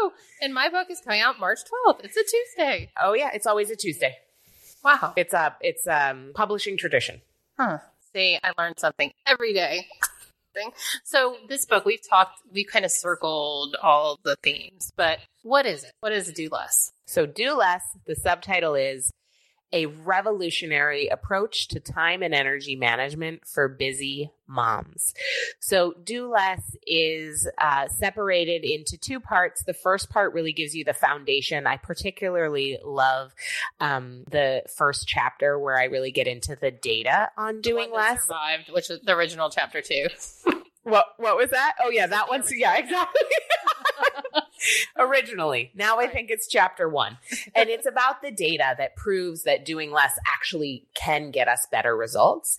No. 0.00 0.12
And 0.40 0.54
my 0.54 0.68
book 0.68 0.86
is 0.90 1.00
coming 1.00 1.20
out 1.20 1.40
March 1.40 1.58
12th. 1.86 2.04
It's 2.04 2.16
a 2.16 2.22
Tuesday. 2.22 2.90
Oh 3.02 3.14
yeah, 3.14 3.30
it's 3.34 3.46
always 3.46 3.68
a 3.68 3.76
Tuesday. 3.76 4.16
Wow. 4.84 5.12
It's 5.16 5.34
a 5.34 5.56
it's 5.60 5.86
um 5.88 6.30
publishing 6.34 6.76
tradition. 6.76 7.20
Huh. 7.58 7.78
See, 8.14 8.38
I 8.42 8.52
learned 8.56 8.78
something 8.78 9.10
every 9.26 9.52
day. 9.52 9.86
Thing. 10.54 10.70
So 11.04 11.36
this 11.48 11.66
book, 11.66 11.84
we've 11.84 12.08
talked, 12.08 12.40
we 12.50 12.64
kind 12.64 12.84
of 12.86 12.90
circled 12.90 13.76
all 13.82 14.18
the 14.22 14.36
themes, 14.42 14.90
but 14.96 15.18
what 15.42 15.66
is 15.66 15.84
it? 15.84 15.92
What 16.00 16.12
is 16.12 16.32
Do 16.32 16.48
Less? 16.50 16.92
So 17.06 17.26
do 17.26 17.54
less, 17.54 17.82
the 18.06 18.16
subtitle 18.16 18.74
is 18.74 19.12
a 19.72 19.86
revolutionary 19.86 21.08
approach 21.08 21.68
to 21.68 21.80
time 21.80 22.22
and 22.22 22.34
energy 22.34 22.76
management 22.76 23.46
for 23.46 23.68
busy 23.68 24.30
moms. 24.46 25.12
So, 25.58 25.94
do 26.04 26.30
less 26.30 26.76
is 26.86 27.48
uh, 27.58 27.88
separated 27.88 28.64
into 28.64 28.96
two 28.96 29.18
parts. 29.18 29.64
The 29.64 29.74
first 29.74 30.08
part 30.08 30.32
really 30.32 30.52
gives 30.52 30.74
you 30.74 30.84
the 30.84 30.94
foundation. 30.94 31.66
I 31.66 31.78
particularly 31.78 32.78
love 32.84 33.34
um, 33.80 34.24
the 34.30 34.62
first 34.76 35.08
chapter 35.08 35.58
where 35.58 35.78
I 35.78 35.84
really 35.84 36.12
get 36.12 36.26
into 36.26 36.56
the 36.56 36.70
data 36.70 37.30
on 37.36 37.60
doing 37.60 37.92
less. 37.92 38.22
survived, 38.22 38.70
which 38.72 38.88
is 38.88 39.00
the 39.00 39.14
original 39.14 39.50
chapter 39.50 39.80
two. 39.80 40.06
What 40.84 41.06
what 41.16 41.36
was 41.36 41.50
that? 41.50 41.72
Oh 41.82 41.90
yeah, 41.90 42.06
that 42.06 42.28
one's 42.28 42.48
yeah, 42.54 42.76
exactly. 42.76 43.20
originally. 44.98 45.72
Now 45.74 45.98
I 45.98 46.06
think 46.06 46.30
it's 46.30 46.48
chapter 46.48 46.88
one. 46.88 47.18
And 47.54 47.68
it's 47.68 47.86
about 47.86 48.22
the 48.22 48.30
data 48.30 48.74
that 48.78 48.96
proves 48.96 49.44
that 49.44 49.64
doing 49.64 49.90
less 49.90 50.18
actually 50.26 50.86
can 50.94 51.30
get 51.30 51.48
us 51.48 51.66
better 51.70 51.96
results. 51.96 52.56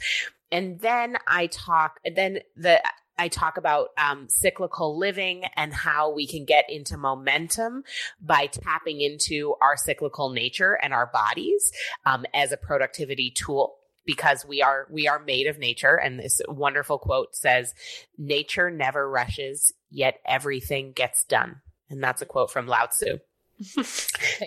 And 0.51 0.79
then 0.79 1.17
I 1.27 1.47
talk, 1.47 1.99
then 2.15 2.39
the, 2.55 2.81
I 3.17 3.27
talk 3.27 3.57
about 3.57 3.89
um, 3.97 4.27
cyclical 4.29 4.97
living 4.97 5.43
and 5.55 5.73
how 5.73 6.11
we 6.11 6.27
can 6.27 6.45
get 6.45 6.65
into 6.69 6.97
momentum 6.97 7.83
by 8.21 8.47
tapping 8.47 9.01
into 9.01 9.55
our 9.61 9.75
cyclical 9.75 10.29
nature 10.29 10.77
and 10.81 10.93
our 10.93 11.07
bodies 11.07 11.71
um, 12.05 12.25
as 12.33 12.51
a 12.51 12.57
productivity 12.57 13.31
tool 13.31 13.75
because 14.05 14.45
we 14.45 14.61
are 14.61 14.87
we 14.89 15.07
are 15.07 15.19
made 15.19 15.47
of 15.47 15.59
nature 15.59 15.95
and 15.95 16.17
this 16.17 16.41
wonderful 16.47 16.97
quote 16.97 17.35
says 17.35 17.75
nature 18.17 18.71
never 18.71 19.07
rushes 19.07 19.73
yet 19.91 20.19
everything 20.25 20.93
gets 20.93 21.25
done 21.25 21.61
and 21.89 22.03
that's 22.03 22.21
a 22.21 22.25
quote 22.25 22.51
from 22.51 22.67
Lao 22.67 22.87
Tzu. 22.87 23.19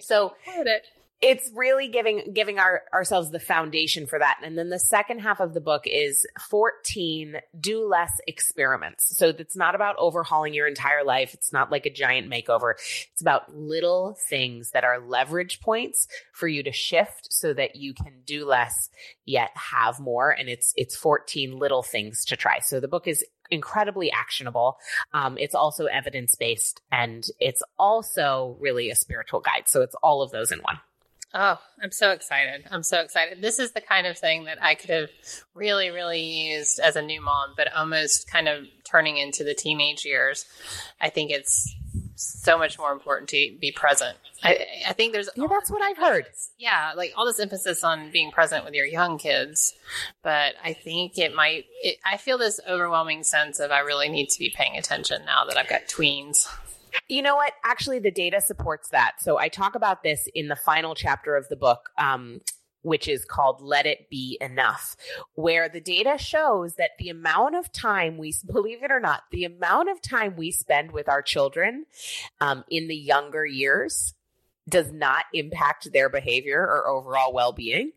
so 0.02 0.34
it's 1.22 1.50
really 1.54 1.88
giving 1.88 2.32
giving 2.32 2.58
our 2.58 2.82
ourselves 2.94 3.30
the 3.30 3.40
foundation 3.40 4.06
for 4.06 4.18
that. 4.18 4.40
And 4.42 4.56
then 4.56 4.70
the 4.70 4.78
second 4.78 5.18
half 5.18 5.40
of 5.40 5.52
the 5.52 5.60
book 5.60 5.82
is 5.84 6.26
14 6.48 7.36
do 7.58 7.86
less 7.86 8.12
experiments. 8.26 9.16
So 9.18 9.28
it's 9.28 9.56
not 9.56 9.74
about 9.74 9.96
overhauling 9.98 10.54
your 10.54 10.66
entire 10.66 11.04
life. 11.04 11.34
It's 11.34 11.52
not 11.52 11.70
like 11.70 11.84
a 11.84 11.92
giant 11.92 12.30
makeover. 12.30 12.72
It's 13.12 13.20
about 13.20 13.54
little 13.54 14.16
things 14.28 14.70
that 14.70 14.84
are 14.84 14.98
leverage 14.98 15.60
points 15.60 16.08
for 16.32 16.48
you 16.48 16.62
to 16.62 16.72
shift 16.72 17.32
so 17.32 17.52
that 17.52 17.76
you 17.76 17.92
can 17.92 18.22
do 18.24 18.46
less 18.46 18.88
yet 19.26 19.50
have 19.54 20.00
more. 20.00 20.30
And 20.30 20.48
it's 20.48 20.72
it's 20.76 20.96
14 20.96 21.58
little 21.58 21.82
things 21.82 22.24
to 22.26 22.36
try. 22.36 22.60
So 22.60 22.80
the 22.80 22.88
book 22.88 23.06
is 23.06 23.24
incredibly 23.50 24.10
actionable. 24.10 24.78
Um, 25.12 25.36
it's 25.38 25.54
also 25.54 25.86
evidence 25.86 26.34
based 26.34 26.80
and 26.90 27.26
it's 27.38 27.62
also 27.78 28.56
really 28.60 28.90
a 28.90 28.94
spiritual 28.94 29.40
guide. 29.40 29.64
So 29.66 29.82
it's 29.82 29.94
all 29.96 30.22
of 30.22 30.30
those 30.30 30.52
in 30.52 30.60
one. 30.60 30.78
Oh, 31.32 31.60
I'm 31.80 31.92
so 31.92 32.10
excited. 32.10 32.64
I'm 32.72 32.82
so 32.82 33.00
excited. 33.00 33.40
This 33.40 33.60
is 33.60 33.70
the 33.70 33.80
kind 33.80 34.06
of 34.08 34.18
thing 34.18 34.44
that 34.44 34.60
I 34.60 34.74
could 34.74 34.90
have 34.90 35.10
really, 35.54 35.90
really 35.90 36.22
used 36.22 36.80
as 36.80 36.96
a 36.96 37.02
new 37.02 37.20
mom, 37.20 37.54
but 37.56 37.72
almost 37.72 38.28
kind 38.28 38.48
of 38.48 38.66
turning 38.84 39.16
into 39.16 39.44
the 39.44 39.54
teenage 39.54 40.04
years. 40.04 40.44
I 41.00 41.08
think 41.08 41.30
it's 41.30 41.72
so 42.20 42.58
much 42.58 42.78
more 42.78 42.92
important 42.92 43.28
to 43.30 43.56
be 43.60 43.72
present. 43.72 44.16
I, 44.42 44.66
I 44.88 44.92
think 44.92 45.12
there's 45.12 45.28
yeah, 45.36 45.46
that's 45.48 45.70
what 45.70 45.82
I've 45.82 45.98
heard. 45.98 46.26
Yeah, 46.58 46.92
like 46.96 47.12
all 47.16 47.26
this 47.26 47.40
emphasis 47.40 47.84
on 47.84 48.10
being 48.10 48.30
present 48.30 48.64
with 48.64 48.74
your 48.74 48.86
young 48.86 49.18
kids, 49.18 49.74
but 50.22 50.54
I 50.62 50.72
think 50.72 51.18
it 51.18 51.34
might. 51.34 51.64
It, 51.82 51.96
I 52.04 52.16
feel 52.16 52.38
this 52.38 52.60
overwhelming 52.68 53.22
sense 53.22 53.60
of 53.60 53.70
I 53.70 53.80
really 53.80 54.08
need 54.08 54.28
to 54.30 54.38
be 54.38 54.52
paying 54.54 54.76
attention 54.76 55.24
now 55.24 55.44
that 55.46 55.56
I've 55.56 55.68
got 55.68 55.82
tweens. 55.88 56.46
You 57.08 57.22
know 57.22 57.36
what? 57.36 57.52
Actually, 57.64 58.00
the 58.00 58.10
data 58.10 58.40
supports 58.40 58.88
that. 58.90 59.12
So 59.20 59.38
I 59.38 59.48
talk 59.48 59.74
about 59.74 60.02
this 60.02 60.28
in 60.34 60.48
the 60.48 60.56
final 60.56 60.94
chapter 60.94 61.36
of 61.36 61.48
the 61.48 61.56
book. 61.56 61.90
Um, 61.98 62.40
which 62.82 63.08
is 63.08 63.24
called 63.24 63.60
Let 63.60 63.86
It 63.86 64.08
Be 64.10 64.38
Enough, 64.40 64.96
where 65.34 65.68
the 65.68 65.80
data 65.80 66.16
shows 66.18 66.74
that 66.74 66.90
the 66.98 67.08
amount 67.08 67.56
of 67.56 67.72
time 67.72 68.18
we, 68.18 68.34
believe 68.46 68.82
it 68.82 68.90
or 68.90 69.00
not, 69.00 69.24
the 69.30 69.44
amount 69.44 69.90
of 69.90 70.00
time 70.00 70.36
we 70.36 70.50
spend 70.50 70.92
with 70.92 71.08
our 71.08 71.22
children 71.22 71.86
um, 72.40 72.64
in 72.70 72.88
the 72.88 72.96
younger 72.96 73.44
years 73.44 74.14
does 74.68 74.92
not 74.92 75.24
impact 75.34 75.92
their 75.92 76.08
behavior 76.08 76.60
or 76.60 76.88
overall 76.88 77.32
well 77.32 77.52
being. 77.52 77.92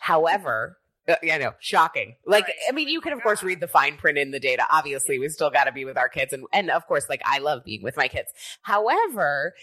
However, 0.00 0.78
uh, 1.08 1.16
yeah, 1.22 1.36
know, 1.38 1.52
shocking. 1.58 2.14
Like, 2.26 2.44
right. 2.44 2.54
I 2.68 2.72
mean, 2.72 2.88
you 2.88 3.00
can 3.00 3.12
of 3.12 3.22
course 3.22 3.42
read 3.42 3.60
the 3.60 3.66
fine 3.66 3.96
print 3.96 4.18
in 4.18 4.30
the 4.30 4.38
data. 4.38 4.64
Obviously, 4.70 5.18
we 5.18 5.28
still 5.28 5.50
got 5.50 5.64
to 5.64 5.72
be 5.72 5.84
with 5.84 5.96
our 5.96 6.08
kids, 6.08 6.32
and 6.32 6.44
and 6.52 6.70
of 6.70 6.86
course, 6.86 7.08
like 7.08 7.22
I 7.24 7.38
love 7.38 7.64
being 7.64 7.82
with 7.82 7.96
my 7.96 8.06
kids. 8.06 8.30
However, 8.62 9.54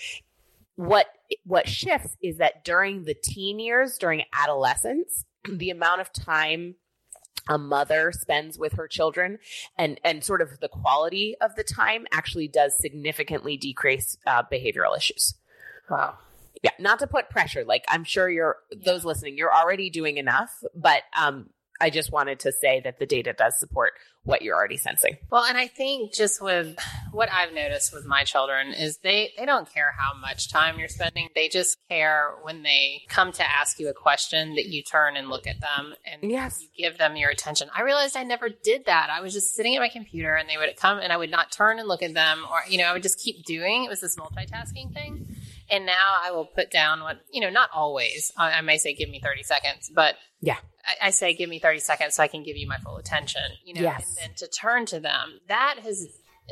what 0.79 1.07
what 1.43 1.67
shifts 1.67 2.15
is 2.23 2.37
that 2.37 2.63
during 2.63 3.03
the 3.03 3.13
teen 3.13 3.59
years, 3.59 3.97
during 3.97 4.23
adolescence, 4.31 5.25
the 5.49 5.69
amount 5.71 5.99
of 5.99 6.13
time 6.13 6.75
a 7.49 7.57
mother 7.57 8.11
spends 8.13 8.57
with 8.57 8.73
her 8.73 8.87
children 8.87 9.39
and 9.77 9.99
and 10.05 10.23
sort 10.23 10.41
of 10.41 10.59
the 10.61 10.69
quality 10.69 11.35
of 11.41 11.55
the 11.55 11.63
time 11.63 12.05
actually 12.13 12.47
does 12.47 12.77
significantly 12.79 13.57
decrease 13.57 14.17
uh, 14.25 14.41
behavioral 14.49 14.95
issues. 14.95 15.35
Wow 15.89 16.17
yeah, 16.63 16.71
not 16.77 16.99
to 16.99 17.07
put 17.07 17.29
pressure. 17.29 17.63
Like 17.63 17.85
I'm 17.87 18.03
sure 18.03 18.29
you're 18.29 18.57
those 18.85 19.05
listening, 19.05 19.37
you're 19.37 19.53
already 19.53 19.89
doing 19.89 20.17
enough, 20.17 20.51
but 20.75 21.03
um 21.17 21.49
I 21.81 21.89
just 21.89 22.11
wanted 22.11 22.39
to 22.41 22.51
say 22.51 22.81
that 22.83 22.99
the 22.99 23.05
data 23.05 23.33
does 23.33 23.57
support 23.59 23.93
what 24.23 24.41
you're 24.41 24.55
already 24.55 24.77
sensing. 24.77 25.17
Well, 25.31 25.45
and 25.45 25.57
I 25.57 25.67
think 25.67 26.13
just 26.13 26.41
with 26.41 26.77
what 27.11 27.31
I've 27.31 27.53
noticed 27.53 27.93
with 27.93 28.05
my 28.05 28.23
children 28.23 28.73
is 28.73 28.97
they 28.97 29.31
they 29.37 29.45
don't 29.45 29.71
care 29.71 29.93
how 29.97 30.17
much 30.19 30.51
time 30.51 30.77
you're 30.77 30.89
spending. 30.89 31.29
They 31.35 31.47
just 31.47 31.77
care 31.89 32.35
when 32.43 32.63
they 32.63 33.03
come 33.07 33.31
to 33.31 33.43
ask 33.43 33.79
you 33.79 33.89
a 33.89 33.93
question 33.93 34.55
that 34.55 34.65
you 34.65 34.83
turn 34.83 35.15
and 35.15 35.29
look 35.29 35.47
at 35.47 35.61
them 35.61 35.93
and 36.05 36.29
yes. 36.29 36.61
you 36.61 36.89
give 36.89 36.97
them 36.97 37.15
your 37.15 37.29
attention. 37.29 37.69
I 37.75 37.81
realized 37.81 38.17
I 38.17 38.23
never 38.23 38.49
did 38.49 38.85
that. 38.85 39.09
I 39.09 39.21
was 39.21 39.33
just 39.33 39.55
sitting 39.55 39.75
at 39.75 39.79
my 39.79 39.89
computer 39.89 40.35
and 40.35 40.49
they 40.49 40.57
would 40.57 40.75
come 40.75 40.99
and 40.99 41.13
I 41.13 41.17
would 41.17 41.31
not 41.31 41.51
turn 41.51 41.79
and 41.79 41.87
look 41.87 42.03
at 42.03 42.13
them 42.13 42.45
or 42.51 42.59
you 42.69 42.77
know, 42.77 42.85
I 42.85 42.93
would 42.93 43.03
just 43.03 43.19
keep 43.19 43.45
doing. 43.45 43.85
It 43.85 43.89
was 43.89 44.01
this 44.01 44.17
multitasking 44.17 44.93
thing. 44.93 45.35
And 45.71 45.85
now 45.85 46.17
I 46.23 46.31
will 46.31 46.45
put 46.45 46.71
down 46.71 47.01
what, 47.01 47.21
you 47.31 47.41
know, 47.41 47.49
not 47.49 47.69
always. 47.73 48.31
I, 48.35 48.53
I 48.53 48.61
may 48.61 48.77
say, 48.77 48.95
give 48.95 49.09
me 49.09 49.19
30 49.23 49.43
seconds, 49.43 49.91
but 49.93 50.15
yeah, 50.41 50.57
I, 50.89 51.07
I, 51.07 51.09
say, 51.11 51.33
give 51.33 51.49
me 51.49 51.59
30 51.59 51.79
seconds 51.79 52.15
so 52.15 52.23
I 52.23 52.27
can 52.27 52.43
give 52.43 52.57
you 52.57 52.67
my 52.67 52.77
full 52.77 52.97
attention, 52.97 53.43
you 53.63 53.75
know, 53.75 53.81
yes. 53.81 54.05
and 54.07 54.17
then 54.17 54.35
to 54.37 54.47
turn 54.47 54.85
to 54.87 54.99
them. 54.99 55.39
That 55.47 55.79
has 55.83 56.07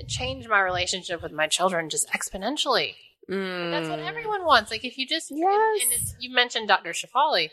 changed 0.07 0.47
my 0.47 0.61
relationship 0.61 1.23
with 1.23 1.31
my 1.31 1.47
children 1.47 1.89
just 1.89 2.09
exponentially. 2.11 2.93
Mm. 3.29 3.71
That's 3.71 3.89
what 3.89 3.99
mm. 3.99 4.07
everyone 4.07 4.45
wants. 4.45 4.71
Like 4.71 4.85
if 4.85 4.97
you 4.97 5.07
just, 5.07 5.31
yes. 5.31 5.81
and, 5.83 5.91
and 5.91 6.01
you 6.19 6.33
mentioned 6.33 6.67
Dr. 6.67 6.91
Shefali. 6.91 7.49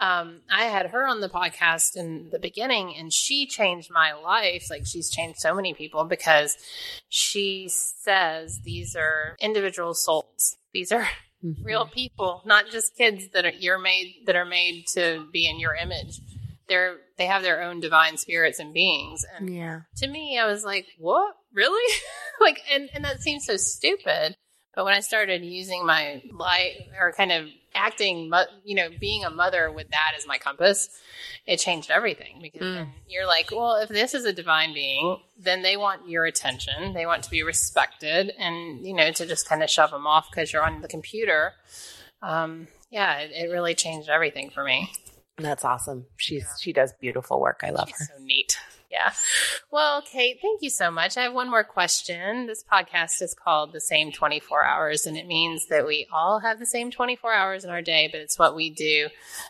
Um, 0.00 0.40
I 0.50 0.64
had 0.64 0.86
her 0.86 1.06
on 1.06 1.20
the 1.20 1.28
podcast 1.28 1.94
in 1.94 2.30
the 2.32 2.40
beginning 2.40 2.96
and 2.96 3.12
she 3.12 3.46
changed 3.46 3.90
my 3.92 4.12
life. 4.12 4.66
Like 4.68 4.86
she's 4.86 5.08
changed 5.08 5.38
so 5.38 5.54
many 5.54 5.72
people 5.72 6.04
because 6.04 6.56
she 7.08 7.68
says 7.68 8.60
these 8.64 8.96
are 8.96 9.36
individual 9.40 9.94
souls 9.94 10.56
these 10.74 10.92
are 10.92 11.08
mm-hmm. 11.44 11.62
real 11.62 11.86
people, 11.86 12.42
not 12.44 12.70
just 12.70 12.96
kids 12.96 13.28
that 13.32 13.44
are 13.44 13.52
you're 13.52 13.78
made 13.78 14.22
that 14.26 14.36
are 14.36 14.44
made 14.44 14.86
to 14.94 15.26
be 15.32 15.48
in 15.48 15.60
your 15.60 15.74
image. 15.74 16.20
They're 16.68 16.96
they 17.16 17.26
have 17.26 17.42
their 17.42 17.62
own 17.62 17.80
divine 17.80 18.16
spirits 18.16 18.58
and 18.58 18.72
beings. 18.72 19.24
And 19.36 19.54
yeah. 19.54 19.80
to 19.96 20.06
me, 20.06 20.38
I 20.38 20.46
was 20.46 20.64
like, 20.64 20.86
what? 20.98 21.34
Really? 21.52 21.94
like, 22.40 22.60
and, 22.72 22.88
and 22.94 23.04
that 23.04 23.20
seems 23.20 23.46
so 23.46 23.56
stupid. 23.56 24.34
But 24.74 24.84
when 24.84 24.94
I 24.94 25.00
started 25.00 25.44
using 25.44 25.86
my 25.86 26.22
light 26.32 26.88
or 26.98 27.12
kind 27.12 27.30
of 27.30 27.46
acting, 27.74 28.30
you 28.64 28.74
know, 28.74 28.88
being 29.00 29.24
a 29.24 29.30
mother 29.30 29.70
with 29.70 29.90
that 29.90 30.12
as 30.16 30.26
my 30.26 30.38
compass, 30.38 30.88
it 31.46 31.58
changed 31.58 31.90
everything 31.90 32.38
because 32.40 32.62
mm. 32.62 32.88
you're 33.08 33.26
like, 33.26 33.50
well, 33.50 33.76
if 33.76 33.88
this 33.88 34.14
is 34.14 34.24
a 34.24 34.32
divine 34.32 34.74
being, 34.74 35.18
then 35.38 35.62
they 35.62 35.76
want 35.76 36.08
your 36.08 36.24
attention. 36.24 36.94
They 36.94 37.06
want 37.06 37.22
to 37.24 37.30
be 37.30 37.42
respected 37.42 38.32
and, 38.38 38.86
you 38.86 38.94
know, 38.94 39.10
to 39.12 39.26
just 39.26 39.48
kind 39.48 39.62
of 39.62 39.70
shove 39.70 39.90
them 39.90 40.06
off 40.06 40.28
because 40.30 40.52
you're 40.52 40.64
on 40.64 40.80
the 40.80 40.88
computer. 40.88 41.52
Um, 42.22 42.68
yeah, 42.90 43.18
it, 43.18 43.32
it, 43.32 43.50
really 43.50 43.74
changed 43.74 44.08
everything 44.08 44.50
for 44.50 44.64
me. 44.64 44.90
That's 45.36 45.64
awesome. 45.64 46.06
She's, 46.16 46.42
yeah. 46.42 46.48
she 46.60 46.72
does 46.72 46.92
beautiful 47.00 47.40
work. 47.40 47.60
I 47.62 47.70
love 47.70 47.88
She's 47.88 48.08
her. 48.08 48.14
So 48.16 48.24
neat. 48.24 48.56
Yeah. 48.94 49.12
Well, 49.72 50.02
Kate, 50.02 50.38
thank 50.40 50.62
you 50.62 50.70
so 50.70 50.88
much. 50.88 51.16
I 51.16 51.24
have 51.24 51.34
one 51.34 51.50
more 51.50 51.64
question. 51.64 52.46
This 52.46 52.62
podcast 52.62 53.20
is 53.22 53.34
called 53.34 53.72
The 53.72 53.80
Same 53.80 54.12
24 54.12 54.64
Hours, 54.64 55.04
and 55.04 55.16
it 55.16 55.26
means 55.26 55.66
that 55.66 55.84
we 55.84 56.06
all 56.12 56.38
have 56.38 56.60
the 56.60 56.66
same 56.66 56.92
24 56.92 57.32
hours 57.32 57.64
in 57.64 57.70
our 57.70 57.82
day, 57.82 58.08
but 58.12 58.20
it's 58.20 58.38
what 58.38 58.54
we 58.54 58.70
do 58.70 59.08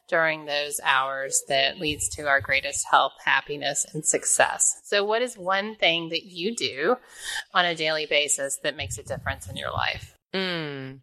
during 0.08 0.46
those 0.46 0.80
hours 0.82 1.42
that 1.48 1.78
leads 1.78 2.08
to 2.16 2.26
our 2.26 2.40
greatest 2.40 2.86
health, 2.90 3.12
happiness, 3.22 3.84
and 3.92 4.02
success. 4.02 4.80
So, 4.84 5.04
what 5.04 5.20
is 5.20 5.36
one 5.36 5.76
thing 5.76 6.08
that 6.08 6.24
you 6.24 6.56
do 6.56 6.96
on 7.52 7.66
a 7.66 7.74
daily 7.74 8.06
basis 8.06 8.60
that 8.62 8.76
makes 8.76 8.96
a 8.96 9.02
difference 9.02 9.46
in 9.46 9.58
your 9.58 9.72
life? 9.72 10.16
Mm 10.32 11.00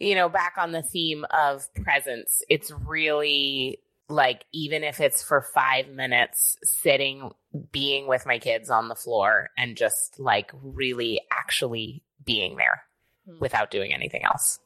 you 0.00 0.14
know, 0.14 0.28
back 0.28 0.54
on 0.58 0.72
the 0.72 0.82
theme 0.82 1.24
of 1.30 1.72
presence, 1.82 2.42
it's 2.48 2.70
really 2.70 3.78
like 4.08 4.44
even 4.52 4.84
if 4.84 5.00
it's 5.00 5.22
for 5.22 5.42
five 5.54 5.88
minutes 5.88 6.56
sitting 6.62 7.30
being 7.72 8.06
with 8.06 8.26
my 8.26 8.38
kids 8.38 8.70
on 8.70 8.88
the 8.88 8.94
floor 8.94 9.50
and 9.56 9.76
just 9.76 10.18
like 10.18 10.50
really 10.62 11.20
actually 11.32 12.02
being 12.24 12.56
there 12.56 12.82
hmm. 13.26 13.38
without 13.40 13.70
doing 13.70 13.92
anything 13.92 14.24
else. 14.24 14.58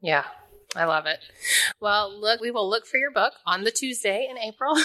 Yeah 0.00 0.24
i 0.76 0.84
love 0.84 1.06
it. 1.06 1.18
Well 1.80 2.18
look 2.20 2.40
we 2.40 2.50
will 2.50 2.68
look 2.68 2.86
for 2.86 2.98
your 2.98 3.10
book 3.10 3.32
on 3.46 3.64
the 3.64 3.70
tuesday 3.70 4.28
in 4.30 4.38
april. 4.38 4.76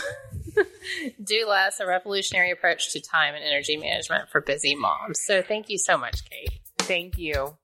Do 1.24 1.45
less 1.47 1.80
a 1.80 1.86
revolutionary 1.86 2.51
approach 2.51 2.91
to 2.93 3.01
time 3.01 3.36
and 3.36 3.43
energy 3.43 3.78
management 3.78 4.30
for 4.30 4.41
busy 4.41 4.76
moms. 4.76 5.20
So 5.26 5.41
thank 5.41 5.70
you 5.70 5.78
so 5.78 5.97
much 5.97 6.24
kate. 6.30 6.59
Thank 6.80 7.18
you 7.18 7.57